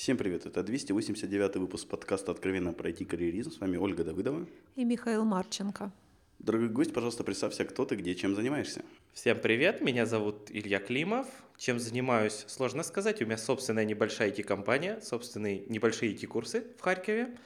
Всем 0.00 0.16
привет, 0.16 0.46
это 0.46 0.62
289 0.62 1.56
выпуск 1.56 1.86
подкаста 1.86 2.32
«Откровенно 2.32 2.72
пройти 2.72 3.04
карьеризм». 3.04 3.50
С 3.50 3.60
вами 3.60 3.76
Ольга 3.76 4.02
Давыдова. 4.02 4.46
И 4.74 4.82
Михаил 4.82 5.26
Марченко. 5.26 5.92
Дорогой 6.38 6.70
гость, 6.70 6.94
пожалуйста, 6.94 7.22
представься, 7.22 7.66
кто 7.66 7.84
ты, 7.84 7.96
где, 7.96 8.14
чем 8.14 8.34
занимаешься. 8.34 8.82
Всем 9.12 9.38
привет, 9.38 9.82
меня 9.82 10.06
зовут 10.06 10.50
Илья 10.50 10.80
Климов. 10.80 11.26
Чем 11.58 11.78
занимаюсь, 11.78 12.46
сложно 12.48 12.82
сказать. 12.82 13.20
У 13.20 13.26
меня 13.26 13.36
собственная 13.36 13.84
небольшая 13.84 14.30
IT-компания, 14.30 15.02
собственные 15.02 15.66
небольшие 15.68 16.14
IT-курсы 16.14 16.64
в 16.78 16.80
Харькове. 16.80 17.36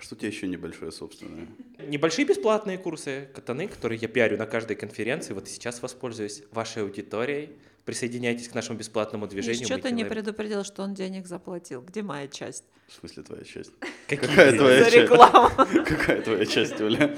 А 0.00 0.02
что 0.02 0.14
у 0.14 0.18
тебя 0.18 0.28
еще 0.28 0.46
небольшое 0.46 0.92
собственное? 0.92 1.46
Небольшие 1.78 2.26
бесплатные 2.26 2.78
курсы 2.78 3.28
катаны, 3.34 3.68
которые 3.68 3.98
я 4.00 4.08
пиарю 4.08 4.38
на 4.38 4.46
каждой 4.46 4.74
конференции. 4.74 5.34
Вот 5.34 5.46
и 5.46 5.50
сейчас 5.50 5.82
воспользуюсь 5.82 6.42
вашей 6.52 6.84
аудиторией. 6.84 7.50
Присоединяйтесь 7.84 8.48
к 8.48 8.54
нашему 8.54 8.78
бесплатному 8.78 9.26
движению. 9.26 9.66
Что 9.66 9.76
ты 9.76 9.90
не 9.90 10.06
предупредил, 10.06 10.64
что 10.64 10.84
он 10.84 10.94
денег 10.94 11.26
заплатил? 11.26 11.82
Где 11.82 12.00
моя 12.02 12.28
часть? 12.28 12.64
В 12.88 12.94
смысле 12.94 13.24
твоя 13.24 13.44
часть? 13.44 13.72
Какая 14.08 14.56
твоя 14.56 14.84
За 14.84 14.90
рекламу. 14.90 15.50
Какая 15.84 16.22
твоя 16.22 16.46
часть, 16.46 16.80
Оля? 16.80 17.14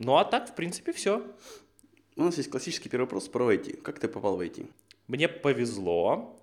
Ну 0.00 0.16
а 0.16 0.24
так, 0.24 0.50
в 0.50 0.56
принципе, 0.56 0.92
все. 0.92 1.24
У 2.16 2.24
нас 2.24 2.36
есть 2.36 2.50
классический 2.50 2.88
первый 2.88 3.04
вопрос 3.04 3.28
про 3.28 3.52
IT. 3.52 3.80
Как 3.82 4.00
ты 4.00 4.08
попал 4.08 4.36
в 4.36 4.40
IT? 4.40 4.68
Мне 5.06 5.28
повезло. 5.28 6.36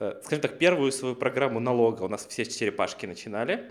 Э, 0.00 0.18
скажем 0.24 0.40
так, 0.40 0.58
первую 0.58 0.92
свою 0.92 1.14
программу 1.14 1.60
налога 1.60 2.04
у 2.04 2.08
нас 2.08 2.26
все 2.26 2.46
черепашки 2.46 3.04
начинали. 3.04 3.70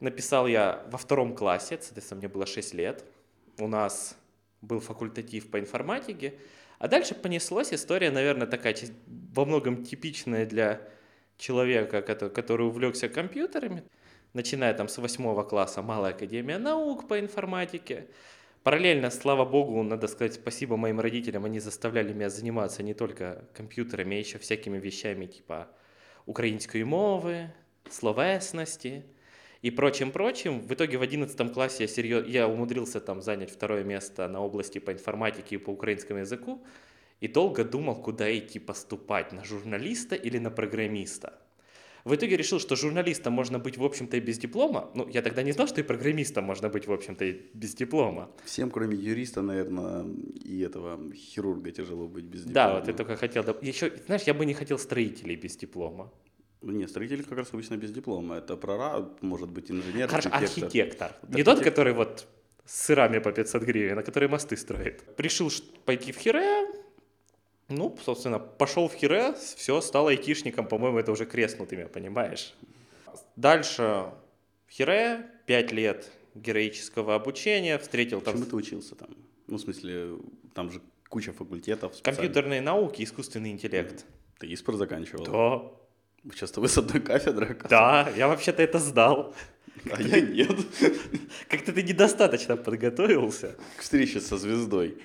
Написал 0.00 0.46
я 0.46 0.84
во 0.90 0.98
втором 0.98 1.34
классе, 1.34 1.78
соответственно, 1.80 2.20
мне 2.20 2.28
было 2.28 2.46
6 2.46 2.74
лет. 2.74 3.04
У 3.58 3.66
нас 3.66 4.16
был 4.60 4.80
факультатив 4.80 5.50
по 5.50 5.58
информатике. 5.58 6.34
А 6.78 6.86
дальше 6.86 7.14
понеслась 7.14 7.72
история, 7.72 8.10
наверное, 8.10 8.46
такая 8.46 8.76
во 9.06 9.44
многом 9.44 9.84
типичная 9.84 10.46
для 10.46 10.80
человека, 11.36 12.02
который, 12.02 12.30
который 12.30 12.66
увлекся 12.66 13.08
компьютерами. 13.08 13.82
Начиная 14.34 14.74
там 14.74 14.88
с 14.88 14.98
восьмого 14.98 15.42
класса 15.42 15.82
Малая 15.82 16.12
Академия 16.12 16.58
Наук 16.58 17.08
по 17.08 17.18
информатике. 17.18 18.06
Параллельно, 18.62 19.10
слава 19.10 19.44
богу, 19.44 19.82
надо 19.82 20.06
сказать 20.08 20.34
спасибо 20.34 20.76
моим 20.76 21.00
родителям, 21.00 21.44
они 21.44 21.58
заставляли 21.58 22.12
меня 22.12 22.28
заниматься 22.28 22.82
не 22.82 22.92
только 22.92 23.44
компьютерами, 23.54 24.16
а 24.16 24.18
еще 24.18 24.38
всякими 24.38 24.78
вещами 24.78 25.26
типа 25.26 25.68
украинской 26.26 26.84
мовы, 26.84 27.50
словесности 27.88 29.04
и 29.62 29.70
прочим-прочим. 29.70 30.60
В 30.60 30.72
итоге 30.72 30.98
в 30.98 31.02
11 31.02 31.52
классе 31.52 31.84
я, 31.84 31.88
серьез... 31.88 32.26
я 32.26 32.48
умудрился 32.48 33.00
там 33.00 33.22
занять 33.22 33.50
второе 33.50 33.84
место 33.84 34.28
на 34.28 34.40
области 34.40 34.78
по 34.78 34.92
информатике 34.92 35.56
и 35.56 35.58
по 35.58 35.70
украинскому 35.70 36.20
языку 36.20 36.64
и 37.20 37.28
долго 37.28 37.64
думал, 37.64 37.96
куда 37.96 38.36
идти 38.36 38.58
поступать, 38.58 39.32
на 39.32 39.44
журналиста 39.44 40.14
или 40.14 40.38
на 40.38 40.50
программиста. 40.50 41.32
В 42.04 42.14
итоге 42.14 42.36
решил, 42.36 42.60
что 42.60 42.76
журналистом 42.76 43.32
можно 43.32 43.58
быть, 43.58 43.76
в 43.76 43.84
общем-то, 43.84 44.16
и 44.16 44.20
без 44.20 44.38
диплома. 44.38 44.90
Ну, 44.94 45.08
я 45.08 45.20
тогда 45.20 45.42
не 45.42 45.52
знал, 45.52 45.66
что 45.66 45.80
и 45.80 45.84
программистом 45.84 46.44
можно 46.44 46.68
быть, 46.68 46.86
в 46.86 46.92
общем-то, 46.92 47.24
и 47.24 47.32
без 47.52 47.74
диплома. 47.74 48.30
Всем, 48.44 48.70
кроме 48.70 48.96
юриста, 48.96 49.42
наверное, 49.42 50.06
и 50.44 50.60
этого 50.60 51.12
хирурга 51.12 51.70
тяжело 51.70 52.06
быть 52.06 52.24
без 52.24 52.44
диплома. 52.44 52.68
Да, 52.68 52.78
вот 52.78 52.88
я 52.88 52.94
только 52.94 53.16
хотел... 53.16 53.44
Еще, 53.60 53.92
знаешь, 54.06 54.22
я 54.22 54.32
бы 54.32 54.46
не 54.46 54.54
хотел 54.54 54.78
строителей 54.78 55.36
без 55.36 55.56
диплома. 55.56 56.10
Ну, 56.60 56.72
нет, 56.72 56.90
строитель 56.90 57.22
как 57.24 57.38
раз 57.38 57.48
обычно 57.52 57.76
без 57.76 57.92
диплома. 57.92 58.36
Это 58.36 58.56
прораб, 58.56 59.22
может 59.22 59.48
быть, 59.50 59.70
инженер, 59.70 60.08
Хорошо, 60.08 60.28
архитектор. 60.32 60.64
архитектор. 60.64 61.12
Не 61.28 61.42
тот, 61.44 61.60
который 61.62 61.92
вот 61.92 62.26
с 62.64 62.86
сырами 62.86 63.18
по 63.20 63.30
500 63.32 63.62
гривен, 63.62 63.98
а 63.98 64.02
который 64.02 64.28
мосты 64.28 64.56
строит. 64.56 65.04
Решил 65.18 65.50
ш- 65.50 65.62
пойти 65.84 66.12
в 66.12 66.18
Хире, 66.18 66.66
ну, 67.68 67.96
собственно, 68.04 68.38
пошел 68.38 68.88
в 68.88 68.94
Хире, 68.94 69.34
все, 69.56 69.80
стал 69.80 70.08
айтишником, 70.08 70.66
по-моему, 70.66 70.98
это 70.98 71.12
уже 71.12 71.26
креснутыми, 71.26 71.84
понимаешь? 71.84 72.54
Дальше 73.36 74.10
в 74.66 74.70
Хире, 74.72 75.26
5 75.46 75.72
лет 75.72 76.10
героического 76.34 77.14
обучения, 77.14 77.78
встретил 77.78 78.20
там 78.20 78.34
Чему 78.34 78.46
ты 78.46 78.56
учился 78.56 78.94
там? 78.94 79.10
Ну, 79.46 79.56
в 79.56 79.60
смысле, 79.60 80.18
там 80.54 80.70
же 80.70 80.80
куча 81.08 81.32
факультетов. 81.32 81.94
компьютерные 82.02 82.60
науки, 82.60 83.02
искусственный 83.02 83.50
интеллект. 83.50 84.04
Ты 84.38 84.52
ИСПР 84.52 84.74
заканчивал? 84.76 85.24
Да, 85.24 85.72
Сейчас 86.32 86.56
вы 86.56 86.68
с 86.68 86.78
одной 86.78 87.00
кафедры, 87.00 87.56
да, 87.68 88.08
я 88.16 88.28
вообще-то 88.28 88.62
это 88.62 88.78
сдал. 88.78 89.34
А 89.92 90.02
я 90.02 90.20
нет. 90.20 90.50
Как-то 91.48 91.72
ты 91.72 91.82
недостаточно 91.82 92.56
подготовился. 92.56 93.56
К 93.76 93.80
встрече 93.82 94.20
со 94.20 94.36
звездой. 94.36 94.98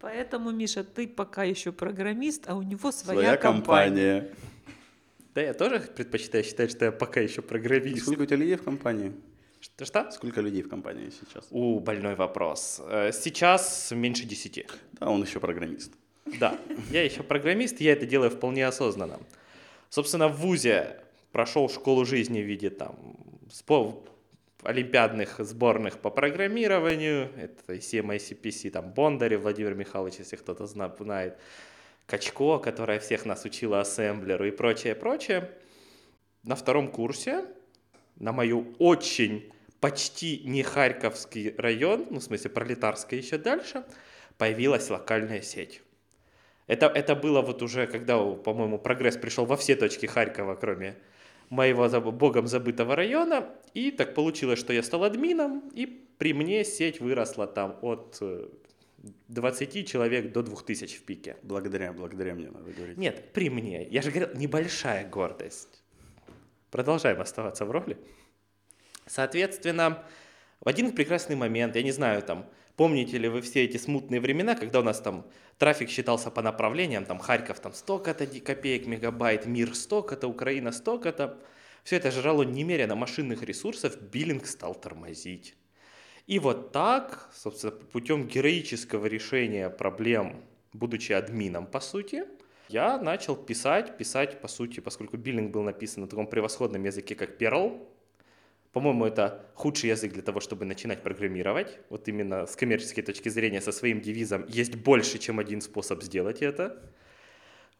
Поэтому, 0.00 0.50
Миша, 0.50 0.84
ты 0.84 1.06
пока 1.08 1.44
еще 1.44 1.72
программист, 1.72 2.44
а 2.46 2.54
у 2.54 2.62
него 2.62 2.90
своя, 2.92 3.20
Своя 3.20 3.36
компания. 3.36 4.20
компания. 4.20 4.34
Да, 5.34 5.42
я 5.42 5.54
тоже 5.54 5.80
предпочитаю 5.80 6.42
считать, 6.44 6.70
что 6.70 6.86
я 6.86 6.92
пока 6.92 7.20
еще 7.20 7.42
программист. 7.42 8.02
Сколько 8.02 8.22
у 8.22 8.26
тебя 8.26 8.36
людей 8.36 8.56
в 8.56 8.62
компании? 8.62 9.12
Что? 9.60 9.84
что? 9.84 10.10
Сколько 10.10 10.40
людей 10.40 10.62
в 10.62 10.68
компании 10.68 11.10
сейчас? 11.10 11.46
У, 11.50 11.80
больной 11.80 12.14
вопрос. 12.14 12.80
Э, 12.86 13.10
Сейчас 13.12 13.90
меньше 13.90 14.24
десяти. 14.24 14.66
Да, 14.92 15.08
он 15.10 15.22
еще 15.22 15.38
программист. 15.38 15.92
Да, 16.38 16.58
я 16.90 17.04
еще 17.04 17.22
программист, 17.22 17.80
я 17.80 17.92
это 17.92 18.06
делаю 18.06 18.30
вполне 18.30 18.66
осознанно. 18.66 19.18
Собственно, 19.90 20.28
в 20.28 20.36
ВУЗе 20.36 21.00
прошел 21.32 21.68
школу 21.68 22.04
жизни 22.04 22.40
в 22.40 22.46
виде 22.46 22.70
там 22.70 22.96
олимпиадных 24.62 25.40
сборных 25.40 25.98
по 25.98 26.10
программированию. 26.10 27.28
Это 27.36 27.74
ICM, 27.74 28.16
ICPC, 28.16 28.70
там 28.70 28.92
Бондарев 28.92 29.40
Владимир 29.40 29.74
Михайлович, 29.74 30.14
если 30.18 30.36
кто-то 30.36 30.66
зна- 30.66 30.94
знает. 30.98 31.38
Качко, 32.06 32.58
которая 32.58 33.00
всех 33.00 33.26
нас 33.26 33.44
учила 33.44 33.80
ассемблеру 33.80 34.46
и 34.46 34.50
прочее, 34.52 34.94
прочее. 34.94 35.50
На 36.44 36.54
втором 36.54 36.90
курсе 36.90 37.44
на 38.16 38.32
мою 38.32 38.74
очень 38.78 39.52
почти 39.80 40.42
не 40.44 40.62
Харьковский 40.62 41.54
район, 41.56 42.06
ну, 42.10 42.20
в 42.20 42.22
смысле, 42.22 42.50
пролетарский 42.50 43.18
еще 43.18 43.38
дальше, 43.38 43.84
появилась 44.38 44.88
локальная 44.90 45.42
сеть. 45.42 45.82
Это, 46.70 46.86
это 46.86 47.16
было 47.16 47.42
вот 47.42 47.62
уже, 47.62 47.88
когда, 47.88 48.16
по-моему, 48.16 48.78
прогресс 48.78 49.16
пришел 49.16 49.44
во 49.44 49.56
все 49.56 49.74
точки 49.74 50.06
Харькова, 50.06 50.54
кроме 50.54 50.94
моего 51.48 51.88
богом 52.12 52.46
забытого 52.46 52.94
района. 52.94 53.48
И 53.74 53.90
так 53.90 54.14
получилось, 54.14 54.60
что 54.60 54.72
я 54.72 54.84
стал 54.84 55.02
админом, 55.02 55.68
и 55.74 55.86
при 55.86 56.32
мне 56.32 56.64
сеть 56.64 57.00
выросла 57.00 57.48
там 57.48 57.76
от 57.82 58.18
э, 58.20 58.46
20 59.26 59.88
человек 59.88 60.30
до 60.30 60.44
2000 60.44 60.96
в 60.96 61.02
пике. 61.02 61.36
Благодаря, 61.42 61.92
благодаря 61.92 62.36
мне 62.36 62.50
надо 62.50 62.70
говорить. 62.70 62.96
Нет, 62.96 63.32
при 63.32 63.50
мне. 63.50 63.84
Я 63.88 64.00
же 64.00 64.12
говорил, 64.12 64.28
небольшая 64.38 65.08
гордость. 65.08 65.82
Продолжаем 66.70 67.20
оставаться 67.20 67.64
в 67.64 67.72
роли. 67.72 67.96
Соответственно, 69.06 70.04
в 70.60 70.68
один 70.68 70.92
прекрасный 70.92 71.36
момент, 71.36 71.76
я 71.76 71.82
не 71.82 71.92
знаю, 71.92 72.22
там, 72.22 72.46
помните 72.76 73.16
ли 73.18 73.28
вы 73.28 73.40
все 73.40 73.64
эти 73.64 73.78
смутные 73.78 74.20
времена, 74.20 74.54
когда 74.54 74.80
у 74.80 74.82
нас 74.82 75.00
там 75.00 75.26
трафик 75.58 75.88
считался 75.88 76.30
по 76.30 76.42
направлениям, 76.42 77.04
там 77.04 77.18
Харьков 77.18 77.60
там 77.60 77.72
столько-то 77.72 78.26
копеек 78.26 78.86
мегабайт, 78.86 79.46
мир 79.46 79.74
столько-то, 79.74 80.28
Украина 80.28 80.72
столько-то. 80.72 81.38
Все 81.84 81.96
это 81.96 82.10
жрало 82.10 82.42
немерено 82.42 82.94
машинных 82.94 83.42
ресурсов, 83.42 84.00
биллинг 84.00 84.46
стал 84.46 84.74
тормозить. 84.74 85.56
И 86.26 86.38
вот 86.38 86.72
так, 86.72 87.30
собственно, 87.34 87.72
путем 87.72 88.26
героического 88.28 89.06
решения 89.06 89.70
проблем, 89.70 90.44
будучи 90.72 91.12
админом, 91.12 91.66
по 91.66 91.80
сути, 91.80 92.24
я 92.68 92.98
начал 92.98 93.34
писать, 93.34 93.96
писать, 93.96 94.40
по 94.40 94.46
сути, 94.46 94.80
поскольку 94.80 95.16
биллинг 95.16 95.50
был 95.50 95.62
написан 95.62 96.02
на 96.02 96.08
таком 96.08 96.28
превосходном 96.28 96.84
языке, 96.84 97.14
как 97.14 97.40
Perl. 97.40 97.84
По-моему, 98.72 99.04
это 99.04 99.50
худший 99.54 99.90
язык 99.90 100.12
для 100.12 100.22
того, 100.22 100.38
чтобы 100.40 100.64
начинать 100.64 101.02
программировать. 101.02 101.78
Вот 101.88 102.06
именно 102.08 102.46
с 102.46 102.54
коммерческой 102.54 103.02
точки 103.02 103.28
зрения, 103.28 103.60
со 103.60 103.72
своим 103.72 104.00
девизом 104.00 104.44
«есть 104.48 104.76
больше, 104.76 105.18
чем 105.18 105.40
один 105.40 105.60
способ 105.60 106.02
сделать 106.02 106.40
это». 106.42 106.80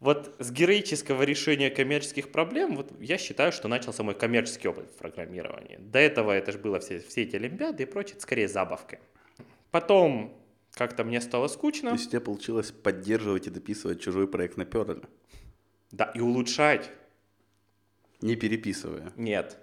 Вот 0.01 0.34
с 0.39 0.51
героического 0.51 1.23
решения 1.25 1.69
коммерческих 1.71 2.33
проблем, 2.33 2.75
вот 2.75 2.91
я 3.01 3.19
считаю, 3.19 3.53
что 3.53 3.69
начался 3.69 4.03
мой 4.03 4.15
коммерческий 4.15 4.66
опыт 4.69 4.87
в 4.91 4.97
программировании. 4.97 5.77
До 5.78 5.98
этого 5.98 6.33
это 6.33 6.53
же 6.53 6.59
было 6.59 6.81
все, 6.81 7.01
все 7.01 7.22
эти 7.22 7.37
олимпиады 7.37 7.83
и 7.83 7.87
прочее, 7.87 8.15
это 8.15 8.22
скорее 8.22 8.48
забавкой. 8.48 8.98
Потом 9.71 10.34
как-то 10.72 11.04
мне 11.04 11.21
стало 11.21 11.48
То 11.48 11.54
скучно. 11.54 11.91
есть 11.91 12.07
у 12.07 12.10
тебя 12.10 12.21
получилось 12.22 12.72
поддерживать 12.72 13.47
и 13.47 13.51
дописывать 13.51 14.01
чужой 14.01 14.27
проект 14.27 14.57
на 14.57 14.63
Perl, 14.63 15.07
Да, 15.92 16.10
и 16.15 16.21
улучшать. 16.21 16.91
не 18.22 18.37
переписывая. 18.37 19.13
Нет. 19.16 19.59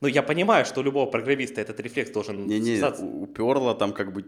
Ну, 0.00 0.08
я 0.08 0.22
понимаю, 0.22 0.64
что 0.64 0.80
у 0.80 0.82
любого 0.82 1.10
программиста 1.10 1.60
этот 1.60 1.78
рефлекс 1.80 2.10
должен 2.10 2.46
Не-не, 2.46 2.82
у, 3.02 3.22
у 3.22 3.26
Perl 3.26 3.76
там 3.76 3.92
как 3.92 4.12
бы 4.12 4.24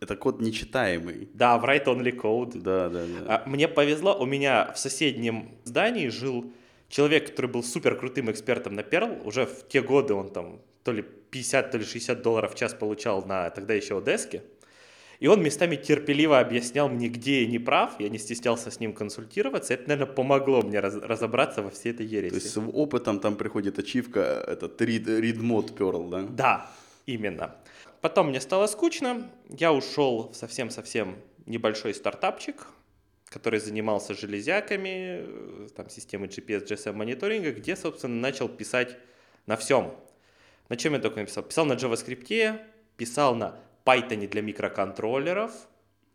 это 0.00 0.16
код 0.16 0.40
нечитаемый. 0.40 1.28
Да, 1.32 1.58
в 1.58 1.64
write-only 1.64 2.14
code. 2.14 2.60
Да, 2.60 2.88
да, 2.88 3.04
да. 3.06 3.24
А, 3.26 3.48
Мне 3.48 3.68
повезло, 3.68 4.16
у 4.18 4.26
меня 4.26 4.72
в 4.72 4.78
соседнем 4.78 5.56
здании 5.64 6.08
жил 6.08 6.52
человек, 6.88 7.30
который 7.30 7.50
был 7.50 7.62
супер 7.62 7.96
крутым 7.96 8.30
экспертом 8.30 8.74
на 8.74 8.80
Perl. 8.80 9.24
Уже 9.24 9.46
в 9.46 9.66
те 9.68 9.80
годы 9.80 10.14
он 10.14 10.30
там 10.30 10.60
то 10.82 10.92
ли 10.92 11.02
50, 11.02 11.70
то 11.70 11.78
ли 11.78 11.84
60 11.84 12.22
долларов 12.22 12.54
в 12.54 12.56
час 12.56 12.74
получал 12.74 13.24
на 13.24 13.50
тогда 13.50 13.74
еще 13.74 13.98
Одеске. 13.98 14.42
И 15.18 15.28
он 15.28 15.42
местами 15.42 15.76
терпеливо 15.76 16.38
объяснял 16.38 16.88
мне, 16.88 17.08
где 17.08 17.42
я 17.42 17.48
не 17.48 17.58
прав, 17.58 17.98
я 17.98 18.08
не 18.08 18.18
стеснялся 18.18 18.70
с 18.70 18.80
ним 18.80 18.92
консультироваться. 18.92 19.74
Это, 19.74 19.88
наверное, 19.88 20.14
помогло 20.14 20.62
мне 20.62 20.80
раз- 20.80 20.96
разобраться 20.96 21.62
во 21.62 21.70
всей 21.70 21.92
этой 21.92 22.06
ереси. 22.06 22.30
То 22.30 22.36
есть 22.36 22.50
с 22.50 22.58
опытом 22.58 23.20
там 23.20 23.36
приходит 23.36 23.78
ачивка, 23.78 24.20
этот 24.46 24.80
read, 24.80 25.04
read 25.06 25.38
mode 25.38 25.76
Perl, 25.76 26.10
да? 26.10 26.22
Да, 26.22 26.70
именно. 27.06 27.56
Потом 28.00 28.28
мне 28.28 28.40
стало 28.40 28.66
скучно, 28.66 29.30
я 29.48 29.72
ушел 29.72 30.30
в 30.32 30.36
совсем-совсем 30.36 31.16
небольшой 31.46 31.94
стартапчик, 31.94 32.66
который 33.28 33.58
занимался 33.58 34.14
железяками, 34.14 35.68
там, 35.74 35.88
системой 35.88 36.28
GPS, 36.28 36.66
GSM 36.66 36.92
мониторинга, 36.92 37.52
где, 37.52 37.74
собственно, 37.74 38.14
начал 38.16 38.48
писать 38.48 38.96
на 39.46 39.56
всем. 39.56 39.94
На 40.68 40.76
чем 40.76 40.92
я 40.94 40.98
только 40.98 41.20
написал? 41.20 41.42
Писал 41.42 41.64
на 41.64 41.72
JavaScript, 41.72 42.60
писал 42.96 43.34
на 43.34 43.58
Python 43.86 44.26
для 44.28 44.42
микроконтроллеров, 44.42 45.52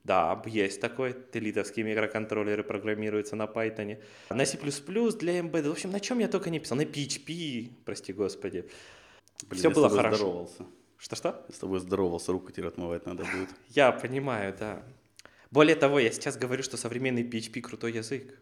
да, 0.04 0.42
есть 0.46 0.82
такой, 0.82 1.16
телитовские 1.32 1.86
микроконтроллеры 1.86 2.64
программируются 2.64 3.36
на 3.36 3.44
Python. 3.46 4.02
На 4.30 4.46
C++ 4.46 4.58
для 4.58 5.40
Embedded, 5.40 5.70
в 5.70 5.72
общем, 5.72 5.92
на 5.92 6.00
чем 6.00 6.20
я 6.20 6.28
только 6.28 6.50
не 6.50 6.60
писал, 6.60 6.78
на 6.78 6.82
PHP, 6.84 7.70
прости 7.86 8.12
господи. 8.14 8.66
Блин, 9.48 9.60
Всё 9.60 9.70
я 9.70 9.74
с 9.74 9.76
было 9.76 9.88
тобой 9.90 10.04
хорошо. 10.04 10.18
здоровался. 10.18 10.66
Что-что? 10.98 11.46
Я 11.48 11.56
с 11.56 11.60
тобой 11.60 11.80
здоровался, 11.80 12.32
руку 12.32 12.52
теперь 12.52 12.68
отмывать 12.68 13.06
надо 13.06 13.24
будет. 13.24 13.50
Я 13.70 13.92
понимаю, 13.92 14.56
да. 14.60 14.84
Более 15.50 15.76
того, 15.76 16.00
я 16.00 16.12
сейчас 16.12 16.38
говорю, 16.38 16.64
что 16.64 16.78
современный 16.78 17.24
PHP 17.24 17.62
крутой 17.62 17.94
язык. 17.94 18.40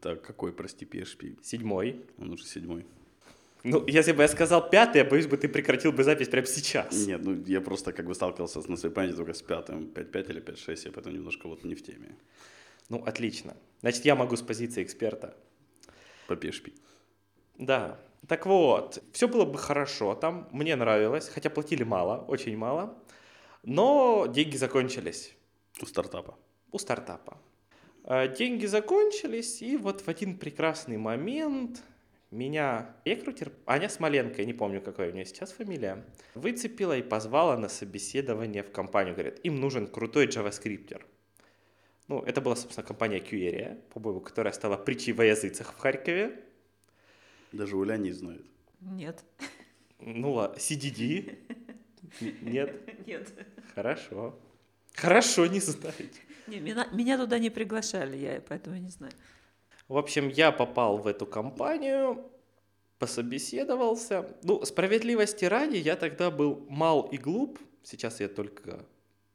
Так, 0.00 0.22
какой, 0.22 0.52
прости, 0.52 0.84
PHP? 0.84 1.38
Седьмой. 1.42 2.04
Он 2.18 2.30
уже 2.30 2.44
седьмой. 2.44 2.86
Ну, 3.64 3.84
если 3.86 4.12
бы 4.12 4.22
я 4.22 4.28
сказал 4.28 4.70
пятый, 4.70 4.98
я 4.98 5.04
боюсь 5.04 5.26
бы, 5.26 5.36
ты 5.36 5.48
прекратил 5.48 5.92
бы 5.92 6.02
запись 6.04 6.28
прямо 6.28 6.46
сейчас. 6.46 7.06
Нет, 7.06 7.20
ну 7.24 7.44
я 7.46 7.60
просто 7.60 7.92
как 7.92 8.06
бы 8.06 8.14
сталкивался 8.14 8.60
на 8.70 8.76
своей 8.76 8.94
памяти 8.94 9.14
только 9.16 9.32
с 9.34 9.42
пятым, 9.42 9.84
5.5 9.94 10.30
или 10.30 10.40
5.6, 10.42 10.82
я 10.86 10.92
поэтому 10.92 11.14
немножко 11.16 11.48
вот 11.48 11.64
не 11.64 11.74
в 11.74 11.82
теме 11.82 12.16
Ну, 12.88 12.98
отлично. 13.04 13.54
Значит, 13.80 14.04
я 14.04 14.14
могу 14.16 14.34
с 14.36 14.42
позиции 14.42 14.82
эксперта. 14.82 15.36
по 16.26 16.32
PHP. 16.34 16.72
Да. 17.58 17.98
Так 18.28 18.46
вот, 18.46 19.02
все 19.12 19.26
было 19.28 19.44
бы 19.44 19.58
хорошо 19.58 20.14
там, 20.14 20.48
мне 20.52 20.76
нравилось, 20.76 21.28
хотя 21.28 21.50
платили 21.50 21.84
мало, 21.84 22.24
очень 22.28 22.56
мало, 22.56 22.94
но 23.64 24.26
деньги 24.28 24.56
закончились 24.56 25.34
У 25.82 25.86
стартапа. 25.86 26.34
у 26.72 26.78
стартапа. 26.78 27.36
А, 28.04 28.26
Деньги 28.26 28.66
закончились, 28.66 29.62
и 29.62 29.76
вот 29.76 30.00
в 30.02 30.08
один 30.08 30.36
прекрасный 30.36 30.98
момент 30.98 31.82
меня 32.32 32.96
рекрутер, 33.04 33.52
Аня 33.66 33.88
Смоленко, 33.88 34.40
я 34.40 34.46
не 34.46 34.54
помню, 34.54 34.80
какая 34.80 35.10
у 35.10 35.12
нее 35.14 35.24
сейчас 35.26 35.52
фамилия, 35.52 36.04
выцепила 36.34 36.96
и 36.96 37.02
позвала 37.02 37.56
на 37.58 37.68
собеседование 37.68 38.62
в 38.62 38.72
компанию. 38.72 39.14
Говорит, 39.14 39.38
им 39.44 39.60
нужен 39.60 39.86
крутой 39.86 40.26
джаваскриптер. 40.26 41.06
Ну, 42.08 42.20
это 42.22 42.40
была, 42.40 42.56
собственно, 42.56 42.86
компания 42.86 43.18
Qeria, 43.20 43.80
по-моему, 43.94 44.20
которая 44.20 44.52
стала 44.52 44.76
притчей 44.76 45.12
во 45.12 45.24
языцах 45.24 45.72
в 45.74 45.78
Харькове. 45.78 46.42
Даже 47.52 47.76
Уля 47.76 47.96
не 47.98 48.12
знает. 48.12 48.44
Нет. 48.80 49.22
Ну, 50.00 50.32
ла- 50.32 50.54
CDD. 50.56 51.38
Нет? 52.40 53.06
Нет. 53.06 53.32
Хорошо. 53.74 54.38
Хорошо, 54.94 55.46
не 55.46 55.60
знаете. 55.60 56.20
Не, 56.46 56.60
меня, 56.60 56.88
меня 56.92 57.18
туда 57.18 57.38
не 57.38 57.50
приглашали, 57.50 58.16
я 58.16 58.42
поэтому 58.46 58.76
не 58.76 58.90
знаю. 58.90 59.12
В 59.92 59.98
общем, 59.98 60.30
я 60.30 60.52
попал 60.52 60.96
в 60.96 61.06
эту 61.06 61.26
компанию, 61.26 62.24
пособеседовался. 62.98 64.24
Ну, 64.42 64.64
справедливости 64.64 65.44
ради, 65.44 65.76
я 65.76 65.96
тогда 65.96 66.30
был 66.30 66.64
мал 66.70 67.02
и 67.12 67.18
глуп. 67.18 67.58
Сейчас 67.82 68.18
я 68.20 68.28
только 68.28 68.86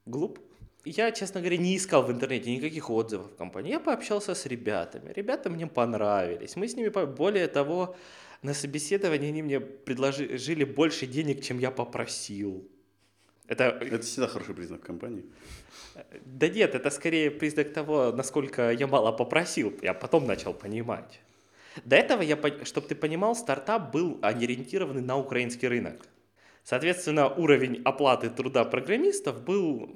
глуп. 0.08 0.40
Я, 0.84 1.12
честно 1.12 1.42
говоря, 1.42 1.58
не 1.58 1.78
искал 1.78 2.02
в 2.02 2.12
интернете 2.12 2.50
никаких 2.50 2.90
отзывов 2.90 3.34
в 3.34 3.36
компании. 3.36 3.70
Я 3.70 3.80
пообщался 3.80 4.34
с 4.34 4.48
ребятами. 4.48 5.14
Ребята 5.14 5.52
мне 5.52 5.68
понравились. 5.68 6.56
Мы 6.56 6.68
с 6.68 6.76
ними, 6.76 6.90
более 7.06 7.48
того, 7.48 7.96
на 8.42 8.56
собеседовании 8.56 9.28
они 9.28 9.44
мне 9.44 9.60
предложили 9.60 10.64
больше 10.64 11.06
денег, 11.06 11.44
чем 11.44 11.60
я 11.60 11.70
попросил. 11.70 12.68
Это 13.48 13.64
Это 13.64 14.00
всегда 14.00 14.28
хороший 14.28 14.54
признак 14.56 14.82
компании. 14.82 15.24
да 16.26 16.48
нет, 16.50 16.76
это 16.76 16.90
скорее 16.90 17.32
признак 17.32 17.74
того, 17.74 18.12
насколько 18.12 18.72
я 18.72 18.88
мало 18.88 19.12
попросил. 19.12 19.74
Я 19.82 19.94
потом 19.94 20.26
начал 20.28 20.54
понимать. 20.54 21.22
До 21.86 21.96
этого, 21.96 22.22
я, 22.24 22.38
чтобы 22.66 22.88
ты 22.88 22.96
понимал, 22.96 23.36
стартап 23.36 23.92
был 23.94 24.20
ориентированный 24.22 25.02
на 25.02 25.18
украинский 25.18 25.68
рынок. 25.68 26.08
Соответственно, 26.64 27.30
уровень 27.30 27.82
оплаты 27.86 28.30
труда 28.30 28.66
программистов 28.66 29.42
был 29.44 29.88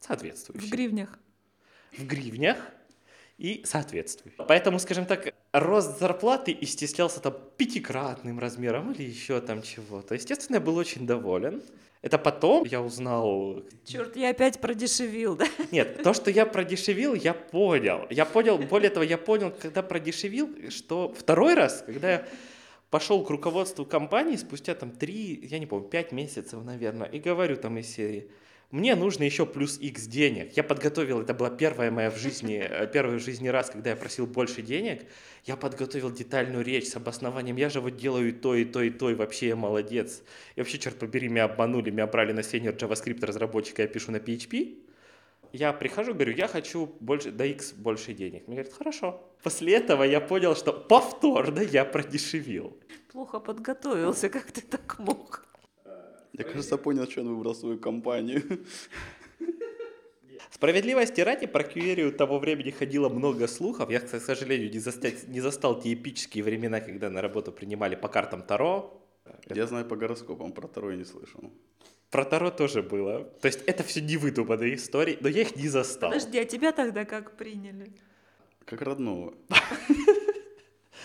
В 0.00 0.04
соответствующий. 0.06 0.68
гривнях. 0.70 1.18
В 1.96 2.04
гривнях 2.06 2.58
и 3.40 3.62
соответствующий. 3.64 4.36
Поэтому, 4.46 4.78
скажем 4.78 5.06
так, 5.06 5.34
рост 5.52 5.98
зарплаты 5.98 6.56
исчислялся 6.60 7.20
там 7.20 7.34
пятикратным 7.56 8.38
размером 8.38 8.92
или 8.92 9.02
еще 9.02 9.40
там 9.40 9.62
чего-то. 9.62 10.14
Естественно, 10.14 10.56
я 10.56 10.60
был 10.60 10.76
очень 10.76 11.06
доволен. 11.06 11.62
Это 12.02 12.18
потом 12.18 12.64
я 12.64 12.82
узнал, 12.82 13.62
Черт, 13.84 14.16
я 14.16 14.30
опять 14.30 14.60
продешевил, 14.60 15.36
да? 15.36 15.46
нет, 15.70 16.02
то, 16.02 16.12
что 16.12 16.30
я 16.30 16.46
продешевил, 16.46 17.14
я 17.14 17.32
понял. 17.34 18.06
Я 18.10 18.26
понял, 18.26 18.58
более 18.58 18.90
того, 18.90 19.04
я 19.04 19.18
понял, 19.18 19.52
когда 19.58 19.82
продешевил, 19.82 20.70
что 20.70 21.12
второй 21.16 21.54
раз, 21.54 21.82
когда 21.86 22.10
я 22.12 22.28
пошел 22.90 23.24
к 23.24 23.30
руководству 23.30 23.86
компании 23.86 24.36
спустя 24.36 24.74
там 24.74 24.90
три, 24.90 25.46
я 25.46 25.58
не 25.58 25.66
помню, 25.66 25.88
пять 25.88 26.12
месяцев, 26.12 26.62
наверное, 26.62 27.06
и 27.06 27.18
говорю 27.18 27.56
там 27.56 27.78
из 27.78 27.88
серии, 27.94 28.30
мне 28.70 28.94
нужно 28.94 29.24
еще 29.24 29.46
плюс 29.46 29.78
X 29.78 30.06
денег. 30.06 30.56
Я 30.56 30.62
подготовил, 30.62 31.20
это 31.20 31.34
была 31.34 31.50
первая 31.50 31.90
моя 31.90 32.10
в 32.10 32.16
жизни, 32.16 32.56
э, 32.70 32.86
первый 32.86 33.18
в 33.18 33.22
жизни 33.22 33.48
раз, 33.48 33.70
когда 33.70 33.90
я 33.90 33.96
просил 33.96 34.26
больше 34.26 34.62
денег, 34.62 35.02
я 35.44 35.56
подготовил 35.56 36.10
детальную 36.12 36.64
речь 36.64 36.88
с 36.88 36.96
обоснованием, 36.96 37.56
я 37.56 37.68
же 37.68 37.80
вот 37.80 37.96
делаю 37.96 38.28
и 38.28 38.32
то, 38.32 38.54
и 38.54 38.64
то, 38.64 38.82
и 38.82 38.90
то, 38.90 39.10
и 39.10 39.14
вообще 39.14 39.48
я 39.48 39.56
молодец. 39.56 40.22
И 40.54 40.60
вообще, 40.60 40.78
черт 40.78 40.98
побери, 40.98 41.28
меня 41.28 41.44
обманули, 41.44 41.90
меня 41.90 42.06
брали 42.06 42.32
на 42.32 42.44
сеньор 42.44 42.74
JavaScript 42.74 43.24
разработчика, 43.24 43.82
я 43.82 43.88
пишу 43.88 44.12
на 44.12 44.18
PHP. 44.18 44.78
Я 45.52 45.72
прихожу, 45.72 46.14
говорю, 46.14 46.32
я 46.32 46.46
хочу 46.46 46.94
больше, 47.00 47.32
до 47.32 47.44
X 47.44 47.72
больше 47.72 48.14
денег. 48.14 48.46
Мне 48.46 48.56
говорят, 48.56 48.72
хорошо. 48.72 49.20
После 49.42 49.74
этого 49.74 50.04
я 50.04 50.20
понял, 50.20 50.54
что 50.54 50.72
повторно 50.72 51.58
я 51.58 51.84
продешевил. 51.84 52.76
Плохо 53.10 53.40
подготовился, 53.40 54.28
как 54.28 54.52
ты 54.52 54.60
так 54.60 55.00
мог? 55.00 55.49
Я, 56.40 56.44
кажется, 56.44 56.78
понял, 56.78 57.06
что 57.06 57.20
он 57.20 57.28
выбрал 57.28 57.54
свою 57.54 57.78
компанию. 57.78 58.42
Справедливости 60.50 61.20
ради, 61.20 61.46
про 61.46 61.62
Кьюерию 61.62 62.12
того 62.12 62.38
времени 62.38 62.70
ходило 62.70 63.08
много 63.10 63.46
слухов. 63.46 63.90
Я, 63.90 64.00
к 64.00 64.08
сожалению, 64.08 64.70
не, 64.70 64.78
застать- 64.78 65.28
не 65.28 65.40
застал 65.40 65.80
те 65.80 65.92
эпические 65.92 66.42
времена, 66.42 66.80
когда 66.80 67.10
на 67.10 67.20
работу 67.20 67.52
принимали 67.52 67.94
по 67.94 68.08
картам 68.08 68.42
Таро. 68.42 69.02
Я 69.54 69.66
знаю 69.66 69.84
по 69.84 69.96
гороскопам, 69.96 70.52
про 70.52 70.66
второй 70.66 70.96
не 70.96 71.04
слышал. 71.04 71.40
Про 72.10 72.24
Таро 72.24 72.50
тоже 72.50 72.82
было. 72.82 73.24
То 73.40 73.46
есть 73.48 73.60
это 73.66 73.82
все 73.82 74.00
невыдуманные 74.00 74.76
истории, 74.76 75.18
но 75.20 75.28
я 75.28 75.42
их 75.42 75.56
не 75.56 75.68
застал. 75.68 76.10
Подожди, 76.10 76.38
а 76.38 76.44
тебя 76.46 76.72
тогда 76.72 77.04
как 77.04 77.36
приняли? 77.36 77.92
Как 78.64 78.80
родного. 78.80 79.34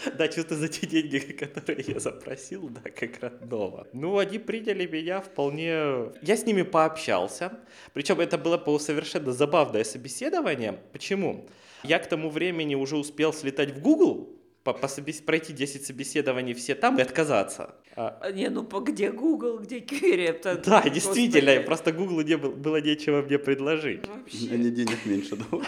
Да, 0.18 0.28
чисто 0.28 0.56
за 0.56 0.68
те 0.68 0.88
деньги, 0.88 1.18
которые 1.40 1.84
я 1.88 2.00
запросил, 2.00 2.70
да, 2.70 2.90
как 2.90 3.20
родного. 3.22 3.88
Ну, 3.94 4.18
они 4.18 4.40
приняли 4.40 4.86
меня 4.88 5.22
вполне... 5.22 6.12
Я 6.22 6.36
с 6.38 6.46
ними 6.46 6.64
пообщался. 6.64 7.52
Причем 7.94 8.20
это 8.20 8.38
было 8.38 8.58
по 8.58 8.80
совершенно 8.80 9.32
забавное 9.32 9.84
собеседование. 9.84 10.80
Почему? 10.94 11.48
Я 11.84 12.00
к 12.00 12.08
тому 12.10 12.30
времени 12.30 12.76
уже 12.76 12.98
успел 12.98 13.34
слетать 13.34 13.72
в 13.72 13.82
Google, 13.82 14.30
по- 14.64 14.74
пройти 14.74 15.54
10 15.54 15.86
собеседований 15.86 16.54
все 16.54 16.76
там 16.76 16.98
и 16.98 17.02
отказаться. 17.02 17.76
А, 17.96 18.18
А, 18.22 18.32
Не, 18.32 18.50
ну 18.50 18.64
по 18.64 18.80
где 18.80 19.12
Google, 19.12 19.60
где 19.60 19.80
Кюри? 19.80 20.34
да, 20.66 20.90
действительно, 20.90 21.62
просто 21.62 21.92
Google 21.92 22.22
не 22.22 22.36
был, 22.38 22.52
было 22.52 22.82
нечего 22.82 23.22
мне 23.22 23.38
предложить. 23.38 24.08
Вообще. 24.08 24.50
Они 24.52 24.72
денег 24.72 25.06
меньше 25.06 25.36
давали. 25.36 25.68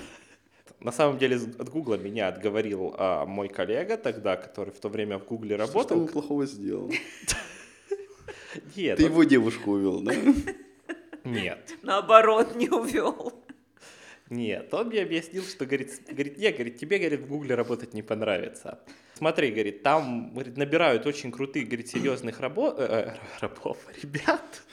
На 0.80 0.92
самом 0.92 1.18
деле 1.18 1.38
от 1.58 1.70
Google 1.70 1.98
меня 1.98 2.28
отговорил 2.28 2.94
а, 2.98 3.26
мой 3.26 3.50
коллега 3.50 3.98
тогда, 3.98 4.36
который 4.36 4.72
в 4.72 4.80
то 4.80 4.90
время 4.90 5.18
в 5.18 5.26
Гугле 5.26 5.56
Что 5.56 5.66
работал. 5.66 6.02
он 6.02 6.08
плохого 6.08 6.46
сделал? 6.46 6.92
Нет, 8.76 8.98
Ты 8.98 9.04
его 9.04 9.24
девушку 9.24 9.72
увел, 9.72 10.02
да? 10.02 10.14
нет. 11.24 11.76
Наоборот, 11.84 12.56
не 12.56 12.70
увел. 12.70 13.34
Нет, 14.30 14.74
он 14.74 14.88
мне 14.88 15.02
объяснил, 15.04 15.44
что, 15.44 15.66
говорит, 15.66 16.02
говорит, 16.10 16.38
не, 16.38 16.52
говорит, 16.52 16.78
тебе, 16.78 16.98
говорит, 16.98 17.22
в 17.22 17.28
Гугле 17.28 17.56
работать 17.56 17.94
не 17.94 18.02
понравится. 18.02 18.80
Смотри, 19.14 19.52
говорит, 19.52 19.84
там, 19.84 20.32
говорит, 20.34 20.58
набирают 20.58 21.06
очень 21.06 21.32
крутых, 21.32 21.68
говорит, 21.68 21.88
серьезных 21.88 22.40
рабо... 22.40 22.74
э, 22.78 22.86
э, 22.86 23.16
рабов, 23.40 23.78
ребят. 24.02 24.64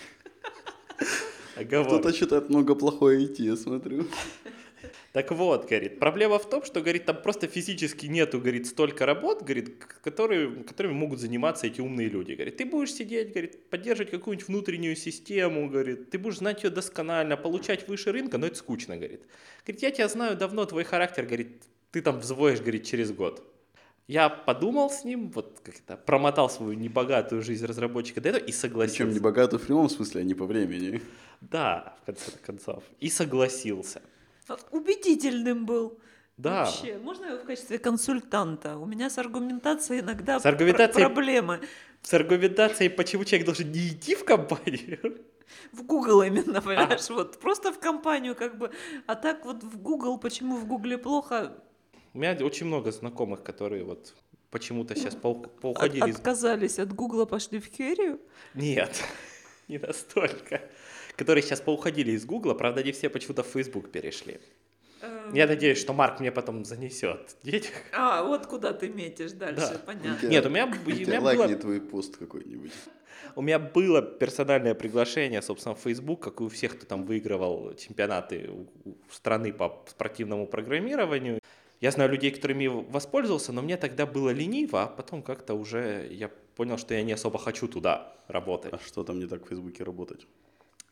Кто-то 1.55 2.13
считает 2.13 2.49
много 2.49 2.75
плохое 2.75 3.25
идти, 3.25 3.45
я 3.45 3.57
смотрю. 3.57 4.07
Так 5.15 5.31
вот, 5.31 5.69
говорит, 5.69 6.01
проблема 6.01 6.41
в 6.41 6.51
том, 6.51 6.65
что, 6.65 6.81
говорит, 6.81 7.05
там 7.05 7.23
просто 7.23 7.47
физически 7.47 8.07
нету, 8.07 8.41
говорит, 8.41 8.67
столько 8.67 9.07
работ, 9.07 9.45
говорит, 9.45 9.79
которые, 10.03 10.65
которыми 10.65 10.93
могут 10.93 11.21
заниматься 11.21 11.69
эти 11.69 11.81
умные 11.81 12.09
люди. 12.09 12.33
Говорит, 12.33 12.57
ты 12.57 12.65
будешь 12.65 12.95
сидеть, 12.95 13.31
говорит, 13.31 13.71
поддерживать 13.71 14.11
какую-нибудь 14.11 14.49
внутреннюю 14.49 14.97
систему, 14.97 15.71
говорит, 15.71 16.11
ты 16.11 16.19
будешь 16.19 16.39
знать 16.39 16.65
ее 16.65 16.71
досконально, 16.71 17.37
получать 17.37 17.87
выше 17.87 18.11
рынка, 18.11 18.39
но 18.39 18.49
это 18.49 18.57
скучно, 18.57 18.97
говорит. 18.97 19.23
Говорит, 19.65 19.83
я 19.83 19.93
тебя 19.93 20.09
знаю 20.09 20.37
давно, 20.37 20.65
твой 20.65 20.83
характер, 20.83 21.27
говорит, 21.27 21.63
ты 21.93 22.03
там 22.03 22.19
взвоешь, 22.19 22.59
говорит, 22.59 22.85
через 22.85 23.13
год. 23.13 23.49
Я 24.09 24.29
подумал 24.29 24.91
с 24.91 25.05
ним, 25.05 25.31
вот 25.31 25.61
как-то 25.63 25.97
промотал 25.97 26.51
свою 26.51 26.73
небогатую 26.73 27.41
жизнь 27.41 27.65
разработчика 27.67 28.21
до 28.21 28.31
этого 28.31 28.45
и 28.45 28.51
согласился. 28.51 29.05
Причем 29.05 29.15
не 29.15 29.21
богатый 29.21 29.61
в 29.61 29.63
прямом 29.63 29.89
смысле, 29.89 30.23
а 30.23 30.25
не 30.25 30.35
по 30.35 30.45
времени. 30.45 31.01
Да, 31.41 31.95
в 32.03 32.07
конце 32.07 32.33
концов. 32.45 32.83
И 32.99 33.09
согласился. 33.09 34.03
А, 34.49 34.57
Убедительным 34.71 35.67
был. 35.67 35.99
Да. 36.37 36.65
Вообще, 36.65 36.99
можно 36.99 37.27
его 37.27 37.39
в 37.39 37.45
качестве 37.45 37.79
консультанта? 37.79 38.77
У 38.77 38.87
меня 38.87 39.09
с 39.09 39.19
аргументацией 39.19 40.01
иногда 40.01 40.41
С 40.41 40.45
аргументацией- 40.47 41.05
пр- 41.07 41.15
проблемы. 41.15 41.61
С 42.03 42.13
аргументацией, 42.13 42.91
почему 42.91 43.25
человек 43.25 43.47
должен 43.47 43.71
не 43.73 43.89
идти 43.89 44.15
в 44.15 44.25
компанию. 44.25 45.23
В 45.73 45.83
Google 45.85 46.23
именно, 46.23 46.61
понимаешь? 46.61 47.09
Вот 47.11 47.39
просто 47.39 47.73
в 47.73 47.79
компанию 47.79 48.35
как 48.35 48.59
бы. 48.59 48.71
А 49.07 49.15
так 49.15 49.45
вот 49.45 49.63
в 49.63 49.79
Google, 49.81 50.19
почему 50.19 50.57
в 50.57 50.67
Гугле 50.67 50.99
плохо? 50.99 51.53
У 52.13 52.19
меня 52.19 52.37
очень 52.45 52.67
много 52.67 52.91
знакомых, 52.93 53.43
которые 53.43 53.85
вот 53.85 54.15
почему-то 54.51 54.95
сейчас 54.97 55.15
От- 55.15 55.61
поуходили 55.61 56.09
из... 56.11 56.17
отказались 56.17 56.79
от 56.79 56.93
Гугла, 56.93 57.25
пошли 57.27 57.59
в 57.61 57.69
Керию? 57.71 58.21
Нет, 58.55 59.03
не 59.69 59.79
настолько. 59.79 60.61
Которые 61.17 61.43
сейчас 61.43 61.61
поуходили 61.61 62.13
из 62.13 62.25
Гугла, 62.25 62.55
правда, 62.55 62.83
не 62.83 62.93
все 62.93 63.09
почему-то 63.09 63.43
в 63.43 63.47
Facebook 63.47 63.91
перешли. 63.91 64.41
Эм, 65.01 65.35
Я 65.35 65.47
надеюсь, 65.47 65.79
что 65.79 65.93
Марк 65.93 66.21
мне 66.21 66.33
потом 66.33 66.65
занесет 66.65 67.37
денег. 67.43 67.73
А, 67.93 68.23
вот 68.25 68.47
куда 68.47 68.73
ты 68.73 68.89
метишь 68.89 69.33
дальше, 69.33 69.73
Да. 69.75 69.81
понятно. 69.87 70.27
Нет, 70.27 70.47
у 70.47 70.49
меня, 70.49 70.67
у 70.67 70.91
меня 70.91 71.21
было... 71.21 71.49
твой 71.57 71.81
пост 71.81 72.17
какой-нибудь. 72.17 72.73
У 73.37 73.43
меня 73.43 73.59
было 73.59 74.03
персональное 74.03 74.75
приглашение, 74.75 75.43
собственно, 75.43 75.75
в 75.75 75.81
Facebook, 75.81 76.21
как 76.21 76.41
и 76.41 76.45
у 76.45 76.49
всех, 76.49 76.77
кто 76.77 76.87
там 76.87 77.05
выигрывал 77.05 77.75
чемпионаты 77.75 78.51
страны 79.11 79.53
по 79.53 79.85
спортивному 79.89 80.47
программированию. 80.47 81.41
Я 81.81 81.91
знаю 81.91 82.11
людей, 82.11 82.31
которыми 82.31 82.67
воспользовался, 82.67 83.53
но 83.53 83.63
мне 83.63 83.77
тогда 83.77 84.07
было 84.07 84.31
лениво, 84.31 84.85
а 84.85 84.87
потом 84.87 85.23
как-то 85.23 85.55
уже 85.55 86.09
я 86.11 86.31
понял, 86.57 86.79
что 86.79 86.95
я 86.95 87.03
не 87.03 87.13
особо 87.13 87.39
хочу 87.39 87.67
туда 87.69 88.13
работать. 88.29 88.73
А 88.73 88.79
что 88.79 89.05
там 89.05 89.19
не 89.19 89.27
так 89.27 89.45
в 89.45 89.49
Фейсбуке 89.49 89.85
работать? 89.85 90.27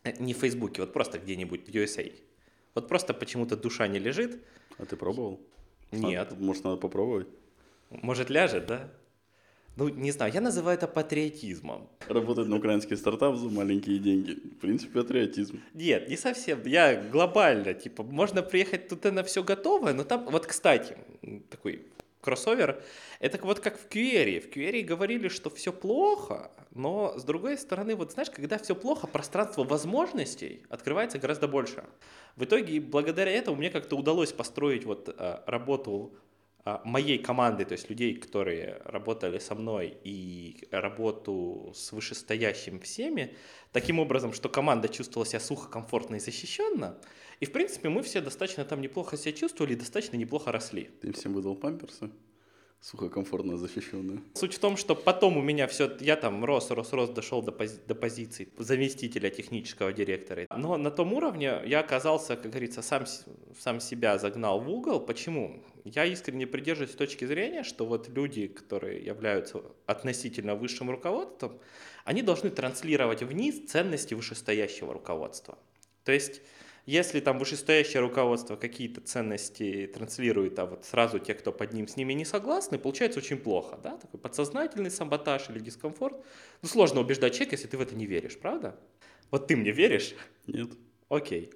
Э, 0.04 0.12
Не 0.18 0.32
в 0.34 0.38
Фейсбуке, 0.38 0.82
вот 0.82 0.92
просто 0.92 1.18
где-нибудь 1.18 1.66
в 1.68 1.70
USA. 1.74 2.12
Вот 2.74 2.88
просто 2.88 3.14
почему-то 3.14 3.56
душа 3.56 3.86
не 3.88 3.98
лежит. 3.98 4.38
А 4.78 4.84
ты 4.84 4.96
пробовал? 4.96 5.40
Нет. 5.92 6.30
Надо- 6.30 6.42
может, 6.44 6.64
надо 6.64 6.76
попробовать? 6.76 7.28
Может, 7.90 8.30
ляжет, 8.30 8.66
да? 8.66 8.90
Ну, 9.76 9.88
не 9.88 10.10
знаю, 10.12 10.32
я 10.34 10.40
называю 10.40 10.76
это 10.76 10.86
патриотизмом. 10.86 11.88
Работать 12.08 12.46
на 12.48 12.56
украинский 12.56 12.96
стартап 12.96 13.36
за 13.36 13.48
маленькие 13.48 13.98
деньги. 13.98 14.32
В 14.32 14.58
принципе, 14.60 15.00
патриотизм. 15.00 15.60
Нет, 15.74 16.08
не 16.10 16.16
совсем. 16.16 16.62
Я 16.66 16.94
глобально, 17.10 17.72
типа, 17.72 18.02
можно 18.02 18.42
приехать 18.42 18.88
туда 18.88 19.12
на 19.12 19.22
все 19.22 19.42
готовое, 19.42 19.94
но 19.94 20.04
там, 20.04 20.26
вот, 20.26 20.46
кстати, 20.46 20.96
такой 21.48 21.86
кроссовер, 22.22 22.82
это 23.20 23.38
вот 23.44 23.60
как 23.60 23.78
в 23.78 23.86
QRI. 23.88 24.40
В 24.40 24.56
QRI 24.56 24.82
говорили, 24.82 25.28
что 25.28 25.50
все 25.50 25.72
плохо, 25.72 26.50
но 26.70 27.18
с 27.18 27.24
другой 27.24 27.58
стороны, 27.58 27.94
вот 27.94 28.12
знаешь, 28.12 28.30
когда 28.30 28.56
все 28.56 28.74
плохо, 28.74 29.06
пространство 29.06 29.64
возможностей 29.64 30.64
открывается 30.70 31.18
гораздо 31.18 31.48
больше. 31.48 31.84
В 32.36 32.44
итоге, 32.44 32.80
благодаря 32.80 33.32
этому 33.32 33.58
мне 33.58 33.68
как-то 33.68 33.96
удалось 33.96 34.32
построить 34.32 34.84
вот 34.84 35.08
э, 35.08 35.40
работу 35.46 36.14
а, 36.64 36.80
моей 36.84 37.18
команды, 37.18 37.64
то 37.64 37.72
есть 37.72 37.90
людей, 37.90 38.14
которые 38.14 38.80
работали 38.84 39.40
со 39.40 39.56
мной, 39.56 39.96
и 40.04 40.68
работу 40.70 41.72
с 41.74 41.90
вышестоящим 41.90 42.78
всеми, 42.78 43.34
таким 43.72 43.98
образом, 43.98 44.32
что 44.32 44.48
команда 44.48 44.88
чувствовала 44.88 45.26
себя 45.26 45.40
сухо, 45.40 45.68
комфортно 45.68 46.16
и 46.16 46.20
защищенно. 46.20 46.96
И, 47.42 47.44
в 47.44 47.50
принципе, 47.50 47.88
мы 47.88 48.02
все 48.04 48.20
достаточно 48.20 48.64
там 48.64 48.80
неплохо 48.80 49.16
себя 49.16 49.32
чувствовали 49.32 49.72
и 49.72 49.76
достаточно 49.76 50.16
неплохо 50.16 50.52
росли. 50.52 50.90
Ты 51.00 51.12
всем 51.12 51.32
выдал 51.32 51.56
памперсы? 51.56 52.08
Сухо, 52.80 53.08
комфортно 53.08 53.56
защищенные. 53.56 54.20
Суть 54.34 54.54
в 54.54 54.58
том, 54.60 54.76
что 54.76 54.94
потом 54.94 55.36
у 55.36 55.42
меня 55.42 55.66
все, 55.66 55.90
я 55.98 56.14
там 56.14 56.44
рос, 56.44 56.70
рос, 56.70 56.92
рос, 56.92 57.10
дошел 57.10 57.42
до, 57.42 57.50
пози- 57.50 57.84
до 57.88 57.96
позиции 57.96 58.48
заместителя 58.58 59.28
технического 59.28 59.92
директора. 59.92 60.46
Но 60.56 60.76
на 60.76 60.92
том 60.92 61.12
уровне 61.14 61.60
я 61.66 61.80
оказался, 61.80 62.36
как 62.36 62.52
говорится, 62.52 62.80
сам, 62.80 63.06
сам 63.58 63.80
себя 63.80 64.18
загнал 64.18 64.60
в 64.60 64.70
угол. 64.70 65.00
Почему? 65.00 65.64
Я 65.84 66.04
искренне 66.04 66.46
придерживаюсь 66.46 66.94
точки 66.94 67.24
зрения, 67.24 67.64
что 67.64 67.86
вот 67.86 68.08
люди, 68.08 68.46
которые 68.46 69.04
являются 69.04 69.62
относительно 69.86 70.54
высшим 70.54 70.90
руководством, 70.90 71.58
они 72.04 72.22
должны 72.22 72.50
транслировать 72.50 73.24
вниз 73.24 73.66
ценности 73.66 74.14
вышестоящего 74.14 74.92
руководства. 74.92 75.58
То 76.04 76.12
есть 76.12 76.40
если 76.84 77.20
там 77.20 77.38
вышестоящее 77.38 78.00
руководство 78.00 78.56
какие-то 78.56 79.00
ценности 79.00 79.90
транслирует, 79.92 80.58
а 80.58 80.66
вот 80.66 80.84
сразу 80.84 81.18
те, 81.20 81.34
кто 81.34 81.52
под 81.52 81.72
ним 81.72 81.86
с 81.86 81.96
ними 81.96 82.12
не 82.12 82.24
согласны, 82.24 82.78
получается 82.78 83.20
очень 83.20 83.38
плохо, 83.38 83.78
да, 83.82 83.96
такой 83.98 84.18
подсознательный 84.18 84.90
саботаж 84.90 85.48
или 85.50 85.60
дискомфорт. 85.60 86.16
Ну, 86.60 86.68
сложно 86.68 87.00
убеждать 87.00 87.34
человека, 87.34 87.54
если 87.54 87.68
ты 87.68 87.78
в 87.78 87.80
это 87.80 87.94
не 87.94 88.06
веришь, 88.06 88.38
правда? 88.38 88.78
Вот 89.30 89.46
ты 89.46 89.56
мне 89.56 89.70
веришь? 89.70 90.14
Нет? 90.46 90.70
Окей, 91.08 91.52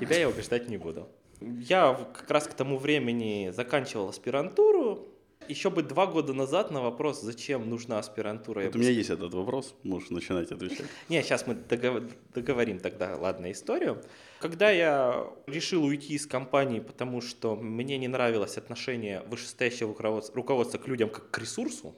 тебя 0.00 0.18
я 0.18 0.28
убеждать 0.28 0.68
не 0.68 0.78
буду. 0.78 1.08
Я 1.40 1.94
как 2.14 2.30
раз 2.30 2.46
к 2.46 2.54
тому 2.54 2.78
времени 2.78 3.50
заканчивал 3.54 4.08
аспирантуру. 4.08 5.11
Еще 5.48 5.70
бы 5.70 5.82
два 5.82 6.06
года 6.06 6.32
назад 6.34 6.70
на 6.70 6.80
вопрос, 6.80 7.20
зачем 7.22 7.68
нужна 7.68 7.98
аспирантура, 7.98 8.64
Вот 8.64 8.76
у 8.76 8.78
меня 8.78 8.90
есть 8.90 9.10
этот 9.10 9.34
вопрос, 9.34 9.74
можешь 9.82 10.10
начинать 10.10 10.50
отвечать. 10.52 10.86
не, 11.08 11.22
сейчас 11.22 11.46
мы 11.46 11.54
догов- 11.54 12.10
договорим 12.34 12.78
тогда, 12.78 13.16
ладно, 13.16 13.50
историю. 13.50 14.02
Когда 14.40 14.70
я 14.70 15.26
решил 15.46 15.84
уйти 15.84 16.14
из 16.14 16.26
компании, 16.26 16.80
потому 16.80 17.20
что 17.20 17.56
мне 17.56 17.98
не 17.98 18.08
нравилось 18.08 18.58
отношение 18.58 19.22
вышестоящего 19.28 19.94
руководства, 20.34 20.78
к 20.78 20.88
людям 20.88 21.10
как 21.10 21.30
к 21.30 21.38
ресурсу, 21.38 21.94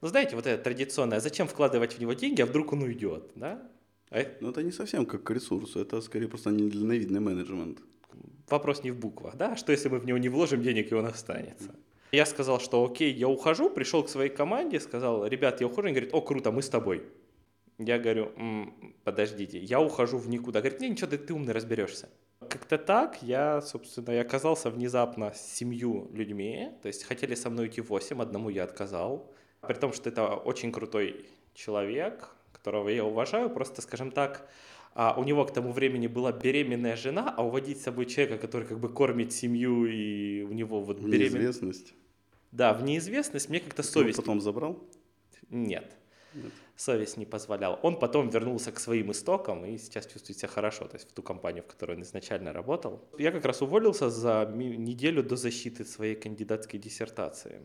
ну, 0.00 0.08
знаете, 0.08 0.36
вот 0.36 0.46
это 0.46 0.62
традиционное, 0.62 1.20
зачем 1.20 1.46
вкладывать 1.48 1.94
в 1.94 1.98
него 1.98 2.12
деньги, 2.12 2.42
а 2.42 2.46
вдруг 2.46 2.72
он 2.74 2.82
уйдет, 2.82 3.30
да? 3.34 3.62
А 4.10 4.22
Но 4.40 4.50
это 4.50 4.62
не 4.62 4.70
совсем 4.72 5.06
как 5.06 5.22
к 5.22 5.30
ресурсу, 5.30 5.80
это 5.80 6.00
скорее 6.02 6.28
просто 6.28 6.50
недальновидный 6.50 7.20
менеджмент. 7.20 7.78
вопрос 8.50 8.84
не 8.84 8.90
в 8.90 8.98
буквах, 8.98 9.36
да? 9.36 9.56
Что 9.56 9.72
если 9.72 9.88
мы 9.88 9.98
в 9.98 10.04
него 10.04 10.18
не 10.18 10.28
вложим 10.28 10.62
денег, 10.62 10.92
и 10.92 10.94
он 10.94 11.06
останется? 11.06 11.74
Я 12.14 12.26
сказал, 12.26 12.60
что 12.60 12.84
окей, 12.84 13.12
я 13.12 13.28
ухожу, 13.28 13.70
пришел 13.70 14.04
к 14.04 14.08
своей 14.08 14.30
команде, 14.30 14.78
сказал, 14.78 15.26
ребят, 15.26 15.60
я 15.60 15.66
ухожу, 15.66 15.88
они 15.88 15.94
говорят, 15.94 16.14
о, 16.14 16.20
круто, 16.20 16.52
мы 16.52 16.62
с 16.62 16.68
тобой. 16.68 17.02
Я 17.78 17.98
говорю, 17.98 18.30
«М, 18.36 18.94
подождите, 19.02 19.58
я 19.58 19.80
ухожу 19.80 20.18
в 20.18 20.28
никуда. 20.28 20.60
Говорит, 20.60 20.80
не, 20.80 20.90
ничего, 20.90 21.10
ты, 21.10 21.18
ты 21.18 21.34
умный, 21.34 21.52
разберешься. 21.52 22.08
Как-то 22.48 22.78
так 22.78 23.20
я, 23.22 23.60
собственно, 23.60 24.12
я 24.12 24.20
оказался 24.20 24.70
внезапно 24.70 25.32
с 25.32 25.40
семью 25.56 26.08
людьми, 26.12 26.70
то 26.82 26.88
есть 26.88 27.02
хотели 27.02 27.34
со 27.34 27.50
мной 27.50 27.66
уйти 27.66 27.80
восемь, 27.80 28.22
одному 28.22 28.48
я 28.48 28.62
отказал. 28.62 29.32
При 29.60 29.74
том, 29.74 29.92
что 29.92 30.08
это 30.10 30.36
очень 30.36 30.70
крутой 30.70 31.26
человек, 31.54 32.28
которого 32.52 32.90
я 32.90 33.04
уважаю, 33.04 33.50
просто, 33.50 33.82
скажем 33.82 34.12
так, 34.12 34.48
а 34.94 35.14
у 35.18 35.24
него 35.24 35.44
к 35.44 35.52
тому 35.52 35.72
времени 35.72 36.06
была 36.06 36.30
беременная 36.30 36.96
жена, 36.96 37.34
а 37.36 37.44
уводить 37.44 37.80
с 37.80 37.82
собой 37.82 38.06
человека, 38.06 38.38
который 38.38 38.68
как 38.68 38.78
бы 38.78 38.88
кормит 38.88 39.32
семью 39.32 39.86
и 39.86 40.42
у 40.42 40.52
него 40.52 40.80
вот 40.80 41.00
неизвестность. 41.00 41.94
Да, 42.54 42.72
в 42.72 42.84
неизвестность 42.84 43.48
мне 43.48 43.58
как-то 43.58 43.82
Ты 43.82 43.88
совесть... 43.88 44.16
потом 44.16 44.40
забрал? 44.40 44.78
Нет. 45.50 45.96
Нет. 46.34 46.52
Совесть 46.76 47.16
не 47.16 47.26
позволяла. 47.26 47.74
Он 47.82 47.98
потом 47.98 48.28
вернулся 48.28 48.70
к 48.70 48.78
своим 48.78 49.10
истокам 49.10 49.64
и 49.66 49.76
сейчас 49.76 50.06
чувствует 50.06 50.38
себя 50.38 50.48
хорошо, 50.48 50.86
то 50.86 50.94
есть 50.96 51.10
в 51.10 51.12
ту 51.12 51.22
компанию, 51.22 51.64
в 51.64 51.66
которой 51.66 51.96
он 51.96 52.02
изначально 52.02 52.52
работал. 52.52 53.00
Я 53.18 53.32
как 53.32 53.44
раз 53.44 53.60
уволился 53.60 54.08
за 54.08 54.48
неделю 54.54 55.24
до 55.24 55.34
защиты 55.34 55.84
своей 55.84 56.14
кандидатской 56.14 56.78
диссертации. 56.78 57.60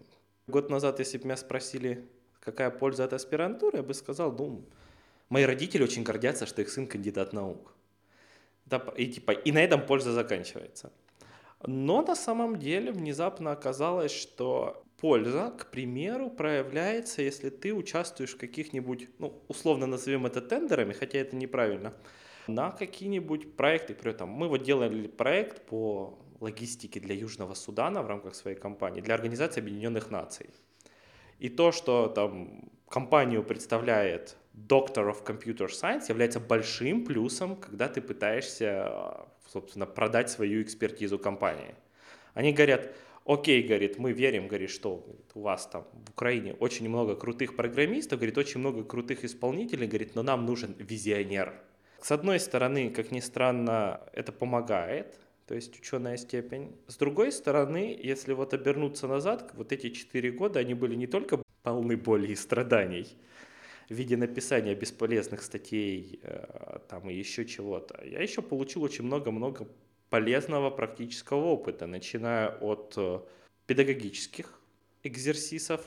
Год 0.47 0.71
назад, 0.71 0.97
если 0.97 1.19
бы 1.19 1.25
меня 1.25 1.37
спросили, 1.37 2.09
какая 2.39 2.71
польза 2.71 3.03
от 3.03 3.13
аспирантуры, 3.13 3.77
я 3.77 3.83
бы 3.83 3.93
сказал, 3.93 4.31
ну, 4.31 4.65
мои 5.29 5.43
родители 5.43 5.83
очень 5.83 6.01
гордятся, 6.01 6.47
что 6.47 6.63
их 6.63 6.69
сын 6.69 6.87
кандидат 6.87 7.31
наук. 7.31 7.75
Да, 8.65 8.83
и, 8.97 9.05
типа, 9.05 9.31
и 9.33 9.51
на 9.51 9.63
этом 9.63 9.85
польза 9.85 10.13
заканчивается. 10.13 10.91
Но 11.65 12.01
на 12.01 12.15
самом 12.15 12.57
деле 12.57 12.91
внезапно 12.91 13.51
оказалось, 13.51 14.11
что 14.11 14.83
польза, 14.97 15.53
к 15.57 15.71
примеру, 15.71 16.29
проявляется, 16.29 17.21
если 17.21 17.49
ты 17.49 17.73
участвуешь 17.73 18.35
в 18.35 18.37
каких-нибудь, 18.37 19.09
ну, 19.19 19.41
условно 19.47 19.85
назовем 19.85 20.25
это 20.25 20.41
тендерами, 20.41 20.93
хотя 20.93 21.19
это 21.19 21.35
неправильно, 21.35 21.93
на 22.47 22.71
какие-нибудь 22.71 23.55
проекты. 23.55 23.93
При 23.93 24.11
этом 24.11 24.29
мы 24.29 24.47
вот 24.47 24.63
делали 24.63 25.07
проект 25.07 25.65
по 25.65 26.19
логистике 26.39 26.99
для 26.99 27.15
Южного 27.15 27.53
Судана 27.53 28.01
в 28.01 28.07
рамках 28.07 28.35
своей 28.35 28.57
компании, 28.57 29.01
для 29.01 29.15
Организации 29.15 29.61
Объединенных 29.61 30.09
Наций. 30.09 30.49
И 31.39 31.49
то, 31.49 31.71
что 31.71 32.07
там 32.07 32.69
компанию 32.87 33.43
представляет 33.43 34.37
Doctor 34.53 35.11
of 35.11 35.23
Computer 35.23 35.67
Science, 35.67 36.05
является 36.09 36.39
большим 36.39 37.05
плюсом, 37.05 37.55
когда 37.55 37.87
ты 37.87 38.01
пытаешься 38.01 38.65
э, 38.65 39.25
собственно, 39.51 39.85
продать 39.85 40.29
свою 40.29 40.61
экспертизу 40.61 41.19
компании. 41.19 41.75
Они 42.33 42.53
говорят, 42.53 42.93
окей, 43.25 43.63
говорит, 43.63 43.97
мы 43.97 44.11
верим, 44.11 44.47
говорит, 44.47 44.69
что 44.69 45.05
у 45.33 45.41
вас 45.41 45.67
там 45.67 45.85
в 45.93 46.11
Украине 46.11 46.53
очень 46.53 46.87
много 46.87 47.15
крутых 47.15 47.55
программистов, 47.55 48.19
говорит, 48.19 48.37
очень 48.37 48.59
много 48.59 48.83
крутых 48.83 49.23
исполнителей, 49.23 49.87
говорит, 49.87 50.15
но 50.15 50.23
нам 50.23 50.45
нужен 50.45 50.75
визионер. 50.77 51.53
С 52.01 52.11
одной 52.11 52.39
стороны, 52.39 52.91
как 52.91 53.11
ни 53.11 53.19
странно, 53.19 54.01
это 54.13 54.31
помогает, 54.31 55.19
то 55.47 55.55
есть 55.55 55.77
ученая 55.77 56.15
степень. 56.17 56.75
С 56.87 56.95
другой 56.95 57.31
стороны, 57.31 57.99
если 58.01 58.33
вот 58.33 58.53
обернуться 58.53 59.07
назад, 59.07 59.51
вот 59.55 59.71
эти 59.73 59.89
четыре 59.89 60.31
года, 60.31 60.59
они 60.59 60.75
были 60.75 60.95
не 60.95 61.07
только 61.07 61.41
полны 61.63 61.97
боли 61.97 62.27
и 62.27 62.35
страданий 62.35 63.17
в 63.89 63.93
виде 63.93 64.15
написания 64.15 64.75
бесполезных 64.75 65.41
статей 65.41 66.19
э, 66.21 66.79
там 66.87 67.09
и 67.09 67.15
еще 67.15 67.45
чего-то. 67.45 67.99
Я 68.05 68.21
еще 68.21 68.41
получил 68.41 68.83
очень 68.83 69.03
много-много 69.03 69.67
полезного 70.09 70.69
практического 70.69 71.45
опыта, 71.45 71.87
начиная 71.87 72.49
от 72.49 72.93
э, 72.97 73.19
педагогических 73.65 74.59
экзерсисов. 75.03 75.83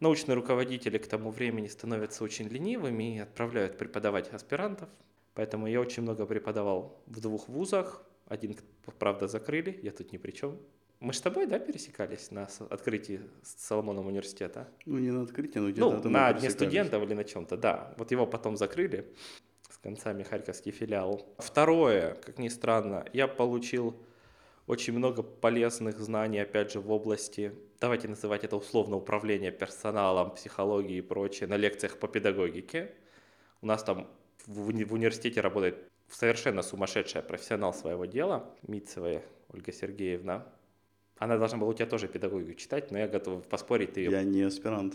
Научные 0.00 0.34
руководители 0.34 0.98
к 0.98 1.06
тому 1.06 1.30
времени 1.30 1.68
становятся 1.68 2.24
очень 2.24 2.48
ленивыми 2.48 3.16
и 3.16 3.20
отправляют 3.20 3.78
преподавать 3.78 4.30
аспирантов. 4.30 4.88
Поэтому 5.34 5.68
я 5.68 5.80
очень 5.80 6.02
много 6.02 6.26
преподавал 6.26 7.00
в 7.06 7.20
двух 7.20 7.48
вузах. 7.48 8.04
Один, 8.26 8.56
правда, 8.98 9.28
закрыли, 9.28 9.78
я 9.82 9.92
тут 9.92 10.12
ни 10.12 10.16
при 10.16 10.32
чем. 10.32 10.58
Мы 11.00 11.14
с 11.14 11.20
тобой, 11.22 11.46
да, 11.46 11.58
пересекались 11.58 12.30
на 12.30 12.46
открытии 12.68 13.22
Соломоном 13.42 14.06
университета? 14.06 14.68
Ну, 14.84 14.98
не 14.98 15.10
на 15.10 15.22
открытии, 15.22 15.58
но 15.58 15.70
где-то 15.70 15.90
Ну, 15.90 16.02
там 16.02 16.12
на 16.12 16.32
Дне 16.34 16.50
студентов 16.50 17.02
или 17.02 17.14
на 17.14 17.24
чем-то, 17.24 17.56
да. 17.56 17.94
Вот 17.96 18.10
его 18.10 18.26
потом 18.26 18.58
закрыли 18.58 19.06
с 19.70 19.78
концами 19.78 20.22
Харьковский 20.24 20.72
филиал. 20.72 21.26
Второе, 21.38 22.16
как 22.16 22.38
ни 22.38 22.48
странно, 22.48 23.06
я 23.14 23.28
получил 23.28 23.96
очень 24.66 24.92
много 24.92 25.22
полезных 25.22 25.98
знаний, 25.98 26.38
опять 26.38 26.72
же, 26.72 26.80
в 26.80 26.90
области, 26.92 27.54
давайте 27.80 28.06
называть 28.06 28.44
это 28.44 28.56
условно 28.56 28.96
управление 28.96 29.52
персоналом, 29.52 30.34
психологии 30.34 30.98
и 30.98 31.00
прочее, 31.00 31.48
на 31.48 31.56
лекциях 31.56 31.98
по 31.98 32.08
педагогике. 32.08 32.94
У 33.62 33.66
нас 33.66 33.82
там 33.82 34.06
в, 34.46 34.68
уни- 34.68 34.84
в 34.84 34.92
университете 34.92 35.40
работает 35.40 35.90
совершенно 36.10 36.60
сумасшедшая 36.60 37.22
профессионал 37.22 37.72
своего 37.72 38.04
дела, 38.04 38.54
Митцевая 38.68 39.22
Ольга 39.52 39.72
Сергеевна. 39.72 40.46
Она 41.20 41.36
должна 41.36 41.58
была 41.58 41.70
у 41.70 41.74
тебя 41.74 41.86
тоже 41.86 42.08
педагогику 42.08 42.54
читать, 42.58 42.90
но 42.90 42.98
я 42.98 43.06
готов 43.06 43.46
поспорить, 43.46 43.92
ты 43.92 44.00
ее 44.00 44.10
Я 44.10 44.24
не 44.24 44.40
аспирант. 44.40 44.94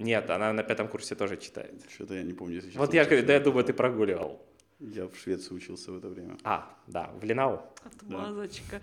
нет, 0.00 0.28
она 0.28 0.52
на 0.52 0.64
пятом 0.64 0.88
курсе 0.88 1.14
тоже 1.14 1.36
читает. 1.36 1.72
Что-то 1.94 2.14
я 2.14 2.24
не 2.24 2.32
помню, 2.32 2.56
если 2.56 2.70
честно. 2.70 2.80
Вот 2.84 2.92
я 2.92 3.04
говорю, 3.04 3.24
да 3.24 3.34
я 3.34 3.40
думаю, 3.40 3.64
ты 3.64 3.72
прогуливал. 3.72 4.44
Я 4.80 5.06
в 5.06 5.16
Швеции 5.16 5.54
учился 5.54 5.92
в 5.92 5.98
это 5.98 6.08
время. 6.08 6.36
А, 6.42 6.76
да, 6.88 7.10
в 7.20 7.24
Ленау. 7.24 7.62
Отмазочка. 7.84 8.80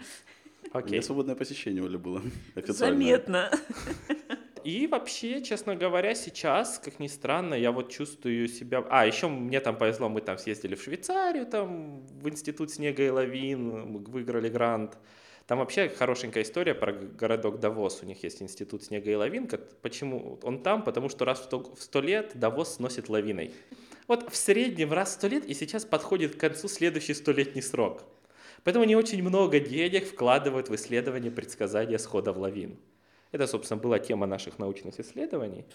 У 0.74 0.78
Окей. 0.78 0.92
меня 0.94 1.02
свободное 1.02 1.36
посещение, 1.36 1.84
Оля, 1.84 1.98
было. 1.98 2.22
Заметно. 2.68 3.52
И 4.64 4.88
вообще, 4.88 5.42
честно 5.44 5.76
говоря, 5.76 6.16
сейчас, 6.16 6.80
как 6.80 7.00
ни 7.00 7.08
странно, 7.08 7.54
я 7.54 7.72
вот 7.74 7.92
чувствую 7.92 8.48
себя... 8.48 8.86
А, 8.90 9.06
еще 9.06 9.28
мне 9.28 9.60
там 9.60 9.78
повезло, 9.78 10.08
мы 10.08 10.22
там 10.22 10.38
съездили 10.38 10.76
в 10.76 10.82
Швейцарию, 10.82 11.46
там 11.46 12.06
в 12.22 12.30
Институт 12.30 12.72
снега 12.72 13.04
и 13.04 13.10
лавин, 13.10 13.92
мы 13.92 14.00
выиграли 14.00 14.48
грант. 14.50 14.98
Там 15.48 15.60
вообще 15.60 15.88
хорошенькая 15.88 16.44
история 16.44 16.76
про 16.76 16.92
городок 16.92 17.62
Давос. 17.62 18.04
У 18.04 18.06
них 18.06 18.22
есть 18.22 18.42
Институт 18.42 18.84
снега 18.84 19.10
и 19.10 19.16
лавин. 19.16 19.48
Как, 19.48 19.78
почему 19.78 20.38
он 20.44 20.62
там? 20.62 20.84
Потому 20.84 21.08
что 21.08 21.24
раз 21.24 21.40
в 21.40 21.44
сто, 21.46 21.60
в 21.74 22.02
лет 22.02 22.34
Давос 22.36 22.76
сносит 22.76 23.08
лавиной. 23.08 23.54
Вот 24.10 24.30
в 24.30 24.36
среднем 24.36 24.92
раз 24.92 25.12
в 25.12 25.14
сто 25.14 25.28
лет, 25.28 25.46
и 25.46 25.54
сейчас 25.54 25.86
подходит 25.86 26.36
к 26.36 26.40
концу 26.40 26.68
следующий 26.68 27.14
столетний 27.14 27.62
срок. 27.62 28.04
Поэтому 28.66 28.84
они 28.84 28.98
очень 28.98 29.24
много 29.24 29.62
денег 29.62 30.08
вкладывают 30.08 30.68
в 30.68 30.76
исследование 30.76 31.32
предсказания 31.32 31.98
сходов 31.98 32.36
лавин. 32.36 32.78
Это, 33.32 33.48
собственно, 33.48 33.80
была 33.80 34.00
тема 34.00 34.28
наших 34.28 34.60
научных 34.60 35.00
исследований. 35.00 35.66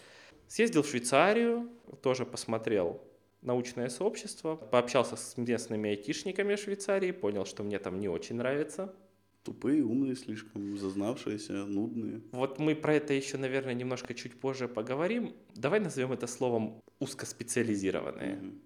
Съездил 0.48 0.82
в 0.82 0.88
Швейцарию, 0.88 1.70
тоже 2.02 2.26
посмотрел 2.26 3.00
научное 3.40 3.88
сообщество, 3.88 4.54
пообщался 4.54 5.16
с 5.16 5.38
местными 5.38 5.88
айтишниками 5.88 6.56
Швейцарии, 6.56 7.10
понял, 7.10 7.46
что 7.46 7.62
мне 7.62 7.78
там 7.78 7.98
не 8.00 8.08
очень 8.08 8.36
нравится. 8.36 8.94
Тупые, 9.42 9.82
умные 9.82 10.14
слишком, 10.14 10.78
зазнавшиеся, 10.78 11.64
нудные. 11.66 12.20
Вот 12.30 12.60
мы 12.60 12.76
про 12.76 12.94
это 12.94 13.12
еще, 13.12 13.38
наверное, 13.38 13.74
немножко 13.74 14.14
чуть 14.14 14.38
позже 14.38 14.68
поговорим. 14.68 15.34
Давай 15.54 15.80
назовем 15.80 16.12
это 16.12 16.28
словом 16.28 16.80
узкоспециализированные. 17.00 18.36
Мгм. 18.36 18.62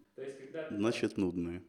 Значит, 0.71 1.17
нудные. 1.17 1.63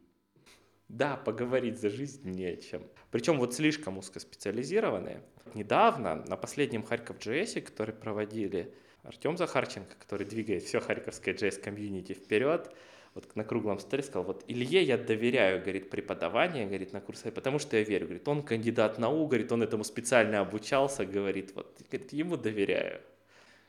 Да, 0.90 1.16
поговорить 1.18 1.80
за 1.80 1.90
жизнь 1.90 2.30
не 2.30 2.46
о 2.46 2.58
чем. 2.58 2.84
Причем 3.12 3.38
вот 3.40 3.54
слишком 3.54 3.98
узкоспециализированные. 3.98 5.22
Недавно 5.54 6.24
на 6.28 6.36
последнем 6.38 6.84
Харьков 6.84 7.18
JS, 7.20 7.62
который 7.62 7.94
проводили 7.94 8.74
Артем 9.04 9.38
Захарченко, 9.38 9.96
который 9.98 10.28
двигает 10.28 10.64
все 10.64 10.80
харьковское 10.80 11.34
JS 11.34 11.62
комьюнити 11.62 12.14
вперед, 12.14 12.74
вот 13.18 13.36
на 13.36 13.44
круглом 13.44 13.80
столе 13.80 14.04
сказал, 14.04 14.26
вот 14.26 14.44
Илье 14.48 14.84
я 14.84 14.96
доверяю, 14.96 15.60
говорит, 15.60 15.90
преподавание, 15.90 16.68
говорит, 16.68 16.94
на 16.94 17.02
курсе, 17.02 17.32
потому 17.32 17.58
что 17.58 17.76
я 17.76 17.84
верю, 17.84 18.06
говорит, 18.06 18.28
он 18.28 18.44
кандидат 18.44 19.00
наук, 19.00 19.30
говорит, 19.30 19.52
он 19.52 19.64
этому 19.64 19.84
специально 19.84 20.40
обучался, 20.40 21.04
говорит, 21.04 21.52
вот, 21.56 21.82
говорит, 21.90 22.14
ему 22.14 22.38
доверяю. 22.38 23.02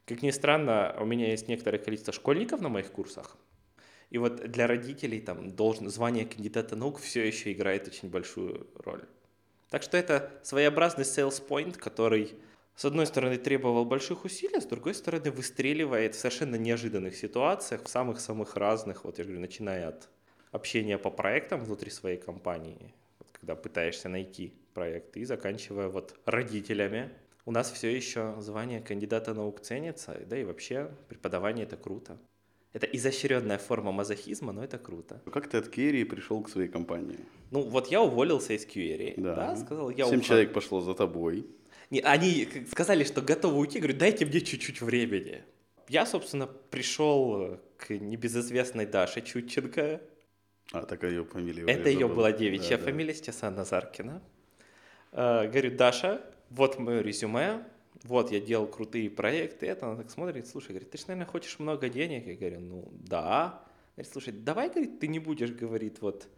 Как 0.04 0.20
ни 0.20 0.30
странно, 0.32 0.94
у 1.00 1.06
меня 1.06 1.30
есть 1.30 1.48
некоторое 1.48 1.78
количество 1.78 2.12
школьников 2.12 2.60
на 2.60 2.68
моих 2.68 2.92
курсах, 2.92 3.38
и 4.10 4.18
вот 4.18 4.36
для 4.50 4.66
родителей 4.66 5.20
там 5.20 5.50
должен, 5.50 5.88
звание 5.88 6.26
кандидата 6.26 6.76
наук 6.76 6.98
все 6.98 7.26
еще 7.26 7.50
играет 7.50 7.88
очень 7.88 8.10
большую 8.10 8.66
роль. 8.74 9.04
Так 9.70 9.82
что 9.82 9.96
это 9.96 10.30
своеобразный 10.42 11.04
sales 11.04 11.42
point, 11.46 11.78
который, 11.78 12.34
с 12.78 12.84
одной 12.84 13.06
стороны, 13.06 13.38
требовал 13.38 13.84
больших 13.84 14.24
усилий, 14.24 14.58
а 14.58 14.60
с 14.60 14.64
другой 14.66 14.94
стороны, 14.94 15.32
выстреливает 15.32 16.14
в 16.14 16.18
совершенно 16.20 16.54
неожиданных 16.54 17.16
ситуациях, 17.16 17.82
в 17.82 17.88
самых-самых 17.88 18.54
разных, 18.54 19.04
вот 19.04 19.18
я 19.18 19.24
говорю, 19.24 19.40
начиная 19.40 19.88
от 19.88 20.08
общения 20.52 20.96
по 20.96 21.10
проектам 21.10 21.64
внутри 21.64 21.90
своей 21.90 22.18
компании, 22.18 22.94
вот 23.18 23.28
когда 23.32 23.56
пытаешься 23.56 24.08
найти 24.08 24.52
проект, 24.74 25.16
и 25.16 25.24
заканчивая 25.24 25.88
вот 25.88 26.14
родителями. 26.24 27.10
У 27.46 27.50
нас 27.50 27.72
все 27.72 27.88
еще 27.88 28.36
звание 28.38 28.80
кандидата 28.80 29.34
наук 29.34 29.58
ценится, 29.58 30.16
да 30.26 30.38
и 30.38 30.44
вообще 30.44 30.88
преподавание 31.08 31.66
это 31.66 31.76
круто. 31.76 32.16
Это 32.74 32.86
изощренная 32.86 33.58
форма 33.58 33.90
мазохизма, 33.90 34.52
но 34.52 34.62
это 34.62 34.78
круто. 34.78 35.20
Как 35.32 35.48
ты 35.48 35.56
от 35.56 35.68
Керри 35.68 36.04
пришел 36.04 36.44
к 36.44 36.48
своей 36.48 36.68
компании? 36.68 37.18
Ну, 37.50 37.62
вот 37.62 37.88
я 37.88 38.00
уволился 38.02 38.52
из 38.52 38.64
QRA, 38.64 39.14
да, 39.16 39.34
Да. 39.34 39.56
сказал, 39.56 39.90
я 39.90 40.04
Семь 40.04 40.18
ухожу. 40.18 40.22
человек 40.22 40.52
пошло 40.52 40.80
за 40.80 40.94
тобой. 40.94 41.44
Не, 41.90 42.00
они 42.00 42.46
сказали, 42.70 43.04
что 43.04 43.22
готовы 43.22 43.58
уйти, 43.58 43.78
говорю, 43.78 43.96
дайте 43.96 44.26
мне 44.26 44.40
чуть-чуть 44.40 44.80
времени. 44.80 45.42
Я, 45.88 46.04
собственно, 46.04 46.46
пришел 46.46 47.58
к 47.78 47.90
небезызвестной 47.90 48.84
Даше 48.86 49.22
Чутченко. 49.22 50.00
А, 50.72 50.82
так 50.82 51.02
ее 51.04 51.24
фамилия. 51.24 51.64
Это 51.64 51.88
ее 51.88 52.08
была 52.08 52.30
девичья 52.30 52.76
Да, 52.76 52.84
да. 52.84 52.90
фамилия, 52.90 53.14
Стесан 53.14 53.54
Назаркина. 53.54 54.22
Э, 55.12 55.48
говорю, 55.48 55.74
Даша, 55.74 56.20
вот 56.50 56.78
мое 56.78 57.00
резюме, 57.00 57.64
вот 58.02 58.30
я 58.30 58.40
делал 58.40 58.66
крутые 58.66 59.08
проекты. 59.08 59.66
Это 59.66 59.86
она 59.86 59.96
так 59.96 60.10
смотрит, 60.10 60.46
слушай, 60.46 60.68
говорит, 60.68 60.90
ты 60.90 60.98
же, 60.98 61.04
наверное, 61.08 61.30
хочешь 61.30 61.58
много 61.58 61.88
денег? 61.88 62.26
Я 62.26 62.34
говорю, 62.34 62.60
ну 62.60 62.88
да. 62.92 63.64
Говорит, 63.96 64.12
слушай, 64.12 64.32
давай, 64.32 64.68
говорит, 64.68 65.00
ты 65.00 65.08
не 65.08 65.18
будешь, 65.18 65.50
говорит, 65.50 66.02
вот 66.02 66.28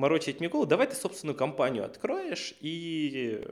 морочить 0.00 0.40
мне 0.40 0.48
голову, 0.48 0.66
давай 0.66 0.86
ты 0.86 0.96
собственную 0.96 1.36
компанию 1.36 1.84
откроешь, 1.84 2.54
и 2.60 3.46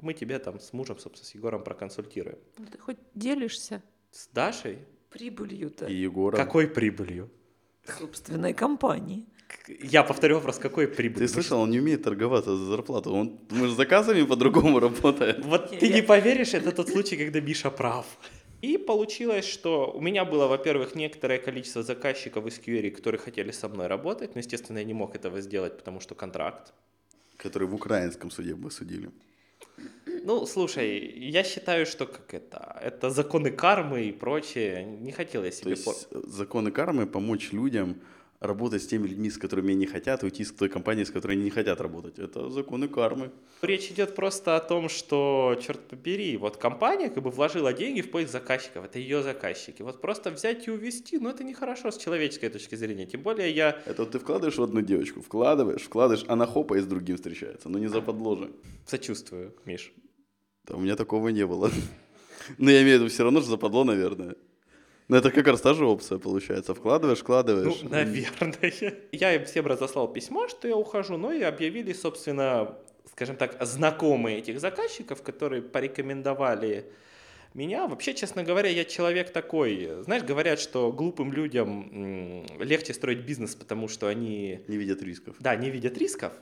мы 0.00 0.14
тебя 0.14 0.38
там 0.38 0.58
с 0.58 0.72
мужем, 0.72 0.98
собственно, 0.98 1.28
с 1.28 1.34
Егором 1.34 1.62
проконсультируем. 1.62 2.38
Ну, 2.58 2.66
Ты 2.66 2.78
хоть 2.78 2.98
делишься 3.14 3.82
С 4.10 4.28
Дашей? 4.28 4.78
прибылью-то 5.10 5.86
И 5.86 5.94
Егора. 5.94 6.36
Какой 6.36 6.66
прибылью? 6.66 7.30
собственной 7.98 8.54
компании. 8.54 9.26
Я 9.68 10.02
повторю 10.02 10.36
вопрос, 10.36 10.58
какой 10.58 10.88
прибылью? 10.88 11.28
Ты 11.28 11.32
слышал, 11.32 11.60
он 11.60 11.70
не 11.70 11.78
умеет 11.80 12.02
торговаться 12.02 12.56
за 12.56 12.64
зарплату. 12.64 13.12
Он, 13.12 13.38
мы 13.50 13.68
же 13.68 13.74
заказами 13.74 14.22
по-другому 14.22 14.80
работает. 14.80 15.44
Вот 15.44 15.78
ты 15.78 15.88
не 15.92 16.02
поверишь, 16.02 16.54
это 16.54 16.72
тот 16.72 16.88
случай, 16.88 17.16
когда 17.16 17.40
Миша 17.40 17.70
прав. 17.70 18.06
И 18.64 18.78
получилось, 18.78 19.44
что 19.44 19.92
у 19.94 20.00
меня 20.00 20.24
было, 20.24 20.46
во-первых, 20.46 20.94
некоторое 20.94 21.38
количество 21.38 21.82
заказчиков 21.82 22.46
из 22.46 22.58
QRI, 22.58 22.90
которые 22.90 23.20
хотели 23.20 23.52
со 23.52 23.68
мной 23.68 23.88
работать, 23.88 24.34
но, 24.34 24.38
естественно, 24.38 24.78
я 24.78 24.84
не 24.84 24.94
мог 24.94 25.14
этого 25.14 25.42
сделать, 25.42 25.76
потому 25.76 26.00
что 26.00 26.14
контракт. 26.14 26.72
Который 27.36 27.68
в 27.68 27.74
украинском 27.74 28.30
суде 28.30 28.54
бы 28.54 28.70
судили. 28.70 29.10
Ну, 30.24 30.46
слушай, 30.46 30.98
я 31.30 31.44
считаю, 31.44 31.84
что 31.84 32.06
как 32.06 32.32
это, 32.32 32.80
это 32.82 33.10
законы 33.10 33.50
кармы 33.50 34.04
и 34.04 34.12
прочее. 34.12 34.84
Не 34.84 35.12
хотел 35.12 35.44
я 35.44 35.50
То 35.50 35.56
себе... 35.56 35.70
есть 35.72 35.84
пор- 35.84 36.26
законы 36.26 36.70
кармы 36.70 37.06
помочь 37.06 37.52
людям 37.52 37.96
работать 38.44 38.82
с 38.82 38.86
теми 38.86 39.06
людьми, 39.06 39.30
с 39.30 39.38
которыми 39.38 39.72
они 39.72 39.86
хотят, 39.86 40.22
уйти 40.22 40.44
с 40.44 40.52
той 40.52 40.68
компании, 40.68 41.04
с 41.04 41.10
которой 41.10 41.32
они 41.32 41.44
не 41.44 41.50
хотят 41.50 41.80
работать. 41.80 42.18
Это 42.18 42.50
законы 42.50 42.88
кармы. 42.88 43.30
Речь 43.62 43.90
идет 43.90 44.14
просто 44.14 44.56
о 44.56 44.60
том, 44.60 44.88
что, 44.88 45.58
черт 45.64 45.80
побери, 45.80 46.36
вот 46.36 46.56
компания 46.56 47.10
как 47.10 47.22
бы 47.22 47.30
вложила 47.30 47.72
деньги 47.72 48.00
в 48.00 48.10
поиск 48.10 48.32
заказчиков, 48.32 48.84
это 48.84 48.98
ее 48.98 49.22
заказчики. 49.22 49.82
Вот 49.82 50.00
просто 50.00 50.30
взять 50.30 50.68
и 50.68 50.70
увести, 50.70 51.18
ну 51.18 51.30
это 51.30 51.44
нехорошо 51.44 51.90
с 51.90 51.96
человеческой 51.96 52.50
точки 52.50 52.74
зрения. 52.74 53.06
Тем 53.06 53.22
более 53.22 53.50
я... 53.50 53.80
Это 53.86 54.02
вот 54.02 54.12
ты 54.12 54.18
вкладываешь 54.18 54.58
в 54.58 54.62
одну 54.62 54.80
девочку, 54.80 55.22
вкладываешь, 55.22 55.82
вкладываешь, 55.82 56.24
она 56.28 56.46
хопа 56.46 56.74
и 56.74 56.80
с 56.80 56.86
другим 56.86 57.16
встречается, 57.16 57.68
но 57.68 57.78
не 57.78 57.88
за 57.88 58.00
подложе. 58.00 58.50
Сочувствую, 58.86 59.54
Миш. 59.64 59.92
Да 60.64 60.76
у 60.76 60.80
меня 60.80 60.96
такого 60.96 61.28
не 61.28 61.46
было. 61.46 61.70
Но 62.58 62.70
я 62.70 62.82
имею 62.82 62.98
в 62.98 63.00
виду 63.02 63.10
все 63.10 63.22
равно 63.22 63.40
же 63.40 63.46
западло, 63.46 63.84
наверное. 63.84 64.34
Ну, 65.08 65.16
это 65.16 65.30
как 65.30 65.46
раз 65.46 65.60
та 65.60 65.74
же 65.74 65.84
опция 65.84 66.18
получается. 66.18 66.74
Вкладываешь, 66.74 67.18
вкладываешь. 67.18 67.82
Ну, 67.82 67.90
наверное. 67.90 68.94
Я 69.12 69.34
им 69.34 69.44
всем 69.44 69.66
разослал 69.66 70.08
письмо, 70.12 70.48
что 70.48 70.66
я 70.66 70.76
ухожу, 70.76 71.16
но 71.16 71.32
и 71.32 71.42
объявили, 71.42 71.92
собственно, 71.92 72.74
скажем 73.10 73.36
так, 73.36 73.56
знакомые 73.60 74.38
этих 74.38 74.60
заказчиков, 74.60 75.22
которые 75.22 75.60
порекомендовали 75.60 76.86
меня. 77.52 77.86
Вообще, 77.86 78.14
честно 78.14 78.44
говоря, 78.44 78.70
я 78.70 78.84
человек 78.84 79.30
такой. 79.30 79.90
Знаешь, 80.02 80.22
говорят, 80.22 80.58
что 80.58 80.90
глупым 80.90 81.32
людям 81.32 82.46
легче 82.58 82.94
строить 82.94 83.20
бизнес, 83.20 83.54
потому 83.54 83.88
что 83.88 84.08
они... 84.08 84.60
Не 84.68 84.76
видят 84.78 85.02
рисков. 85.02 85.36
Да, 85.38 85.54
не 85.54 85.70
видят 85.70 85.98
рисков. 85.98 86.32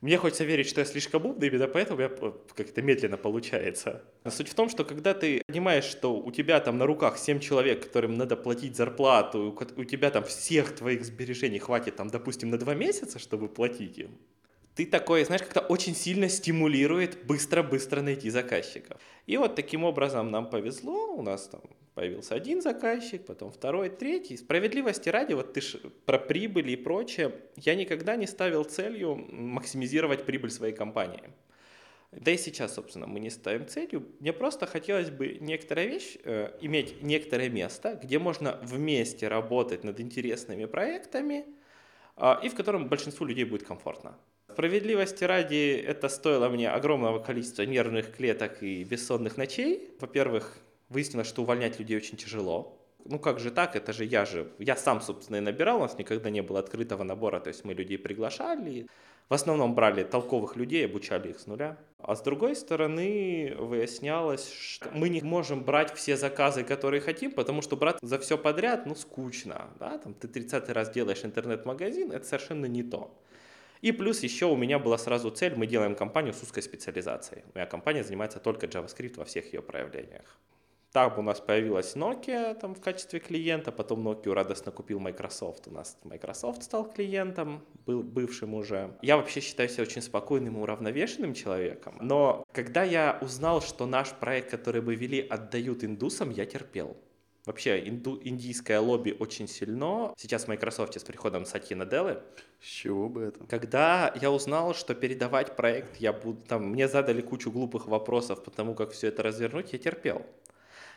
Мне 0.00 0.16
хочется 0.16 0.44
верить, 0.44 0.66
что 0.66 0.80
я 0.80 0.86
слишком 0.86 1.26
умный, 1.26 1.48
именно 1.48 1.68
поэтому 1.68 1.96
у 1.96 2.00
меня 2.00 2.10
как-то 2.56 2.80
медленно 2.80 3.18
получается. 3.18 4.02
Но 4.24 4.30
суть 4.30 4.48
в 4.48 4.54
том, 4.54 4.70
что 4.70 4.84
когда 4.84 5.12
ты 5.12 5.42
понимаешь, 5.46 5.84
что 5.84 6.16
у 6.16 6.30
тебя 6.32 6.58
там 6.60 6.78
на 6.78 6.86
руках 6.86 7.18
7 7.18 7.38
человек, 7.38 7.84
которым 7.84 8.16
надо 8.16 8.36
платить 8.36 8.76
зарплату, 8.76 9.54
у 9.76 9.84
тебя 9.84 10.10
там 10.10 10.24
всех 10.24 10.74
твоих 10.74 11.04
сбережений 11.04 11.58
хватит, 11.58 11.96
там, 11.96 12.08
допустим, 12.08 12.48
на 12.48 12.56
2 12.56 12.74
месяца, 12.74 13.18
чтобы 13.18 13.48
платить 13.48 13.98
им, 13.98 14.16
ты 14.80 14.86
такой, 14.86 15.24
знаешь, 15.24 15.42
как-то 15.42 15.60
очень 15.60 15.94
сильно 15.94 16.30
стимулирует 16.30 17.26
быстро-быстро 17.26 18.00
найти 18.00 18.30
заказчиков. 18.30 18.98
И 19.26 19.36
вот 19.36 19.54
таким 19.54 19.84
образом 19.84 20.30
нам 20.30 20.48
повезло, 20.48 21.14
у 21.14 21.20
нас 21.20 21.48
там 21.48 21.60
появился 21.92 22.34
один 22.34 22.62
заказчик, 22.62 23.26
потом 23.26 23.52
второй, 23.52 23.90
третий. 23.90 24.38
Справедливости 24.38 25.10
ради, 25.10 25.34
вот 25.34 25.52
ты 25.52 25.60
ж 25.60 25.76
про 26.06 26.18
прибыль 26.18 26.70
и 26.70 26.76
прочее, 26.76 27.34
я 27.56 27.74
никогда 27.74 28.16
не 28.16 28.26
ставил 28.26 28.64
целью 28.64 29.16
максимизировать 29.16 30.24
прибыль 30.24 30.50
своей 30.50 30.72
компании. 30.72 31.24
Да 32.12 32.30
и 32.30 32.38
сейчас, 32.38 32.74
собственно, 32.74 33.06
мы 33.06 33.20
не 33.20 33.28
ставим 33.28 33.68
целью. 33.68 34.06
Мне 34.18 34.32
просто 34.32 34.64
хотелось 34.64 35.10
бы 35.10 35.36
некоторая 35.42 35.88
вещь, 35.88 36.16
э, 36.24 36.56
иметь 36.62 37.02
некоторое 37.02 37.50
место, 37.50 38.00
где 38.02 38.18
можно 38.18 38.58
вместе 38.62 39.28
работать 39.28 39.84
над 39.84 40.00
интересными 40.00 40.64
проектами, 40.64 41.44
э, 42.16 42.34
и 42.44 42.48
в 42.48 42.54
котором 42.54 42.88
большинству 42.88 43.26
людей 43.26 43.44
будет 43.44 43.64
комфортно. 43.64 44.16
Справедливости 44.60 45.24
ради, 45.24 45.82
это 45.86 46.10
стоило 46.10 46.50
мне 46.50 46.68
огромного 46.68 47.18
количества 47.18 47.62
нервных 47.62 48.14
клеток 48.14 48.62
и 48.62 48.84
бессонных 48.84 49.38
ночей. 49.38 49.88
Во-первых, 49.98 50.58
Выяснилось, 50.90 51.28
что 51.28 51.42
увольнять 51.42 51.78
людей 51.78 51.96
очень 51.96 52.18
тяжело. 52.18 52.76
Ну 53.04 53.18
как 53.20 53.38
же 53.38 53.50
так, 53.52 53.76
это 53.76 53.92
же 53.92 54.04
я 54.04 54.26
же, 54.26 54.50
я 54.58 54.76
сам, 54.76 55.00
собственно, 55.00 55.36
и 55.36 55.40
набирал, 55.40 55.78
у 55.78 55.82
нас 55.82 55.96
никогда 55.96 56.28
не 56.30 56.42
было 56.42 56.58
открытого 56.58 57.04
набора, 57.04 57.40
то 57.40 57.48
есть 57.48 57.64
мы 57.64 57.72
людей 57.72 57.96
приглашали, 57.96 58.86
в 59.28 59.34
основном 59.34 59.74
брали 59.74 60.02
толковых 60.02 60.56
людей, 60.56 60.84
обучали 60.84 61.30
их 61.30 61.38
с 61.38 61.46
нуля. 61.46 61.78
А 61.98 62.16
с 62.16 62.22
другой 62.22 62.56
стороны, 62.56 63.54
выяснялось, 63.56 64.52
что 64.52 64.90
мы 64.92 65.08
не 65.08 65.22
можем 65.22 65.62
брать 65.62 65.94
все 65.94 66.16
заказы, 66.16 66.64
которые 66.64 67.00
хотим, 67.00 67.30
потому 67.30 67.62
что 67.62 67.76
брать 67.76 67.96
за 68.02 68.18
все 68.18 68.36
подряд, 68.36 68.84
ну, 68.86 68.96
скучно. 68.96 69.70
Да? 69.78 69.96
Там, 69.98 70.12
ты 70.12 70.26
30 70.26 70.68
раз 70.70 70.90
делаешь 70.90 71.24
интернет-магазин, 71.24 72.10
это 72.10 72.26
совершенно 72.26 72.66
не 72.66 72.82
то. 72.82 73.16
И 73.80 73.92
плюс 73.92 74.22
еще 74.22 74.46
у 74.46 74.56
меня 74.56 74.78
была 74.78 74.98
сразу 74.98 75.30
цель, 75.30 75.54
мы 75.54 75.66
делаем 75.66 75.94
компанию 75.94 76.34
с 76.34 76.42
узкой 76.42 76.62
специализацией. 76.62 77.44
Моя 77.54 77.66
компания 77.66 78.04
занимается 78.04 78.38
только 78.38 78.66
JavaScript 78.66 79.16
во 79.16 79.24
всех 79.24 79.52
ее 79.52 79.62
проявлениях. 79.62 80.38
Там 80.92 81.16
у 81.18 81.22
нас 81.22 81.40
появилась 81.40 81.94
Nokia 81.94 82.58
там, 82.58 82.74
в 82.74 82.80
качестве 82.80 83.20
клиента, 83.20 83.70
потом 83.70 84.06
Nokia 84.06 84.32
радостно 84.32 84.72
купил 84.72 84.98
Microsoft. 84.98 85.68
У 85.68 85.70
нас 85.70 85.96
Microsoft 86.02 86.64
стал 86.64 86.90
клиентом, 86.90 87.64
был 87.86 88.02
бывшим 88.02 88.54
уже. 88.54 88.96
Я 89.00 89.16
вообще 89.16 89.40
считаю 89.40 89.68
себя 89.68 89.84
очень 89.84 90.02
спокойным 90.02 90.56
и 90.56 90.60
уравновешенным 90.60 91.32
человеком. 91.32 91.96
Но 92.00 92.44
когда 92.52 92.82
я 92.82 93.18
узнал, 93.22 93.62
что 93.62 93.86
наш 93.86 94.10
проект, 94.10 94.50
который 94.50 94.82
мы 94.82 94.96
вели, 94.96 95.20
отдают 95.20 95.84
индусам, 95.84 96.30
я 96.30 96.44
терпел. 96.44 96.96
Вообще, 97.50 97.80
инду, 97.88 98.16
индийское 98.22 98.78
лобби 98.78 99.16
очень 99.18 99.48
сильно. 99.48 100.14
Сейчас 100.16 100.44
в 100.44 100.48
Microsoft 100.48 100.96
с 100.96 101.02
приходом 101.02 101.44
Сати 101.44 101.74
Наделы. 101.74 102.22
С 102.60 102.64
чего 102.64 103.08
бы 103.08 103.22
это? 103.22 103.44
Когда 103.48 104.14
я 104.20 104.30
узнал, 104.30 104.72
что 104.72 104.94
передавать 104.94 105.56
проект 105.56 105.96
я 105.96 106.12
буду... 106.12 106.40
Там, 106.42 106.66
мне 106.68 106.86
задали 106.86 107.20
кучу 107.20 107.50
глупых 107.50 107.88
вопросов 107.88 108.44
по 108.44 108.52
тому, 108.52 108.76
как 108.76 108.92
все 108.92 109.08
это 109.08 109.24
развернуть, 109.24 109.72
я 109.72 109.80
терпел. 109.80 110.24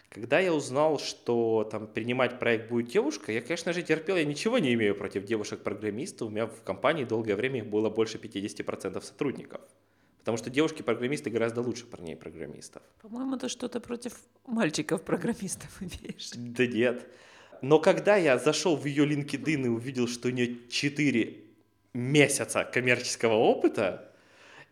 Когда 0.10 0.38
я 0.38 0.54
узнал, 0.54 1.00
что 1.00 1.68
там 1.72 1.88
принимать 1.88 2.38
проект 2.38 2.70
будет 2.70 2.86
девушка, 2.86 3.32
я, 3.32 3.42
конечно 3.42 3.74
же, 3.74 3.82
терпел, 3.82 4.16
я 4.16 4.24
ничего 4.24 4.60
не 4.60 4.76
имею 4.76 4.94
против 4.94 5.26
девушек-программистов. 5.26 6.28
У 6.28 6.32
меня 6.32 6.46
в 6.46 6.62
компании 6.62 7.04
долгое 7.04 7.36
время 7.36 7.62
их 7.62 7.66
было 7.66 7.90
больше 7.90 8.20
50% 8.20 9.02
сотрудников. 9.02 9.62
Потому 10.24 10.38
что 10.38 10.50
девушки-программисты 10.50 11.30
гораздо 11.30 11.60
лучше 11.60 11.86
парней-программистов. 11.86 12.82
По-моему, 13.02 13.36
ты 13.36 13.50
что-то 13.50 13.82
против 13.82 14.14
мальчиков-программистов 14.48 15.82
имеешь. 15.82 16.32
Да 16.34 16.66
нет. 16.66 17.06
Но 17.62 17.78
когда 17.80 18.16
я 18.16 18.40
зашел 18.40 18.78
в 18.78 18.86
ее 18.86 19.06
LinkedIn 19.06 19.66
и 19.66 19.68
увидел, 19.68 20.08
что 20.08 20.30
у 20.30 20.32
нее 20.32 20.58
4 20.70 21.44
месяца 21.94 22.64
коммерческого 22.64 23.34
опыта, 23.34 24.13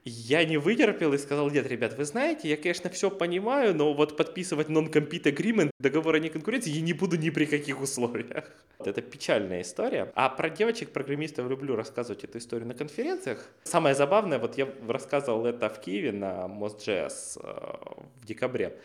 я 0.03 0.43
не 0.45 0.57
вытерпел 0.57 1.13
и 1.13 1.17
сказал, 1.17 1.49
нет, 1.51 1.67
ребят, 1.67 1.97
вы 1.97 2.05
знаете, 2.05 2.49
я, 2.49 2.57
конечно, 2.57 2.89
все 2.89 3.11
понимаю, 3.11 3.75
но 3.75 3.93
вот 3.93 4.17
подписывать 4.17 4.67
non-compete 4.67 5.23
agreement, 5.23 5.69
договор 5.79 6.15
о 6.15 6.19
неконкуренции, 6.19 6.71
я 6.71 6.81
не 6.81 6.93
буду 6.93 7.17
ни 7.17 7.29
при 7.29 7.45
каких 7.45 7.81
условиях. 7.81 8.51
Это 8.79 9.01
печальная 9.01 9.61
история. 9.61 10.11
А 10.15 10.29
про 10.29 10.49
девочек-программистов 10.49 11.47
люблю 11.47 11.75
рассказывать 11.75 12.23
эту 12.23 12.39
историю 12.39 12.67
на 12.67 12.73
конференциях. 12.73 13.47
Самое 13.63 13.93
забавное, 13.93 14.39
вот 14.39 14.57
я 14.57 14.67
рассказывал 14.87 15.45
это 15.45 15.69
в 15.69 15.79
Киеве 15.79 16.11
на 16.11 16.45
Most.js 16.47 17.39
э, 17.43 18.01
в 18.21 18.25
декабре. 18.25 18.79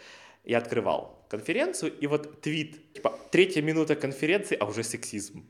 Я 0.45 0.59
открывал 0.59 1.25
конференцию, 1.31 1.93
и 1.99 2.07
вот 2.07 2.41
твит, 2.43 2.93
типа, 2.93 3.19
третья 3.31 3.63
минута 3.63 3.97
конференции, 3.97 4.57
а 4.61 4.67
уже 4.67 4.85
сексизм. 4.85 5.47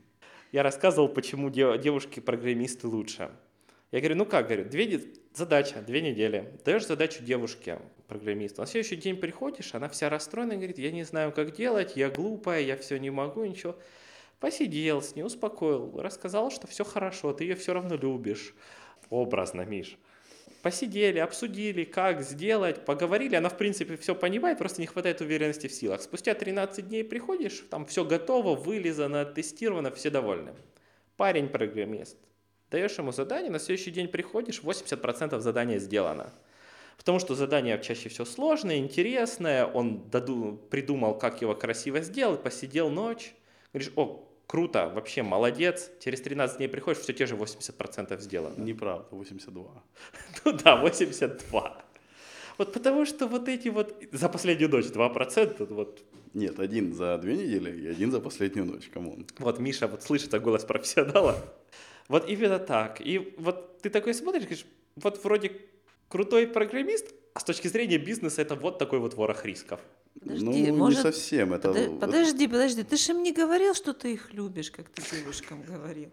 Я 0.53 0.63
рассказывал, 0.63 1.09
почему 1.09 1.49
девушки-программисты 1.49 2.87
лучше. 2.87 3.29
Я 3.91 3.99
говорю, 3.99 4.15
ну 4.15 4.25
как, 4.25 4.47
говорю, 4.47 4.65
две, 4.65 5.01
задача, 5.33 5.81
две 5.81 6.01
недели. 6.01 6.59
Даешь 6.65 6.85
задачу 6.85 7.23
девушке, 7.23 7.79
программисту. 8.07 8.61
На 8.61 8.67
следующий 8.67 8.97
день 8.97 9.15
приходишь, 9.15 9.73
она 9.73 9.87
вся 9.87 10.09
расстроена, 10.09 10.55
говорит, 10.55 10.77
я 10.77 10.91
не 10.91 11.03
знаю, 11.03 11.31
как 11.31 11.55
делать, 11.55 11.95
я 11.95 12.09
глупая, 12.09 12.61
я 12.61 12.75
все 12.75 12.97
не 12.97 13.09
могу, 13.11 13.45
ничего. 13.45 13.77
Посидел 14.41 15.01
с 15.01 15.15
ней, 15.15 15.23
успокоил, 15.23 15.99
рассказал, 16.01 16.51
что 16.51 16.67
все 16.67 16.83
хорошо, 16.83 17.31
ты 17.31 17.45
ее 17.45 17.55
все 17.55 17.73
равно 17.73 17.95
любишь. 17.95 18.53
Образно, 19.09 19.61
Миш. 19.61 19.97
Посидели, 20.61 21.19
обсудили, 21.19 21.85
как 21.85 22.21
сделать, 22.23 22.83
поговорили. 22.83 23.35
Она, 23.35 23.47
в 23.47 23.57
принципе, 23.57 23.95
все 23.95 24.13
понимает, 24.15 24.57
просто 24.57 24.81
не 24.81 24.87
хватает 24.87 25.21
уверенности 25.21 25.67
в 25.67 25.71
силах. 25.71 26.01
Спустя 26.01 26.33
13 26.33 26.87
дней 26.87 27.05
приходишь, 27.05 27.65
там 27.69 27.85
все 27.85 28.03
готово, 28.03 28.55
вылизано, 28.55 29.23
тестировано, 29.23 29.91
все 29.91 30.09
довольны. 30.09 30.53
Парень 31.15 31.47
программист, 31.47 32.17
Даешь 32.69 32.97
ему 32.97 33.11
задание, 33.11 33.49
на 33.49 33.59
следующий 33.59 33.91
день 33.91 34.07
приходишь, 34.07 34.61
80% 34.61 35.39
задания 35.39 35.79
сделано. 35.79 36.33
Потому 36.97 37.19
что 37.19 37.35
задание 37.35 37.81
чаще 37.81 38.09
всего 38.09 38.25
сложное, 38.25 38.77
интересное, 38.77 39.65
он 39.65 40.09
доду, 40.09 40.59
придумал, 40.69 41.17
как 41.17 41.41
его 41.41 41.55
красиво 41.55 42.01
сделать, 42.01 42.43
посидел 42.43 42.89
ночь. 42.89 43.33
Говоришь, 43.71 43.93
о, 43.95 44.27
круто, 44.47 44.89
вообще 44.89 45.23
молодец. 45.23 45.91
Через 46.03 46.21
13 46.21 46.57
дней 46.57 46.67
приходишь, 46.67 47.01
все 47.01 47.13
те 47.13 47.25
же 47.25 47.35
80% 47.35 48.19
сделано. 48.19 48.61
Неправда, 48.61 49.07
82. 49.11 49.83
ну 50.45 50.51
да, 50.51 50.75
82. 50.75 51.83
Вот 52.57 52.73
потому 52.73 53.05
что 53.05 53.27
вот 53.27 53.47
эти 53.47 53.69
вот 53.69 53.95
за 54.11 54.27
последнюю 54.29 54.69
ночь 54.69 54.85
2%, 54.85 55.73
вот 55.73 56.03
нет, 56.33 56.59
один 56.59 56.93
за 56.93 57.17
две 57.19 57.37
недели 57.37 57.83
и 57.83 57.87
один 57.87 58.11
за 58.11 58.19
последнюю 58.19 58.65
ночь, 58.65 58.89
come 58.89 59.10
on. 59.10 59.25
Вот 59.37 59.59
Миша 59.59 59.87
вот 59.87 60.03
слышит 60.03 60.33
а 60.33 60.39
голос 60.39 60.65
профессионала. 60.65 61.37
Вот 62.07 62.29
именно 62.29 62.59
так. 62.59 63.01
И 63.01 63.33
вот 63.37 63.81
ты 63.81 63.89
такой 63.89 64.13
смотришь, 64.13 64.43
говоришь, 64.43 64.65
вот 64.95 65.23
вроде 65.23 65.51
крутой 66.07 66.47
программист, 66.47 67.13
а 67.33 67.39
с 67.39 67.43
точки 67.43 67.67
зрения 67.67 67.97
бизнеса 67.97 68.41
это 68.41 68.55
вот 68.55 68.79
такой 68.79 68.99
вот 68.99 69.13
ворох 69.13 69.45
рисков. 69.45 69.79
Подожди, 70.19 70.71
ну, 70.71 70.75
может, 70.77 70.97
не 70.97 71.03
совсем. 71.03 71.53
Это, 71.53 71.69
подожди, 71.71 71.99
подожди, 71.99 72.47
подожди, 72.47 72.83
ты 72.83 72.97
же 72.97 73.11
им 73.11 73.23
не 73.23 73.33
говорил, 73.33 73.73
что 73.75 73.93
ты 73.93 74.13
их 74.13 74.33
любишь, 74.33 74.71
как 74.71 74.89
ты 74.89 75.01
девушкам 75.15 75.61
говорил. 75.61 76.09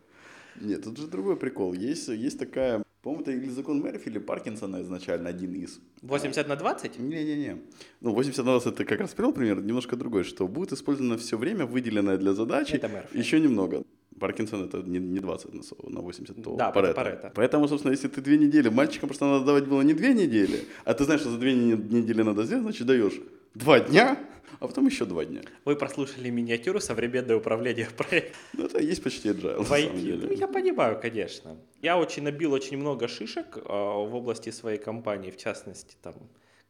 Нет, 0.61 0.85
тут 0.85 0.99
же 0.99 1.07
другой 1.07 1.37
прикол. 1.37 1.73
Есть, 1.73 2.09
есть 2.09 2.39
такая, 2.39 2.85
по-моему, 3.03 3.23
это 3.23 3.33
или 3.33 3.49
закон 3.49 3.83
Мерфи, 3.83 4.09
или 4.09 4.19
Паркинсона 4.19 4.83
изначально 4.83 5.31
один 5.31 5.55
из. 5.55 5.81
80 6.03 6.49
на 6.49 6.57
20? 6.57 6.99
Не-не-не. 6.99 7.57
Ну, 8.01 8.13
80 8.15 8.39
на 8.45 8.53
20 8.53 8.73
это 8.75 8.85
как 8.85 9.01
раз 9.01 9.15
привел 9.15 9.33
пример, 9.33 9.63
немножко 9.63 9.97
другой, 9.97 10.25
что 10.25 10.47
будет 10.47 10.73
использовано 10.73 11.17
все 11.17 11.37
время, 11.37 11.67
выделенное 11.67 12.19
для 12.19 12.35
задачи, 12.35 12.75
Это 12.75 12.89
Мерфи. 12.89 13.17
еще 13.17 13.41
немного. 13.41 13.85
Паркинсон 14.21 14.65
это 14.65 14.79
не, 14.79 14.99
не 14.99 15.21
20 15.21 15.55
на, 15.55 15.91
на 15.91 16.01
80, 16.01 16.43
то 16.43 16.57
Да, 16.57 16.71
Паретто. 16.71 16.95
Паретто. 16.95 17.33
Поэтому, 17.35 17.69
собственно, 17.69 17.93
если 17.93 18.09
ты 18.09 18.21
две 18.21 18.39
недели, 18.39 18.69
мальчикам 18.69 19.09
просто 19.09 19.25
надо 19.27 19.45
давать 19.45 19.67
было 19.67 19.83
не 19.83 19.95
две 19.95 20.15
недели, 20.15 20.65
а 20.85 20.95
ты 20.95 21.05
знаешь, 21.05 21.21
что 21.21 21.31
за 21.31 21.39
две 21.39 21.55
не- 21.55 21.73
недели 21.73 22.23
надо 22.23 22.45
сделать, 22.45 22.63
значит 22.63 22.87
даешь 22.87 23.21
два 23.55 23.81
дня, 23.81 24.19
а 24.61 24.67
потом 24.69 24.87
еще 24.87 25.05
два 25.05 25.25
дня. 25.25 25.41
Вы 25.65 25.77
прослушали 25.77 26.31
миниатюру 26.31 26.81
«Современное 26.81 27.37
управление 27.37 27.89
проектом». 27.97 28.35
Ну, 28.53 28.67
это 28.67 28.81
есть 28.81 29.03
почти 29.03 29.31
agile, 29.31 29.57
на 29.57 29.63
в 29.63 29.69
самом 29.69 30.01
деле. 30.01 30.29
Ну, 30.29 30.33
я 30.33 30.47
понимаю, 30.49 30.99
конечно. 31.01 31.57
Я 31.83 31.99
очень 31.99 32.23
набил 32.23 32.53
очень 32.53 32.79
много 32.79 33.09
шишек 33.09 33.59
а, 33.65 34.05
в 34.05 34.15
области 34.15 34.51
своей 34.51 34.79
компании, 34.79 35.31
в 35.31 35.37
частности, 35.37 35.97
там, 36.03 36.15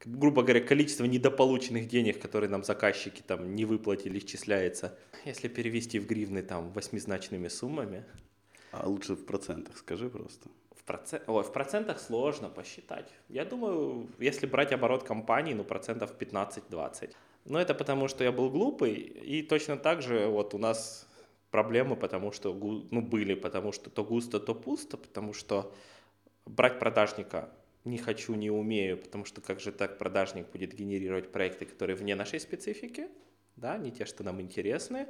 грубо 0.05 0.43
говоря, 0.43 0.61
количество 0.61 1.05
недополученных 1.05 1.89
денег, 1.89 2.21
которые 2.21 2.49
нам 2.51 2.65
заказчики 2.65 3.23
там 3.27 3.55
не 3.55 3.65
выплатили, 3.65 4.19
исчисляется. 4.19 4.97
Если 5.25 5.49
перевести 5.49 5.99
в 5.99 6.07
гривны 6.07 6.43
там 6.43 6.71
восьмизначными 6.73 7.49
суммами, 7.49 8.05
А 8.73 8.89
лучше 8.89 9.15
в 9.15 9.25
процентах, 9.25 9.77
скажи 9.79 10.09
просто. 10.11 10.49
в, 10.77 10.83
процент... 10.85 11.23
Ой, 11.29 11.43
в 11.43 11.53
процентах 11.53 12.01
сложно 12.01 12.51
посчитать. 12.51 13.11
Я 13.29 13.45
думаю, 13.45 14.09
если 14.19 14.47
брать 14.47 14.73
оборот 14.73 15.05
компании, 15.05 15.55
ну, 15.55 15.65
процентов 15.65 16.13
15-20. 16.19 17.13
Но 17.45 17.61
это 17.61 17.75
потому, 17.75 18.09
что 18.09 18.25
я 18.25 18.33
был 18.33 18.51
глупый, 18.51 18.95
и 18.95 19.43
точно 19.43 19.77
так 19.77 20.03
же 20.03 20.27
вот 20.27 20.55
у 20.55 20.59
нас 20.59 21.07
проблемы, 21.51 21.97
потому 21.97 22.33
что, 22.33 22.53
ну, 22.53 23.01
были, 23.01 23.35
потому 23.35 23.73
что 23.73 23.91
то 23.91 24.05
густо, 24.05 24.41
то 24.41 24.55
пусто, 24.55 24.97
потому 24.97 25.33
что 25.33 25.73
брать 26.47 26.79
продажника 26.79 27.49
не 27.85 27.99
хочу, 27.99 28.35
не 28.35 28.51
умею, 28.51 28.99
потому 28.99 29.25
что 29.25 29.41
как 29.41 29.61
же 29.61 29.73
так 29.73 29.99
продажник 29.99 30.51
будет 30.51 30.75
генерировать 30.75 31.31
проекты, 31.31 31.67
которые 31.67 31.97
вне 31.97 32.15
нашей 32.15 32.41
специфики, 32.41 33.09
да, 33.57 33.77
не 33.79 33.91
те, 33.91 34.05
что 34.05 34.25
нам 34.25 34.41
интересны, 34.41 35.07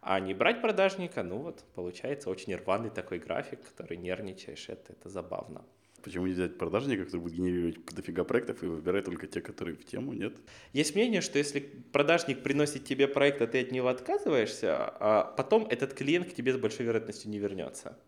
а 0.00 0.20
не 0.20 0.34
брать 0.34 0.60
продажника, 0.62 1.22
ну 1.22 1.38
вот, 1.38 1.64
получается 1.74 2.30
очень 2.30 2.54
рваный 2.54 2.90
такой 2.90 3.18
график, 3.18 3.60
который 3.62 3.96
нервничаешь, 3.96 4.68
это, 4.68 4.92
это 4.92 5.08
забавно. 5.08 5.64
Почему 6.02 6.26
не 6.26 6.32
взять 6.32 6.56
продажника, 6.56 7.04
который 7.04 7.22
будет 7.22 7.34
генерировать 7.34 7.84
дофига 7.86 8.22
проектов 8.22 8.62
и 8.62 8.66
выбирать 8.66 9.04
только 9.04 9.26
те, 9.26 9.40
которые 9.40 9.76
в 9.76 9.84
тему, 9.84 10.12
нет? 10.12 10.36
Есть 10.72 10.94
мнение, 10.94 11.20
что 11.20 11.38
если 11.38 11.60
продажник 11.60 12.42
приносит 12.42 12.84
тебе 12.84 13.08
проект, 13.08 13.42
а 13.42 13.48
ты 13.48 13.60
от 13.60 13.72
него 13.72 13.88
отказываешься, 13.88 14.76
а 14.78 15.34
потом 15.36 15.66
этот 15.68 15.94
клиент 15.94 16.30
к 16.30 16.34
тебе 16.34 16.54
с 16.54 16.56
большой 16.56 16.86
вероятностью 16.86 17.30
не 17.30 17.38
вернется. 17.38 17.98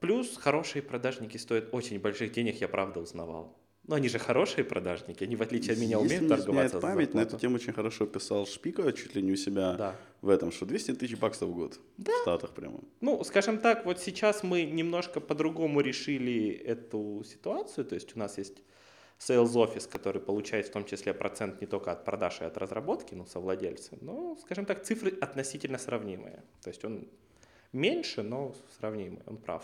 Плюс 0.00 0.36
хорошие 0.36 0.82
продажники 0.82 1.36
стоят 1.36 1.68
очень 1.72 2.00
больших 2.00 2.32
денег, 2.32 2.60
я 2.60 2.68
правда 2.68 3.00
узнавал. 3.00 3.56
Но 3.88 3.94
они 3.94 4.08
же 4.08 4.18
хорошие 4.18 4.64
продажники, 4.64 5.22
они 5.22 5.36
в 5.36 5.42
отличие 5.42 5.74
от 5.74 5.78
меня 5.78 5.98
Если 5.98 6.06
умеют 6.16 6.22
не 6.22 6.28
торговаться. 6.28 6.80
память, 6.80 7.14
на 7.14 7.20
эту 7.20 7.38
тему 7.38 7.54
очень 7.56 7.72
хорошо 7.72 8.06
писал 8.06 8.44
Шпика, 8.46 8.92
чуть 8.92 9.14
ли 9.14 9.22
не 9.22 9.32
у 9.32 9.36
себя 9.36 9.74
Да. 9.74 9.96
в 10.22 10.28
этом, 10.28 10.50
что 10.50 10.66
200 10.66 10.94
тысяч 10.94 11.16
баксов 11.16 11.48
в 11.50 11.54
год 11.54 11.78
в 11.96 12.22
Штатах 12.22 12.50
прямо. 12.54 12.80
Ну, 13.00 13.22
скажем 13.24 13.58
так, 13.58 13.86
вот 13.86 14.00
сейчас 14.00 14.42
мы 14.42 14.64
немножко 14.64 15.20
по-другому 15.20 15.80
решили 15.82 16.48
эту 16.50 17.22
ситуацию. 17.24 17.84
То 17.84 17.94
есть 17.94 18.16
у 18.16 18.18
нас 18.18 18.38
есть 18.38 18.56
sales 19.20 19.52
office, 19.54 19.88
который 19.88 20.20
получает 20.20 20.66
в 20.66 20.72
том 20.72 20.84
числе 20.84 21.14
процент 21.14 21.60
не 21.60 21.66
только 21.68 21.92
от 21.92 22.04
продаж 22.04 22.40
и 22.40 22.44
от 22.44 22.56
разработки, 22.58 23.14
ну, 23.14 23.24
совладельцы, 23.24 23.96
но, 24.00 24.36
скажем 24.42 24.64
так, 24.66 24.82
цифры 24.84 25.16
относительно 25.20 25.78
сравнимые. 25.78 26.42
То 26.62 26.70
есть 26.70 26.84
он 26.84 27.06
меньше, 27.72 28.22
но 28.22 28.52
сравнимый, 28.78 29.20
он 29.26 29.36
прав. 29.36 29.62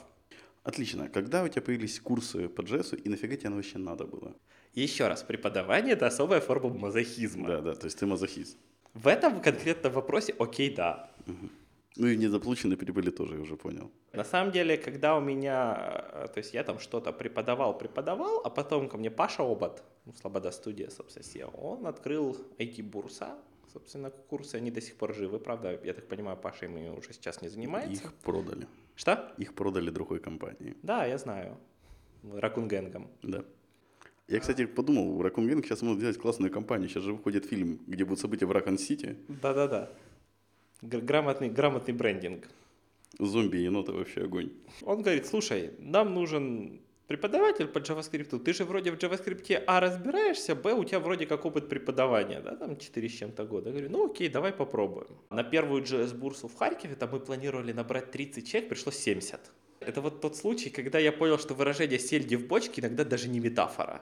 Отлично. 0.65 1.09
Когда 1.09 1.43
у 1.43 1.49
тебя 1.49 1.63
появились 1.63 2.01
курсы 2.01 2.49
по 2.49 2.63
джессу, 2.63 2.97
и 2.97 3.09
нафига 3.09 3.37
тебе 3.37 3.49
оно 3.49 3.57
вообще 3.57 3.79
надо 3.79 4.05
было? 4.05 4.35
Еще 4.75 5.09
раз, 5.09 5.23
преподавание– 5.23 5.93
это 5.95 6.07
особая 6.07 6.41
форма 6.41 6.69
мазохизма. 6.71 7.47
Да, 7.49 7.61
да, 7.61 7.75
то 7.75 7.87
есть 7.87 7.99
ты 7.99 8.07
мазохист. 8.07 8.57
В 8.95 9.09
этом 9.09 9.41
конкретном 9.41 9.93
вопросе 9.93 10.35
окей, 10.39 10.75
да. 10.75 11.11
Ну 11.97 12.07
и 12.07 12.17
недополученные 12.17 12.79
прибыли 12.79 13.11
тоже, 13.11 13.35
я 13.35 13.41
уже 13.43 13.57
понял. 13.57 13.91
На 14.13 14.25
самом 14.25 14.51
деле, 14.51 14.79
когда 14.79 15.17
у 15.17 15.21
меня, 15.21 16.07
э, 16.13 16.29
то 16.33 16.39
есть 16.39 16.55
я 16.55 16.65
там 16.65 16.79
что-то 16.79 17.13
преподавал, 17.13 17.77
преподавал, 17.77 18.41
а 18.45 18.51
потом 18.51 18.89
ко 18.89 18.97
мне 18.97 19.11
Паша 19.11 19.43
Обат, 19.43 19.83
ну, 20.07 20.15
Слобода 20.15 20.51
студия, 20.53 20.89
собственно, 20.89 21.23
SEO, 21.23 21.55
он 21.55 21.87
открыл 21.87 22.37
IT-бурса, 22.59 23.37
собственно, 23.73 24.11
курсы, 24.11 24.57
они 24.57 24.71
до 24.71 24.81
сих 24.81 24.97
пор 24.97 25.15
живы, 25.15 25.39
правда, 25.39 25.79
я 25.85 25.93
так 25.93 26.09
понимаю, 26.09 26.39
Паша 26.39 26.65
ими 26.65 26.89
уже 26.89 27.13
сейчас 27.13 27.43
не 27.43 27.49
занимается. 27.49 28.05
Их 28.05 28.15
продали. 28.15 28.67
Что? 28.95 29.33
Их 29.39 29.55
продали 29.55 29.91
другой 29.91 30.21
компании. 30.21 30.77
Да, 30.83 31.07
я 31.07 31.19
знаю. 31.19 31.57
Ракунгенгом. 32.33 33.09
Да. 33.23 33.45
Я, 34.29 34.41
кстати, 34.41 34.67
подумал, 34.67 35.21
Gang 35.21 35.63
сейчас 35.65 35.83
могут 35.83 35.99
сделать 35.99 36.19
классную 36.19 36.51
компанию. 36.53 36.89
Сейчас 36.89 37.03
же 37.03 37.13
выходит 37.13 37.45
фильм, 37.47 37.81
где 37.87 38.05
будут 38.05 38.21
события 38.21 38.47
в 38.47 38.53
Ракон-Сити. 38.53 39.17
Да-да-да. 39.29 39.91
Гр- 40.83 41.01
Грамотный, 41.03 41.51
грамотный 41.51 41.95
брендинг. 41.95 42.49
Зомби-еноты 43.19 43.93
вообще 43.93 44.23
огонь. 44.25 44.51
Он 44.83 45.03
говорит, 45.03 45.27
слушай, 45.27 45.73
нам 45.79 46.15
нужен 46.15 46.81
преподаватель 47.13 47.67
по 47.67 47.79
JavaScript. 47.79 48.39
Ты 48.39 48.53
же 48.55 48.65
вроде 48.65 48.91
в 48.91 48.95
JavaScript 48.95 49.65
А 49.67 49.81
разбираешься, 49.81 50.55
Б 50.55 50.73
у 50.73 50.85
тебя 50.85 50.99
вроде 50.99 51.27
как 51.27 51.45
опыт 51.45 51.69
преподавания, 51.69 52.41
да, 52.41 52.57
там 52.57 52.77
4 52.77 53.09
с 53.09 53.13
чем-то 53.13 53.45
года. 53.45 53.69
Я 53.69 53.73
говорю, 53.73 53.91
ну 53.91 54.07
окей, 54.07 54.29
давай 54.29 54.53
попробуем. 54.53 55.09
На 55.31 55.45
первую 55.45 55.83
JS-бурсу 55.83 56.49
в 56.49 56.55
Харькове 56.55 56.95
там 56.95 57.11
мы 57.13 57.21
планировали 57.21 57.73
набрать 57.73 58.11
30 58.11 58.49
человек, 58.49 58.71
пришло 58.71 58.93
70. 58.93 59.41
Это 59.81 60.01
вот 60.01 60.21
тот 60.21 60.37
случай, 60.37 60.71
когда 60.71 60.99
я 60.99 61.13
понял, 61.13 61.39
что 61.39 61.55
выражение 61.55 61.99
«сельди 61.99 62.37
в 62.37 62.47
бочке» 62.47 62.81
иногда 62.81 63.05
даже 63.05 63.29
не 63.29 63.41
метафора. 63.41 64.01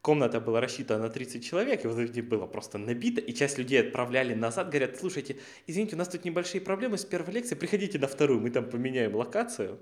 Комната 0.00 0.40
была 0.40 0.60
рассчитана 0.60 1.04
на 1.04 1.10
30 1.10 1.44
человек, 1.44 1.84
и 1.84 1.88
вот 1.88 1.98
это 1.98 2.22
было 2.22 2.46
просто 2.46 2.78
набито, 2.78 3.20
и 3.20 3.32
часть 3.32 3.58
людей 3.58 3.80
отправляли 3.80 4.34
назад, 4.34 4.68
говорят, 4.68 4.98
слушайте, 4.98 5.36
извините, 5.68 5.94
у 5.94 5.98
нас 5.98 6.08
тут 6.08 6.24
небольшие 6.24 6.60
проблемы 6.60 6.96
с 6.96 7.04
первой 7.04 7.34
лекции, 7.34 7.54
приходите 7.54 8.00
на 8.00 8.06
вторую, 8.06 8.40
мы 8.40 8.50
там 8.50 8.64
поменяем 8.64 9.14
локацию. 9.14 9.78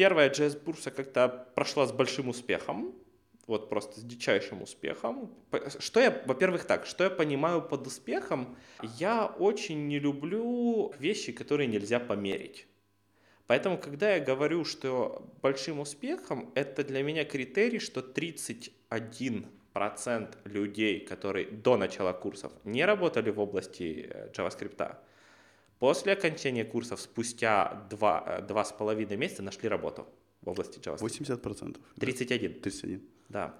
Первая 0.00 0.30
JS-бурса 0.30 0.90
как-то 0.90 1.28
прошла 1.54 1.86
с 1.86 1.92
большим 1.92 2.30
успехом, 2.30 2.94
вот 3.46 3.68
просто 3.68 4.00
с 4.00 4.02
дичайшим 4.02 4.62
успехом. 4.62 5.30
Что 5.78 6.00
я, 6.00 6.22
во-первых, 6.24 6.64
так, 6.64 6.86
что 6.86 7.04
я 7.04 7.10
понимаю 7.10 7.60
под 7.60 7.86
успехом, 7.86 8.56
я 8.98 9.26
очень 9.26 9.88
не 9.88 9.98
люблю 9.98 10.94
вещи, 10.98 11.32
которые 11.32 11.66
нельзя 11.66 12.00
померить. 12.00 12.66
Поэтому, 13.46 13.76
когда 13.76 14.14
я 14.14 14.24
говорю, 14.24 14.64
что 14.64 15.30
большим 15.42 15.80
успехом, 15.80 16.50
это 16.54 16.82
для 16.82 17.02
меня 17.02 17.26
критерий, 17.26 17.78
что 17.78 18.00
31% 18.00 20.34
людей, 20.46 21.00
которые 21.00 21.46
до 21.46 21.76
начала 21.76 22.14
курсов 22.14 22.52
не 22.64 22.86
работали 22.86 23.28
в 23.28 23.38
области 23.38 24.08
э, 24.10 24.30
JavaScript, 24.32 24.96
после 25.80 26.12
окончания 26.12 26.64
курсов 26.64 27.00
спустя 27.00 27.86
два, 27.90 28.24
э, 28.26 28.42
два 28.42 28.64
с 28.64 28.70
половиной 28.72 29.16
месяца 29.16 29.42
нашли 29.42 29.68
работу 29.68 30.06
в 30.42 30.48
области 30.48 30.78
JavaScript. 30.78 31.40
80%. 31.40 31.80
31. 31.98 32.60
31. 32.60 33.02
Да. 33.28 33.54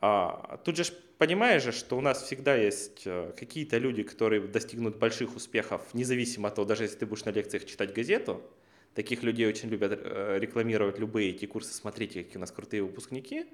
А, 0.00 0.58
тут 0.64 0.76
же 0.76 0.84
понимаешь 1.18 1.62
же, 1.62 1.72
что 1.72 1.98
у 1.98 2.00
нас 2.00 2.22
всегда 2.22 2.54
есть 2.54 3.02
э, 3.04 3.32
какие-то 3.38 3.76
люди, 3.76 4.02
которые 4.02 4.40
достигнут 4.40 4.96
больших 4.96 5.36
успехов, 5.36 5.82
независимо 5.92 6.48
от 6.48 6.54
того, 6.54 6.66
даже 6.66 6.84
если 6.84 6.98
ты 6.98 7.06
будешь 7.06 7.24
на 7.24 7.30
лекциях 7.30 7.66
читать 7.66 7.92
газету. 7.92 8.42
Таких 8.94 9.22
людей 9.22 9.46
очень 9.46 9.68
любят 9.68 9.92
э, 9.92 10.38
рекламировать 10.40 10.98
любые 10.98 11.30
эти 11.30 11.46
курсы. 11.46 11.74
Смотрите, 11.74 12.24
какие 12.24 12.38
у 12.38 12.40
нас 12.40 12.50
крутые 12.50 12.82
выпускники. 12.82 13.46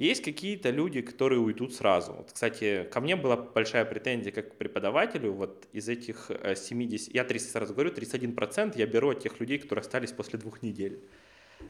Есть 0.00 0.24
какие-то 0.24 0.70
люди, 0.70 1.02
которые 1.02 1.40
уйдут 1.40 1.74
сразу. 1.74 2.14
Вот, 2.14 2.32
кстати, 2.32 2.88
ко 2.90 3.02
мне 3.02 3.16
была 3.16 3.36
большая 3.36 3.84
претензия 3.84 4.32
как 4.32 4.52
к 4.52 4.54
преподавателю. 4.54 5.34
Вот 5.34 5.68
из 5.74 5.90
этих 5.90 6.30
э, 6.30 6.54
70, 6.54 7.14
я 7.14 7.22
30 7.22 7.50
сразу 7.50 7.74
говорю, 7.74 7.90
31% 7.90 8.78
я 8.78 8.86
беру 8.86 9.10
от 9.10 9.20
тех 9.20 9.38
людей, 9.40 9.58
которые 9.58 9.82
остались 9.82 10.12
после 10.12 10.38
двух 10.38 10.62
недель. 10.62 11.04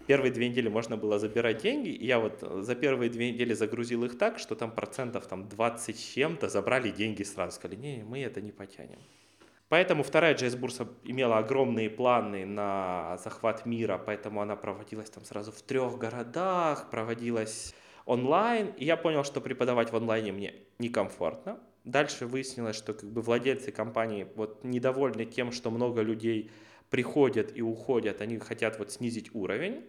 Первые 0.06 0.30
две 0.30 0.48
недели 0.48 0.68
можно 0.68 0.96
было 0.96 1.18
забирать 1.18 1.60
деньги, 1.60 1.88
и 1.88 2.06
я 2.06 2.20
вот 2.20 2.38
э, 2.42 2.62
за 2.62 2.76
первые 2.76 3.10
две 3.10 3.32
недели 3.32 3.52
загрузил 3.52 4.04
их 4.04 4.16
так, 4.16 4.38
что 4.38 4.54
там 4.54 4.70
процентов 4.70 5.26
там 5.26 5.48
20 5.48 5.98
с 5.98 6.14
чем-то 6.14 6.48
забрали 6.48 6.92
деньги 6.92 7.24
сразу, 7.24 7.56
сказали, 7.56 7.80
не, 7.80 8.04
мы 8.04 8.20
это 8.20 8.40
не 8.40 8.52
потянем. 8.52 9.00
Поэтому 9.68 10.04
вторая 10.04 10.36
JS-бурса 10.36 10.86
имела 11.02 11.38
огромные 11.38 11.90
планы 11.90 12.46
на 12.46 13.18
захват 13.24 13.66
мира, 13.66 13.98
поэтому 13.98 14.40
она 14.40 14.54
проводилась 14.54 15.10
там 15.10 15.24
сразу 15.24 15.50
в 15.50 15.62
трех 15.62 15.98
городах, 15.98 16.90
проводилась 16.90 17.74
онлайн, 18.06 18.72
и 18.76 18.84
я 18.84 18.96
понял, 18.96 19.24
что 19.24 19.40
преподавать 19.40 19.92
в 19.92 19.96
онлайне 19.96 20.32
мне 20.32 20.54
некомфортно. 20.78 21.60
Дальше 21.84 22.26
выяснилось, 22.26 22.76
что 22.76 22.92
как 22.92 23.10
бы 23.10 23.22
владельцы 23.22 23.72
компании 23.72 24.26
вот 24.34 24.64
недовольны 24.64 25.24
тем, 25.24 25.50
что 25.52 25.70
много 25.70 26.02
людей 26.02 26.50
приходят 26.90 27.56
и 27.56 27.62
уходят, 27.62 28.20
они 28.20 28.38
хотят 28.38 28.78
вот 28.78 28.90
снизить 28.90 29.34
уровень. 29.34 29.84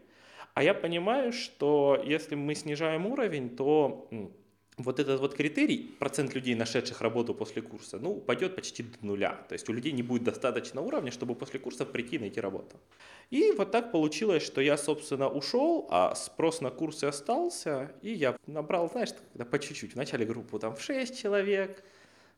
А 0.54 0.64
я 0.64 0.74
понимаю, 0.74 1.32
что 1.32 2.02
если 2.06 2.36
мы 2.36 2.56
снижаем 2.56 3.06
уровень, 3.06 3.56
то 3.56 4.10
вот 4.78 5.00
этот 5.00 5.20
вот 5.20 5.36
критерий, 5.36 5.96
процент 6.00 6.34
людей, 6.34 6.56
нашедших 6.56 7.02
работу 7.02 7.34
после 7.36 7.62
курса, 7.62 8.00
ну, 8.00 8.12
упадет 8.12 8.56
почти 8.56 8.84
до 8.84 9.06
нуля. 9.06 9.46
То 9.50 9.54
есть 9.54 9.70
у 9.70 9.74
людей 9.74 9.92
не 9.92 10.04
будет 10.04 10.24
достаточно 10.24 10.82
уровня, 10.82 11.12
чтобы 11.12 11.36
после 11.36 11.60
курса 11.60 11.86
прийти 11.86 12.16
и 12.16 12.20
найти 12.20 12.40
работу. 12.40 12.78
И 13.30 13.52
вот 13.52 13.72
так 13.72 13.92
получилось, 13.92 14.44
что 14.44 14.62
я, 14.62 14.78
собственно, 14.78 15.30
ушел, 15.30 15.88
а 15.90 16.16
спрос 16.16 16.62
на 16.62 16.70
курсы 16.70 17.06
остался, 17.06 17.92
и 18.02 18.12
я 18.12 18.36
набрал, 18.48 18.90
знаешь, 18.90 19.10
когда 19.34 19.46
по 19.46 19.60
чуть-чуть. 19.60 19.96
Вначале 19.96 20.26
группу 20.26 20.60
там 20.60 20.76
в 20.76 20.82
6 20.82 21.18
человек, 21.22 21.84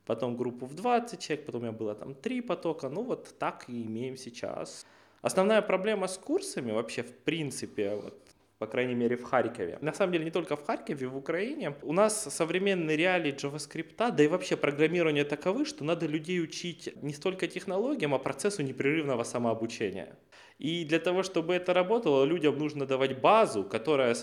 потом 0.05 0.35
группу 0.35 0.65
в 0.65 0.73
20 0.73 1.19
человек, 1.19 1.45
потом 1.45 1.61
у 1.61 1.63
меня 1.65 1.73
было 1.73 1.95
там 1.95 2.15
3 2.15 2.41
потока. 2.41 2.89
Ну 2.89 3.03
вот 3.03 3.35
так 3.37 3.65
и 3.69 3.83
имеем 3.83 4.17
сейчас. 4.17 4.85
Основная 5.21 5.61
проблема 5.61 6.07
с 6.07 6.17
курсами 6.17 6.71
вообще 6.71 7.03
в 7.03 7.15
принципе, 7.23 7.95
вот, 7.95 8.22
по 8.63 8.67
крайней 8.67 8.95
мере 8.95 9.17
в 9.17 9.23
Харькове. 9.23 9.77
На 9.81 9.93
самом 9.93 10.13
деле 10.13 10.23
не 10.23 10.31
только 10.31 10.55
в 10.55 10.65
Харькове, 10.65 11.07
в 11.07 11.17
Украине. 11.17 11.75
У 11.81 11.91
нас 11.91 12.33
современные 12.33 12.95
реалии 12.95 13.33
JavaScript, 13.35 13.97
да 13.97 14.23
и 14.23 14.27
вообще 14.27 14.55
программирование 14.55 15.25
таковы, 15.25 15.65
что 15.65 15.83
надо 15.83 16.05
людей 16.05 16.41
учить 16.41 16.93
не 17.01 17.13
столько 17.13 17.47
технологиям, 17.47 18.13
а 18.13 18.19
процессу 18.19 18.63
непрерывного 18.63 19.23
самообучения. 19.23 20.15
И 20.59 20.85
для 20.85 20.99
того, 20.99 21.23
чтобы 21.23 21.55
это 21.55 21.73
работало, 21.73 22.23
людям 22.23 22.57
нужно 22.57 22.85
давать 22.85 23.19
базу, 23.19 23.65
которая... 23.65 24.15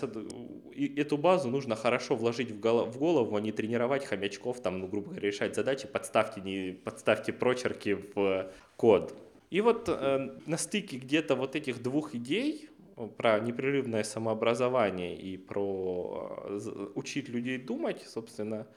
Эту 0.97 1.17
базу 1.17 1.49
нужно 1.49 1.75
хорошо 1.75 2.15
вложить 2.15 2.49
в 2.49 2.59
голову, 2.59 2.89
в 2.89 2.97
голову 2.97 3.35
а 3.35 3.41
не 3.41 3.51
тренировать 3.51 4.05
хомячков, 4.05 4.59
там, 4.61 4.79
ну, 4.79 4.87
грубо 4.87 5.09
говоря, 5.09 5.27
решать 5.27 5.53
задачи, 5.53 5.87
подставьте, 5.87 6.41
не, 6.41 6.71
подставьте 6.71 7.31
прочерки 7.31 7.95
в 8.15 8.51
код. 8.75 9.13
И 9.51 9.59
вот 9.59 9.89
э, 9.89 10.29
на 10.45 10.57
стыке 10.57 10.97
где-то 10.97 11.35
вот 11.35 11.57
этих 11.57 11.83
двух 11.83 12.15
идей 12.15 12.69
про 13.09 13.39
непрерывное 13.39 14.03
самообразование 14.03 15.17
и 15.17 15.37
про 15.37 16.45
э, 16.45 16.87
учить 16.95 17.29
людей 17.29 17.57
думать, 17.57 18.03
собственно, 18.07 18.67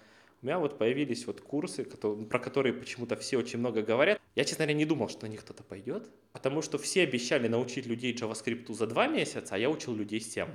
у 0.43 0.47
меня 0.47 0.59
вот 0.59 0.77
появились 0.77 1.27
вот 1.27 1.41
курсы, 1.41 1.85
про 1.85 2.39
которые 2.39 2.75
почему-то 2.75 3.17
все 3.17 3.39
очень 3.39 3.59
много 3.59 3.83
говорят. 3.83 4.21
Я, 4.35 4.45
честно 4.45 4.65
говоря, 4.65 4.77
не 4.77 4.85
думал, 4.85 5.09
что 5.09 5.27
на 5.27 5.31
них 5.31 5.41
кто-то 5.41 5.63
пойдет, 5.63 6.11
потому 6.33 6.61
что 6.61 6.77
все 6.77 7.03
обещали 7.03 7.49
научить 7.49 7.87
людей 7.87 8.15
JavaScript 8.15 8.73
за 8.73 8.87
два 8.87 9.07
месяца, 9.07 9.55
а 9.55 9.59
я 9.59 9.71
учил 9.71 9.95
людей 9.95 10.21
7. 10.21 10.47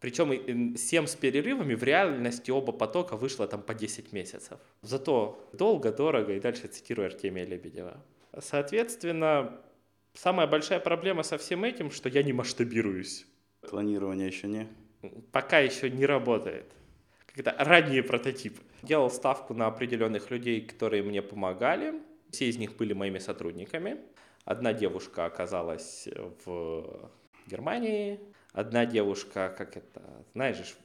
Причем 0.00 0.76
7 0.76 1.06
с 1.06 1.14
перерывами, 1.14 1.74
в 1.74 1.82
реальности 1.82 2.50
оба 2.50 2.72
потока 2.72 3.16
вышло 3.16 3.46
там 3.46 3.62
по 3.62 3.74
10 3.74 4.12
месяцев. 4.12 4.58
Зато 4.82 5.38
долго, 5.52 5.92
дорого, 5.92 6.32
и 6.34 6.40
дальше 6.40 6.66
цитирую 6.68 7.06
Артемия 7.06 7.44
Лебедева. 7.44 8.02
Соответственно, 8.38 9.60
самая 10.14 10.46
большая 10.46 10.80
проблема 10.80 11.22
со 11.22 11.36
всем 11.38 11.64
этим, 11.64 11.90
что 11.90 12.08
я 12.08 12.22
не 12.22 12.32
масштабируюсь. 12.32 13.26
Клонирование 13.68 14.26
еще 14.26 14.48
не? 14.48 14.68
Пока 15.32 15.58
еще 15.58 15.90
не 15.90 16.06
работает. 16.06 16.72
Как-то 17.26 17.54
ранние 17.58 18.02
прототипы. 18.02 18.62
Делал 18.82 19.10
ставку 19.10 19.54
на 19.54 19.66
определенных 19.66 20.30
людей, 20.30 20.60
которые 20.60 21.02
мне 21.02 21.20
помогали. 21.22 21.94
Все 22.30 22.48
из 22.48 22.56
них 22.56 22.76
были 22.76 22.92
моими 22.92 23.18
сотрудниками. 23.18 23.98
Одна 24.44 24.72
девушка 24.72 25.24
оказалась 25.24 26.08
в 26.44 27.10
Германии, 27.46 28.20
одна 28.52 28.84
девушка, 28.86 29.54
как 29.56 29.76
это, 29.76 30.02
знаешь, 30.34 30.76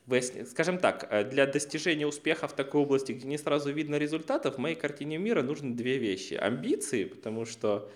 скажем 0.47 0.77
так, 0.77 1.29
для 1.29 1.45
достижения 1.45 2.07
успеха 2.07 2.47
в 2.47 2.53
такой 2.53 2.81
области, 2.81 3.11
где 3.11 3.27
не 3.27 3.37
сразу 3.37 3.71
видно 3.71 3.95
результатов, 3.95 4.55
в 4.55 4.57
моей 4.59 4.75
картине 4.75 5.17
мира 5.17 5.41
нужны 5.41 5.75
две 5.75 5.97
вещи. 5.97 6.35
Амбиции, 6.35 7.03
потому 7.03 7.45
что 7.45 7.91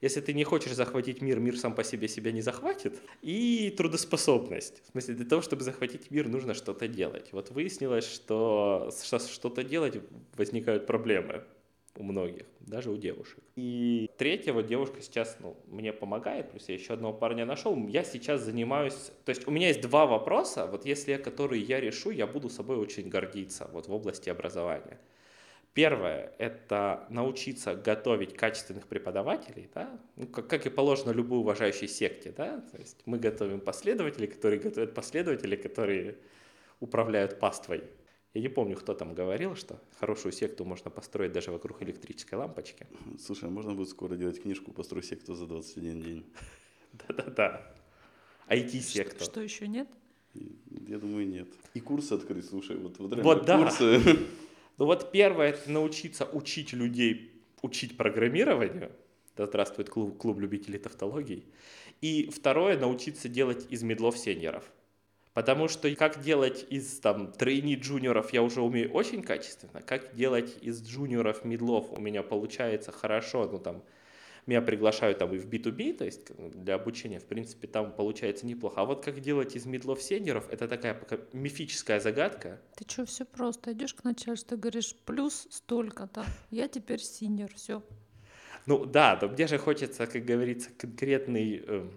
если 0.00 0.20
ты 0.20 0.32
не 0.32 0.44
хочешь 0.44 0.72
захватить 0.72 1.22
мир, 1.22 1.40
мир 1.40 1.56
сам 1.56 1.74
по 1.74 1.84
себе 1.84 2.08
себя 2.08 2.32
не 2.32 2.40
захватит. 2.40 3.00
И 3.22 3.74
трудоспособность. 3.76 4.82
В 4.84 4.92
смысле, 4.92 5.14
для 5.14 5.26
того, 5.26 5.42
чтобы 5.42 5.62
захватить 5.62 6.10
мир, 6.10 6.28
нужно 6.28 6.54
что-то 6.54 6.88
делать. 6.88 7.32
Вот 7.32 7.50
выяснилось, 7.50 8.06
что 8.06 8.90
что-то 8.92 9.64
делать 9.64 9.98
возникают 10.36 10.86
проблемы 10.86 11.44
у 11.98 12.04
многих, 12.04 12.46
даже 12.60 12.90
у 12.90 12.96
девушек. 12.96 13.42
И 13.56 14.08
третья 14.18 14.52
вот 14.52 14.66
девушка 14.66 15.02
сейчас 15.02 15.36
ну, 15.40 15.56
мне 15.66 15.92
помогает, 15.92 16.50
плюс 16.50 16.68
я 16.68 16.74
еще 16.74 16.94
одного 16.94 17.12
парня 17.12 17.44
нашел. 17.44 17.76
Я 17.88 18.04
сейчас 18.04 18.42
занимаюсь, 18.42 19.10
то 19.24 19.30
есть 19.30 19.48
у 19.48 19.50
меня 19.50 19.68
есть 19.68 19.80
два 19.80 20.06
вопроса, 20.06 20.66
вот 20.66 20.86
если 20.86 21.16
которые 21.16 21.62
я 21.62 21.80
решу, 21.80 22.10
я 22.10 22.26
буду 22.26 22.48
собой 22.50 22.76
очень 22.76 23.08
гордиться 23.08 23.68
вот 23.72 23.88
в 23.88 23.92
области 23.92 24.30
образования. 24.30 25.00
Первое– 25.78 26.32
это 26.38 27.06
научиться 27.08 27.76
готовить 27.76 28.34
качественных 28.34 28.88
преподавателей, 28.88 29.70
да? 29.72 29.88
ну, 30.16 30.26
как, 30.26 30.48
как 30.48 30.66
и 30.66 30.70
положено 30.70 31.12
любой 31.12 31.38
уважающей 31.38 31.86
секте. 31.86 32.34
Да? 32.36 32.62
То 32.72 32.78
есть 32.78 32.96
мы 33.06 33.16
готовим 33.16 33.60
последователей, 33.60 34.26
которые 34.26 34.58
готовят 34.58 34.92
последователей, 34.92 35.56
которые 35.56 36.16
управляют 36.80 37.38
паствой. 37.38 37.84
Я 38.34 38.40
не 38.40 38.48
помню, 38.48 38.74
кто 38.74 38.92
там 38.92 39.14
говорил, 39.14 39.54
что 39.54 39.80
хорошую 40.00 40.32
секту 40.32 40.64
можно 40.64 40.90
построить 40.90 41.30
даже 41.30 41.52
вокруг 41.52 41.80
электрической 41.80 42.36
лампочки. 42.36 42.88
Слушай, 43.24 43.44
а 43.44 43.52
можно 43.52 43.72
будет 43.72 43.90
скоро 43.90 44.16
делать 44.16 44.42
книжку 44.42 44.72
«Построй 44.72 45.04
секту 45.04 45.36
за 45.36 45.46
21 45.46 46.02
день»? 46.02 46.26
Да-да-да. 47.06 47.72
IT-секту. 48.48 49.22
Что, 49.22 49.24
что 49.26 49.40
еще 49.42 49.68
нет? 49.68 49.86
Я 50.88 50.98
думаю, 50.98 51.28
нет. 51.28 51.46
И 51.74 51.78
курсы 51.78 52.14
открыть, 52.14 52.46
слушай, 52.46 52.76
вот, 52.76 52.98
вот, 52.98 53.22
вот 53.22 53.44
да. 53.44 53.58
курсы. 53.58 54.00
Ну 54.78 54.86
вот 54.86 55.10
первое, 55.10 55.48
это 55.48 55.70
научиться 55.70 56.24
учить 56.24 56.72
людей, 56.72 57.32
учить 57.62 57.96
программированию. 57.96 58.92
Да 59.36 59.46
здравствует 59.46 59.90
клуб, 59.90 60.16
клуб 60.16 60.38
любителей 60.38 60.78
тавтологий. 60.78 61.46
И 62.00 62.30
второе, 62.30 62.78
научиться 62.78 63.28
делать 63.28 63.66
из 63.70 63.82
медлов 63.82 64.16
сеньоров. 64.16 64.64
Потому 65.34 65.68
что 65.68 65.92
как 65.96 66.22
делать 66.22 66.64
из 66.70 66.98
там 67.00 67.32
трейни 67.32 67.74
джуниоров 67.74 68.32
я 68.32 68.42
уже 68.42 68.60
умею 68.60 68.90
очень 68.92 69.22
качественно, 69.22 69.82
как 69.82 70.14
делать 70.14 70.56
из 70.62 70.82
джуниоров 70.82 71.44
медлов 71.44 71.92
у 71.92 72.00
меня 72.00 72.22
получается 72.22 72.90
хорошо, 72.92 73.48
ну 73.50 73.58
там 73.58 73.82
меня 74.48 74.62
приглашают 74.62 75.18
там 75.18 75.34
и 75.34 75.38
в 75.38 75.46
B2B, 75.46 75.98
то 75.98 76.04
есть 76.04 76.32
для 76.36 76.74
обучения, 76.74 77.20
в 77.20 77.26
принципе, 77.26 77.68
там 77.68 77.92
получается 77.92 78.46
неплохо. 78.46 78.80
А 78.80 78.84
вот 78.84 79.04
как 79.04 79.20
делать 79.20 79.54
из 79.54 79.66
медлов 79.66 80.02
сеньоров, 80.02 80.48
это 80.50 80.66
такая 80.66 80.94
пока 80.94 81.18
мифическая 81.32 82.00
загадка. 82.00 82.60
Ты 82.76 82.84
что, 82.88 83.04
все 83.04 83.24
просто. 83.24 83.72
Идешь 83.72 83.94
к 83.94 84.04
начальству 84.04 84.56
и 84.56 84.58
говоришь, 84.58 84.96
плюс 85.04 85.46
столько-то, 85.50 86.24
я 86.50 86.66
теперь 86.68 87.00
синьор, 87.00 87.50
все. 87.54 87.82
Ну 88.66 88.84
да, 88.84 89.18
но 89.20 89.28
мне 89.28 89.46
же 89.46 89.58
хочется, 89.58 90.06
как 90.06 90.24
говорится, 90.24 90.70
конкретный, 90.76 91.62
э, 91.66 91.90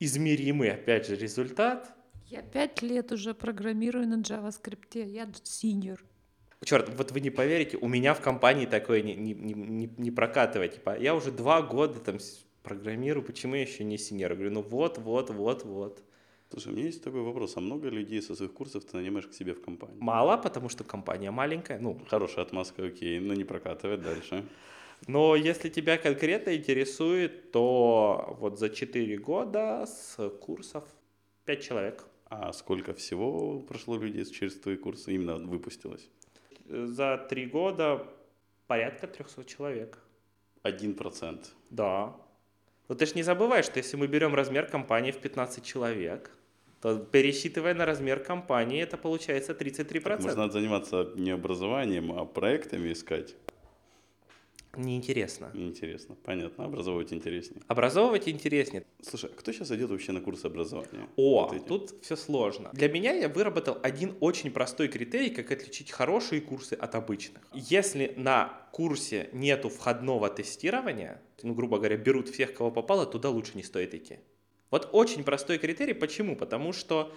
измеримый, 0.00 0.72
опять 0.72 1.06
же, 1.06 1.16
результат. 1.16 1.94
Я 2.26 2.42
пять 2.42 2.80
лет 2.82 3.12
уже 3.12 3.34
программирую 3.34 4.08
на 4.08 4.20
JavaScript, 4.20 5.06
я 5.06 5.30
синьор. 5.42 6.02
Черт, 6.64 6.88
вот 6.96 7.10
вы 7.10 7.20
не 7.20 7.30
поверите, 7.30 7.76
у 7.76 7.88
меня 7.88 8.14
в 8.14 8.20
компании 8.20 8.66
такое 8.66 9.02
не, 9.02 9.14
не, 9.14 9.34
не, 9.34 9.90
не 9.96 10.10
прокатывает. 10.10 10.74
Типа, 10.74 10.96
я 10.98 11.14
уже 11.14 11.32
два 11.32 11.62
года 11.62 11.98
там 11.98 12.18
программирую, 12.62 13.24
почему 13.24 13.56
я 13.56 13.62
еще 13.62 13.84
не 13.84 13.98
синер? 13.98 14.34
Говорю, 14.34 14.52
ну 14.52 14.62
вот, 14.62 14.98
вот, 14.98 15.30
вот, 15.30 15.64
вот. 15.64 16.02
Слушай, 16.50 16.68
у 16.68 16.76
меня 16.76 16.86
есть 16.86 17.02
такой 17.02 17.22
вопрос. 17.22 17.56
А 17.56 17.60
много 17.60 17.88
людей 17.88 18.22
со 18.22 18.34
своих 18.34 18.52
курсов 18.52 18.84
ты 18.84 18.96
нанимаешь 18.96 19.26
к 19.26 19.32
себе 19.32 19.54
в 19.54 19.62
компанию? 19.62 19.96
Мало, 20.00 20.36
потому 20.36 20.68
что 20.68 20.84
компания 20.84 21.30
маленькая. 21.30 21.78
Ну, 21.78 21.98
Хорошая 22.08 22.44
отмазка, 22.44 22.84
окей, 22.84 23.18
но 23.20 23.34
не 23.34 23.44
прокатывает 23.44 24.02
дальше. 24.02 24.44
Но 25.08 25.34
если 25.34 25.68
тебя 25.68 25.98
конкретно 25.98 26.54
интересует, 26.54 27.50
то 27.50 28.36
вот 28.38 28.58
за 28.58 28.68
4 28.68 29.16
года 29.18 29.84
с 29.86 30.28
курсов 30.40 30.84
5 31.46 31.62
человек. 31.62 32.04
А 32.26 32.52
сколько 32.52 32.94
всего 32.94 33.60
прошло 33.60 33.96
людей 33.96 34.24
через 34.26 34.60
твои 34.60 34.76
курсы, 34.76 35.12
именно 35.12 35.36
выпустилось? 35.36 36.08
За 36.68 37.26
три 37.28 37.46
года 37.46 38.06
порядка 38.66 39.06
300 39.06 39.44
человек. 39.44 39.98
Один 40.62 40.94
процент. 40.94 41.52
Да. 41.70 42.14
Но 42.88 42.94
ты 42.94 43.06
же 43.06 43.14
не 43.14 43.22
забывай, 43.22 43.62
что 43.62 43.78
если 43.78 43.96
мы 43.96 44.06
берем 44.06 44.34
размер 44.34 44.66
компании 44.66 45.12
в 45.12 45.18
15 45.18 45.64
человек, 45.64 46.30
то 46.80 46.98
пересчитывая 46.98 47.74
на 47.74 47.86
размер 47.86 48.20
компании, 48.20 48.82
это 48.82 48.96
получается 48.96 49.52
33%. 49.52 50.02
Так, 50.02 50.20
может, 50.20 50.36
надо 50.36 50.52
заниматься 50.52 51.12
не 51.16 51.30
образованием, 51.30 52.12
а 52.12 52.24
проектами 52.24 52.92
искать. 52.92 53.36
Неинтересно. 54.74 55.50
Неинтересно, 55.52 56.14
понятно. 56.24 56.64
Образовывать 56.64 57.12
интереснее. 57.12 57.62
Образовывать 57.68 58.26
интереснее. 58.26 58.84
Слушай, 59.02 59.30
а 59.30 59.38
кто 59.38 59.52
сейчас 59.52 59.70
идет 59.70 59.90
вообще 59.90 60.12
на 60.12 60.20
курсы 60.22 60.46
образования? 60.46 61.06
О, 61.16 61.46
вот 61.46 61.66
тут 61.66 61.94
все 62.02 62.16
сложно. 62.16 62.70
Для 62.72 62.88
меня 62.88 63.12
я 63.12 63.28
выработал 63.28 63.76
один 63.82 64.14
очень 64.20 64.50
простой 64.50 64.88
критерий, 64.88 65.28
как 65.28 65.52
отличить 65.52 65.90
хорошие 65.90 66.40
курсы 66.40 66.72
от 66.72 66.94
обычных. 66.94 67.42
Если 67.52 68.14
на 68.16 68.66
курсе 68.72 69.28
нету 69.32 69.68
входного 69.68 70.30
тестирования, 70.30 71.20
ну, 71.42 71.52
грубо 71.52 71.76
говоря, 71.76 71.98
берут 71.98 72.30
всех, 72.30 72.54
кого 72.54 72.70
попало, 72.70 73.04
туда 73.04 73.28
лучше 73.28 73.52
не 73.56 73.62
стоит 73.62 73.94
идти. 73.94 74.20
Вот 74.70 74.88
очень 74.92 75.22
простой 75.22 75.58
критерий. 75.58 75.92
Почему? 75.92 76.34
Потому 76.34 76.72
что 76.72 77.14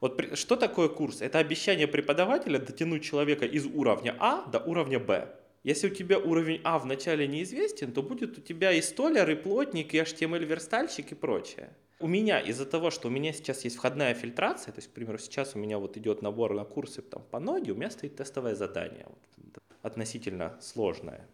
вот 0.00 0.20
что 0.34 0.56
такое 0.56 0.88
курс? 0.88 1.22
Это 1.22 1.38
обещание 1.38 1.86
преподавателя 1.86 2.58
дотянуть 2.58 3.04
человека 3.04 3.46
из 3.46 3.66
уровня 3.66 4.16
А 4.18 4.46
до 4.50 4.58
уровня 4.58 4.98
Б. 4.98 5.34
Если 5.62 5.88
у 5.88 5.94
тебя 5.94 6.18
уровень 6.18 6.60
А 6.64 6.78
вначале 6.78 7.28
неизвестен, 7.28 7.92
то 7.92 8.02
будет 8.02 8.38
у 8.38 8.40
тебя 8.40 8.72
и 8.72 8.80
столяр, 8.80 9.28
и 9.30 9.34
плотник, 9.34 9.92
и 9.92 9.98
HTML-верстальщик 9.98 11.12
и 11.12 11.14
прочее. 11.14 11.70
У 11.98 12.06
меня 12.06 12.40
из-за 12.40 12.64
того, 12.64 12.90
что 12.90 13.08
у 13.08 13.10
меня 13.10 13.34
сейчас 13.34 13.64
есть 13.64 13.76
входная 13.76 14.14
фильтрация, 14.14 14.72
то 14.72 14.78
есть, 14.78 14.88
к 14.88 14.92
примеру, 14.92 15.18
сейчас 15.18 15.54
у 15.54 15.58
меня 15.58 15.78
вот 15.78 15.98
идет 15.98 16.22
набор 16.22 16.54
на 16.54 16.64
курсы 16.64 17.02
там, 17.02 17.22
по 17.30 17.40
ноге, 17.40 17.72
у 17.72 17.74
меня 17.74 17.90
стоит 17.90 18.16
тестовое 18.16 18.54
задание, 18.54 19.04
вот, 19.06 19.62
относительно 19.82 20.56
сложное, 20.62 21.28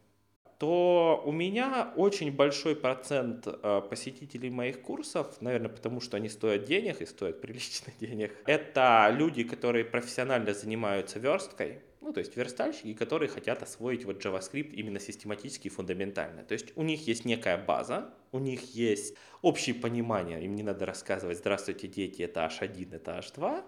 то 0.58 1.22
у 1.24 1.30
меня 1.30 1.92
очень 1.94 2.32
большой 2.32 2.74
процент 2.74 3.46
э, 3.46 3.82
посетителей 3.88 4.50
моих 4.50 4.82
курсов, 4.82 5.40
наверное, 5.40 5.68
потому 5.68 6.00
что 6.00 6.16
они 6.16 6.28
стоят 6.28 6.64
денег 6.64 7.00
и 7.00 7.06
стоят 7.06 7.40
приличных 7.40 7.96
денег, 8.00 8.34
это 8.46 9.08
люди, 9.16 9.44
которые 9.44 9.84
профессионально 9.84 10.52
занимаются 10.52 11.20
версткой, 11.20 11.78
ну, 12.06 12.12
то 12.12 12.20
есть 12.20 12.36
верстальщики, 12.36 12.94
которые 12.94 13.28
хотят 13.28 13.64
освоить 13.64 14.04
вот 14.04 14.24
JavaScript 14.24 14.70
именно 14.70 15.00
систематически 15.00 15.66
и 15.66 15.70
фундаментально. 15.70 16.44
То 16.44 16.52
есть 16.52 16.72
у 16.76 16.82
них 16.82 17.08
есть 17.08 17.24
некая 17.24 17.58
база, 17.58 18.14
у 18.30 18.38
них 18.38 18.76
есть 18.76 19.16
общее 19.42 19.74
понимание, 19.74 20.44
им 20.44 20.54
не 20.54 20.62
надо 20.62 20.86
рассказывать, 20.86 21.38
здравствуйте, 21.38 21.88
дети, 21.88 22.22
это 22.22 22.44
H1, 22.44 22.94
это 22.94 23.18
H2. 23.18 23.64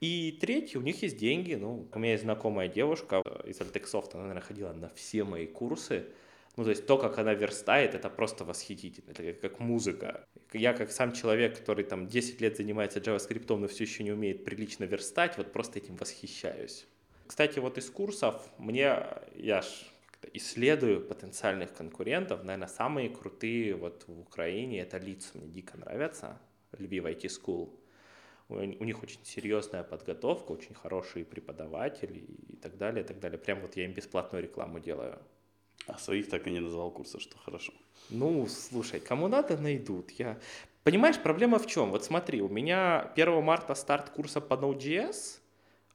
И 0.00 0.36
третье, 0.40 0.80
у 0.80 0.82
них 0.82 1.00
есть 1.02 1.16
деньги. 1.16 1.54
Ну, 1.54 1.88
у 1.94 1.98
меня 2.00 2.12
есть 2.12 2.24
знакомая 2.24 2.66
девушка 2.66 3.22
из 3.46 3.60
Альтексофт, 3.60 4.14
она, 4.14 4.24
наверное, 4.24 4.42
ходила 4.42 4.72
на 4.72 4.88
все 4.88 5.22
мои 5.22 5.46
курсы. 5.46 6.06
Ну, 6.56 6.64
то 6.64 6.70
есть 6.70 6.86
то, 6.86 6.98
как 6.98 7.18
она 7.18 7.34
верстает, 7.34 7.94
это 7.94 8.10
просто 8.10 8.44
восхитительно. 8.44 9.12
Это 9.12 9.22
как, 9.22 9.40
как 9.40 9.60
музыка. 9.60 10.26
Я, 10.52 10.72
как 10.72 10.90
сам 10.90 11.12
человек, 11.12 11.56
который 11.56 11.84
там 11.84 12.08
10 12.08 12.40
лет 12.40 12.56
занимается 12.56 12.98
JavaScript, 12.98 13.56
но 13.56 13.68
все 13.68 13.84
еще 13.84 14.02
не 14.02 14.10
умеет 14.10 14.44
прилично 14.44 14.84
верстать, 14.84 15.36
вот 15.38 15.52
просто 15.52 15.78
этим 15.78 15.94
восхищаюсь. 15.94 16.88
Кстати, 17.26 17.58
вот 17.58 17.78
из 17.78 17.90
курсов 17.90 18.40
мне, 18.58 19.04
я 19.34 19.62
ж 19.62 19.66
исследую 20.32 21.00
потенциальных 21.00 21.74
конкурентов. 21.74 22.44
Наверное, 22.44 22.68
самые 22.68 23.08
крутые 23.08 23.74
вот 23.74 24.04
в 24.06 24.20
Украине 24.20 24.80
это 24.80 24.98
лица, 24.98 25.30
мне 25.34 25.48
дико 25.48 25.76
нравятся. 25.78 26.38
Львив 26.78 27.04
IT 27.04 27.22
School. 27.22 27.70
У, 28.48 28.84
них 28.84 29.02
очень 29.02 29.24
серьезная 29.24 29.82
подготовка, 29.82 30.52
очень 30.52 30.74
хорошие 30.74 31.24
преподаватели 31.24 32.24
и 32.48 32.56
так 32.56 32.76
далее, 32.76 33.04
и 33.04 33.06
так 33.06 33.18
далее. 33.18 33.38
Прям 33.38 33.60
вот 33.60 33.76
я 33.76 33.84
им 33.84 33.92
бесплатную 33.92 34.42
рекламу 34.42 34.78
делаю. 34.78 35.18
А 35.88 35.98
своих 35.98 36.28
так 36.28 36.46
и 36.46 36.50
не 36.50 36.60
назвал 36.60 36.90
курса, 36.90 37.18
что 37.18 37.36
хорошо. 37.38 37.72
Ну, 38.10 38.46
слушай, 38.46 39.00
кому 39.00 39.28
надо, 39.28 39.56
найдут. 39.56 40.10
Я... 40.12 40.38
Понимаешь, 40.84 41.18
проблема 41.18 41.58
в 41.58 41.66
чем? 41.66 41.90
Вот 41.90 42.04
смотри, 42.04 42.40
у 42.40 42.48
меня 42.48 43.00
1 43.00 43.42
марта 43.42 43.74
старт 43.74 44.10
курса 44.10 44.40
по 44.40 44.54
Node.js, 44.54 45.40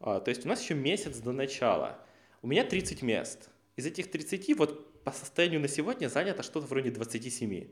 то 0.01 0.29
есть 0.29 0.45
у 0.45 0.49
нас 0.49 0.61
еще 0.61 0.73
месяц 0.73 1.17
до 1.17 1.31
начала. 1.31 1.99
У 2.41 2.47
меня 2.47 2.63
30 2.63 3.01
мест. 3.01 3.49
Из 3.75 3.85
этих 3.85 4.11
30 4.11 4.57
вот 4.57 5.03
по 5.03 5.11
состоянию 5.11 5.59
на 5.59 5.67
сегодня 5.67 6.07
занято 6.07 6.43
что-то 6.43 6.67
вроде 6.67 6.91
27. 6.91 7.67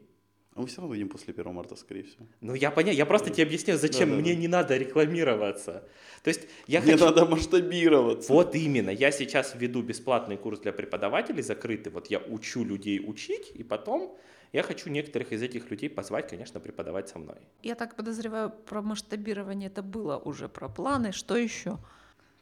А 0.56 0.62
мы 0.62 0.68
все 0.68 0.78
равно 0.78 0.90
выйдем 0.90 1.10
после 1.10 1.34
1 1.34 1.54
марта, 1.54 1.76
скорее 1.76 2.04
всего. 2.04 2.26
Ну, 2.42 2.54
я 2.54 2.72
понял, 2.72 2.92
я 2.92 3.06
просто 3.06 3.30
тебе 3.30 3.44
объясняю, 3.44 3.80
зачем 3.80 4.10
Да, 4.10 4.16
да, 4.16 4.22
мне 4.22 4.34
да. 4.34 4.40
не 4.40 4.48
надо 4.48 4.78
рекламироваться. 4.78 5.88
То 6.24 6.30
есть 6.30 6.48
я 6.68 6.82
Мне 6.82 6.94
хочу... 6.94 7.06
надо 7.06 7.26
масштабироваться. 7.26 8.34
Вот 8.34 8.56
именно, 8.56 8.90
я 8.90 9.12
сейчас 9.12 9.54
веду 9.56 9.82
бесплатный 9.84 10.38
курс 10.38 10.60
для 10.60 10.74
преподавателей 10.74 11.44
закрытый, 11.44 11.92
вот 11.94 12.08
я 12.08 12.20
учу 12.20 12.64
людей 12.64 13.00
учить, 13.00 13.52
и 13.54 13.64
потом 13.64 14.18
я 14.52 14.64
хочу 14.64 14.90
некоторых 14.90 15.32
из 15.32 15.42
этих 15.44 15.70
людей 15.70 15.90
позвать, 15.90 16.28
конечно, 16.28 16.60
преподавать 16.60 17.10
со 17.10 17.20
мной. 17.20 17.38
Я 17.62 17.76
так 17.76 17.96
подозреваю, 17.96 18.50
про 18.50 18.82
масштабирование 18.82 19.70
это 19.70 19.84
было 19.84 20.18
уже, 20.18 20.50
про 20.50 20.68
планы. 20.68 21.12
Что 21.12 21.38
еще? 21.38 21.78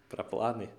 Про 0.09 0.23
планы. 0.23 0.69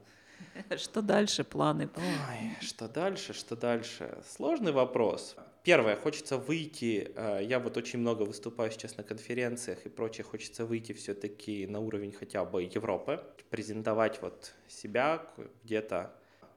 Что 0.76 1.02
дальше 1.02 1.44
планы? 1.44 1.88
Ой, 1.96 2.50
что 2.60 2.88
дальше, 2.88 3.32
что 3.32 3.56
дальше? 3.56 4.18
Сложный 4.28 4.72
вопрос. 4.72 5.36
Первое, 5.64 5.96
хочется 5.96 6.38
выйти, 6.38 7.12
э, 7.14 7.40
я 7.42 7.58
вот 7.58 7.76
очень 7.76 7.98
много 7.98 8.22
выступаю 8.22 8.70
сейчас 8.70 8.96
на 8.96 9.02
конференциях 9.02 9.84
и 9.84 9.88
прочее, 9.88 10.24
хочется 10.24 10.64
выйти 10.64 10.92
все-таки 10.92 11.66
на 11.66 11.80
уровень 11.80 12.12
хотя 12.12 12.44
бы 12.44 12.62
Европы, 12.62 13.22
презентовать 13.50 14.22
вот 14.22 14.54
себя 14.68 15.26
где-то 15.64 16.14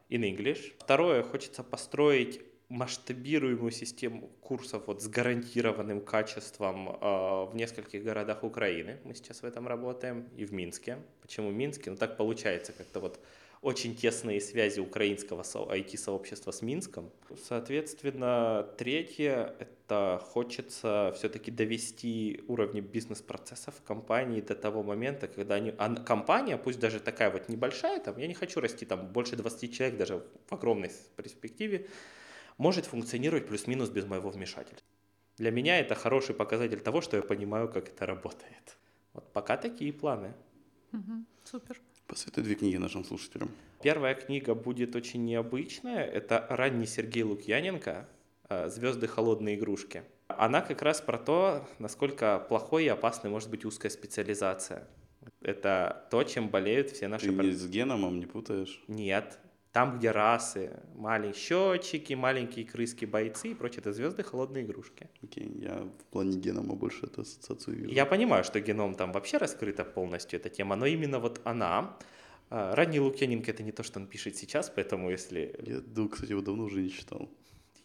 in 0.09 0.21
English. 0.21 0.73
Второе, 0.79 1.23
хочется 1.23 1.63
построить 1.63 2.41
масштабируемую 2.71 3.71
систему 3.71 4.29
курсов 4.39 4.83
вот 4.87 5.01
с 5.01 5.07
гарантированным 5.07 6.01
качеством 6.01 6.89
э, 6.89 6.93
в 6.99 7.51
нескольких 7.53 8.03
городах 8.03 8.43
Украины. 8.43 8.97
Мы 9.03 9.13
сейчас 9.13 9.41
в 9.41 9.45
этом 9.45 9.67
работаем 9.67 10.29
и 10.37 10.45
в 10.45 10.53
Минске. 10.53 10.97
Почему 11.21 11.49
в 11.49 11.53
Минске? 11.53 11.91
Ну 11.91 11.97
так 11.97 12.15
получается 12.17 12.71
как-то 12.71 13.01
вот 13.01 13.19
очень 13.61 13.95
тесные 13.95 14.41
связи 14.41 14.79
украинского 14.79 15.43
со- 15.43 15.67
IT-сообщества 15.69 16.51
с 16.51 16.61
Минском. 16.61 17.11
Соответственно, 17.43 18.67
третье, 18.77 19.53
это 19.59 20.19
хочется 20.23 21.13
все-таки 21.15 21.51
довести 21.51 22.41
уровни 22.47 22.79
бизнес-процессов 22.79 23.75
компании 23.85 24.41
до 24.41 24.55
того 24.55 24.81
момента, 24.81 25.27
когда 25.27 25.55
они, 25.55 25.73
а 25.77 25.93
компания, 25.95 26.57
пусть 26.57 26.79
даже 26.79 26.99
такая 26.99 27.29
вот 27.29 27.49
небольшая, 27.49 27.99
там, 27.99 28.17
я 28.17 28.27
не 28.27 28.33
хочу 28.33 28.61
расти 28.61 28.85
там 28.85 29.07
больше 29.07 29.35
20 29.35 29.73
человек 29.73 29.97
даже 29.97 30.23
в 30.47 30.53
огромной 30.53 30.89
перспективе, 31.17 31.87
может 32.61 32.85
функционировать 32.85 33.47
плюс-минус 33.47 33.89
без 33.89 34.05
моего 34.05 34.29
вмешательства. 34.29 34.87
Для 35.37 35.49
меня 35.49 35.79
это 35.79 35.95
хороший 35.95 36.35
показатель 36.35 36.79
того, 36.79 37.01
что 37.01 37.17
я 37.17 37.23
понимаю, 37.23 37.67
как 37.67 37.89
это 37.89 38.05
работает. 38.05 38.77
Вот 39.13 39.33
пока 39.33 39.57
такие 39.57 39.91
планы. 39.91 40.35
Мгм, 40.91 41.25
Супер. 41.43 41.81
Посоветуй 42.05 42.43
две 42.43 42.53
книги 42.53 42.77
нашим 42.77 43.03
слушателям. 43.03 43.49
Первая 43.81 44.13
книга 44.13 44.53
будет 44.53 44.95
очень 44.95 45.25
необычная. 45.25 46.05
Это 46.05 46.45
ранний 46.49 46.85
Сергей 46.85 47.23
Лукьяненко 47.23 48.07
«Звезды 48.67 49.07
холодные 49.07 49.55
игрушки». 49.55 50.03
Она 50.27 50.61
как 50.61 50.83
раз 50.83 51.01
про 51.01 51.17
то, 51.17 51.67
насколько 51.79 52.45
плохой 52.47 52.85
и 52.85 52.89
опасной 52.89 53.31
может 53.31 53.49
быть 53.49 53.65
узкая 53.65 53.89
специализация. 53.89 54.87
Это 55.41 56.07
то, 56.11 56.23
чем 56.23 56.49
болеют 56.49 56.91
все 56.91 57.07
наши... 57.07 57.25
Ты 57.25 57.31
не 57.31 57.51
с 57.53 57.67
Геномом 57.67 58.19
не 58.19 58.27
путаешь? 58.27 58.83
Нет. 58.87 59.39
Там, 59.71 59.97
где 59.97 60.11
расы, 60.11 60.71
маленькие 60.95 61.41
счетчики, 61.41 62.13
маленькие 62.13 62.65
крыски, 62.65 63.05
бойцы 63.05 63.51
и 63.51 63.53
прочее, 63.53 63.79
это 63.79 63.93
звезды 63.93 64.21
холодные 64.23 64.65
игрушки. 64.65 65.07
Окей, 65.23 65.49
я 65.61 65.75
в 65.77 66.03
плане 66.11 66.37
Генома 66.37 66.75
больше 66.75 67.05
эту 67.05 67.21
ассоциацию 67.21 67.77
вижу. 67.77 67.89
Я 67.93 68.05
понимаю, 68.05 68.43
что 68.43 68.59
геном 68.59 68.95
там 68.95 69.13
вообще 69.13 69.37
раскрыта 69.37 69.85
полностью 69.85 70.39
эта 70.39 70.49
тема, 70.49 70.75
но 70.75 70.85
именно 70.85 71.19
вот 71.19 71.39
она. 71.45 71.97
а, 72.49 72.75
Ранний 72.75 72.99
Лукьяненко 72.99 73.49
это 73.49 73.63
не 73.63 73.71
то, 73.71 73.81
что 73.83 73.99
он 74.01 74.07
пишет 74.07 74.35
сейчас, 74.35 74.69
поэтому 74.69 75.09
если 75.09 75.55
Я, 75.65 75.79
да, 75.79 76.07
кстати, 76.09 76.31
его 76.31 76.41
давно 76.41 76.65
уже 76.65 76.81
не 76.81 76.89
читал. 76.89 77.29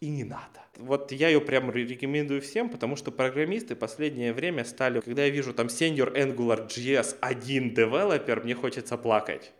и 0.01 0.09
не 0.09 0.25
надо. 0.25 0.61
Вот 0.79 1.13
я 1.13 1.29
ее 1.29 1.41
прям 1.41 1.71
ре- 1.71 1.87
рекомендую 1.87 2.41
всем, 2.41 2.69
потому 2.69 2.97
что 2.97 3.13
программисты 3.13 3.77
последнее 3.77 4.33
время 4.33 4.65
стали, 4.65 5.01
когда 5.01 5.25
я 5.25 5.31
вижу 5.31 5.55
там 5.55 5.69
Senior 5.69 6.13
Angular 6.15 6.67
JS 6.67 7.17
1 7.21 7.75
девелопер, 7.75 8.43
мне 8.43 8.55
хочется 8.57 8.99
плакать. 8.99 9.53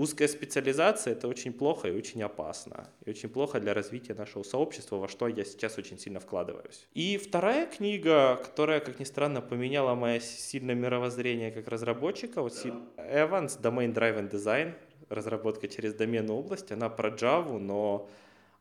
Узкая 0.00 0.28
специализация 0.28 1.12
это 1.12 1.28
очень 1.28 1.52
плохо 1.52 1.88
и 1.88 1.90
очень 1.94 2.22
опасно. 2.22 2.88
И 3.04 3.10
очень 3.10 3.28
плохо 3.28 3.60
для 3.60 3.74
развития 3.74 4.14
нашего 4.14 4.42
сообщества, 4.42 4.96
во 4.96 5.08
что 5.08 5.28
я 5.28 5.44
сейчас 5.44 5.76
очень 5.76 5.98
сильно 5.98 6.20
вкладываюсь. 6.20 6.88
И 6.94 7.18
вторая 7.18 7.66
книга, 7.66 8.36
которая, 8.36 8.80
как 8.80 8.98
ни 8.98 9.04
странно, 9.04 9.42
поменяла 9.42 9.94
мое 9.94 10.20
сильное 10.20 10.74
мировоззрение 10.74 11.50
как 11.50 11.68
разработчика, 11.68 12.40
вот 12.40 12.54
Си- 12.54 12.72
Evans, 12.96 13.60
Domain 13.60 13.92
Driven 13.92 14.30
Design, 14.30 14.72
разработка 15.10 15.68
через 15.68 15.92
доменную 15.92 16.38
область, 16.38 16.72
она 16.72 16.88
про 16.88 17.10
Java, 17.10 17.58
но 17.58 18.08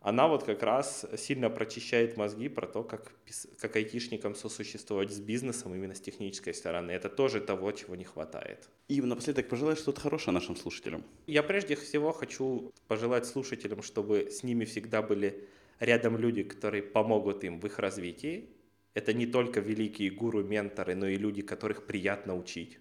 она 0.01 0.27
вот 0.27 0.43
как 0.43 0.63
раз 0.63 1.05
сильно 1.17 1.49
прочищает 1.49 2.15
мозги 2.15 2.47
про 2.47 2.67
то, 2.67 2.83
как, 2.83 3.11
как 3.59 3.75
айтишникам 3.75 4.33
сосуществовать 4.33 5.11
с 5.11 5.19
бизнесом 5.19 5.75
именно 5.75 5.93
с 5.93 5.99
технической 5.99 6.53
стороны. 6.53 6.91
Это 6.91 7.09
тоже 7.09 7.41
того, 7.41 7.71
чего 7.73 7.95
не 7.95 8.05
хватает. 8.05 8.69
И 8.87 9.01
напоследок 9.01 9.49
пожелай 9.49 9.75
что-то 9.75 9.99
хорошее 9.99 10.33
нашим 10.33 10.55
слушателям. 10.55 11.03
Я 11.27 11.43
прежде 11.43 11.75
всего 11.75 12.13
хочу 12.13 12.71
пожелать 12.87 13.25
слушателям, 13.25 13.81
чтобы 13.81 14.29
с 14.31 14.43
ними 14.43 14.63
всегда 14.63 15.01
были 15.01 15.47
рядом 15.79 16.17
люди, 16.17 16.43
которые 16.43 16.81
помогут 16.81 17.43
им 17.43 17.59
в 17.59 17.65
их 17.65 17.77
развитии. 17.79 18.49
Это 18.93 19.13
не 19.13 19.25
только 19.25 19.59
великие 19.59 20.11
гуру, 20.11 20.43
менторы, 20.43 20.95
но 20.95 21.07
и 21.07 21.15
люди, 21.15 21.41
которых 21.41 21.85
приятно 21.85 22.37
учить. 22.37 22.79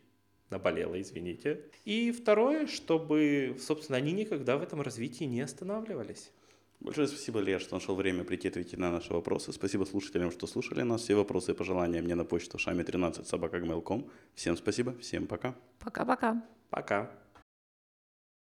Наболело, 0.50 0.98
извините. 0.98 1.62
И 1.84 2.12
второе, 2.12 2.66
чтобы, 2.68 3.56
собственно, 3.60 3.98
они 3.98 4.12
никогда 4.12 4.56
в 4.56 4.62
этом 4.62 4.80
развитии 4.80 5.24
не 5.24 5.42
останавливались. 5.42 6.30
Большое 6.81 7.09
спасибо, 7.09 7.41
Лея, 7.41 7.59
что 7.59 7.74
нашел 7.74 7.97
время 7.97 8.24
прийти 8.24 8.49
ответить 8.49 8.79
на 8.79 8.91
наши 8.91 9.12
вопросы. 9.12 9.53
Спасибо 9.53 9.85
слушателям, 9.85 10.31
что 10.31 10.47
слушали 10.47 10.83
нас. 10.83 11.03
Все 11.03 11.16
вопросы 11.16 11.53
и 11.53 11.55
пожелания 11.55 12.01
мне 12.01 12.14
на 12.14 12.24
почту 12.24 12.57
шами13 12.57 13.24
собакагmail.com. 13.24 14.09
Всем 14.35 14.57
спасибо, 14.57 14.95
всем 14.99 15.26
пока. 15.26 15.55
Пока-пока. 15.81 16.43
Пока. 16.70 17.11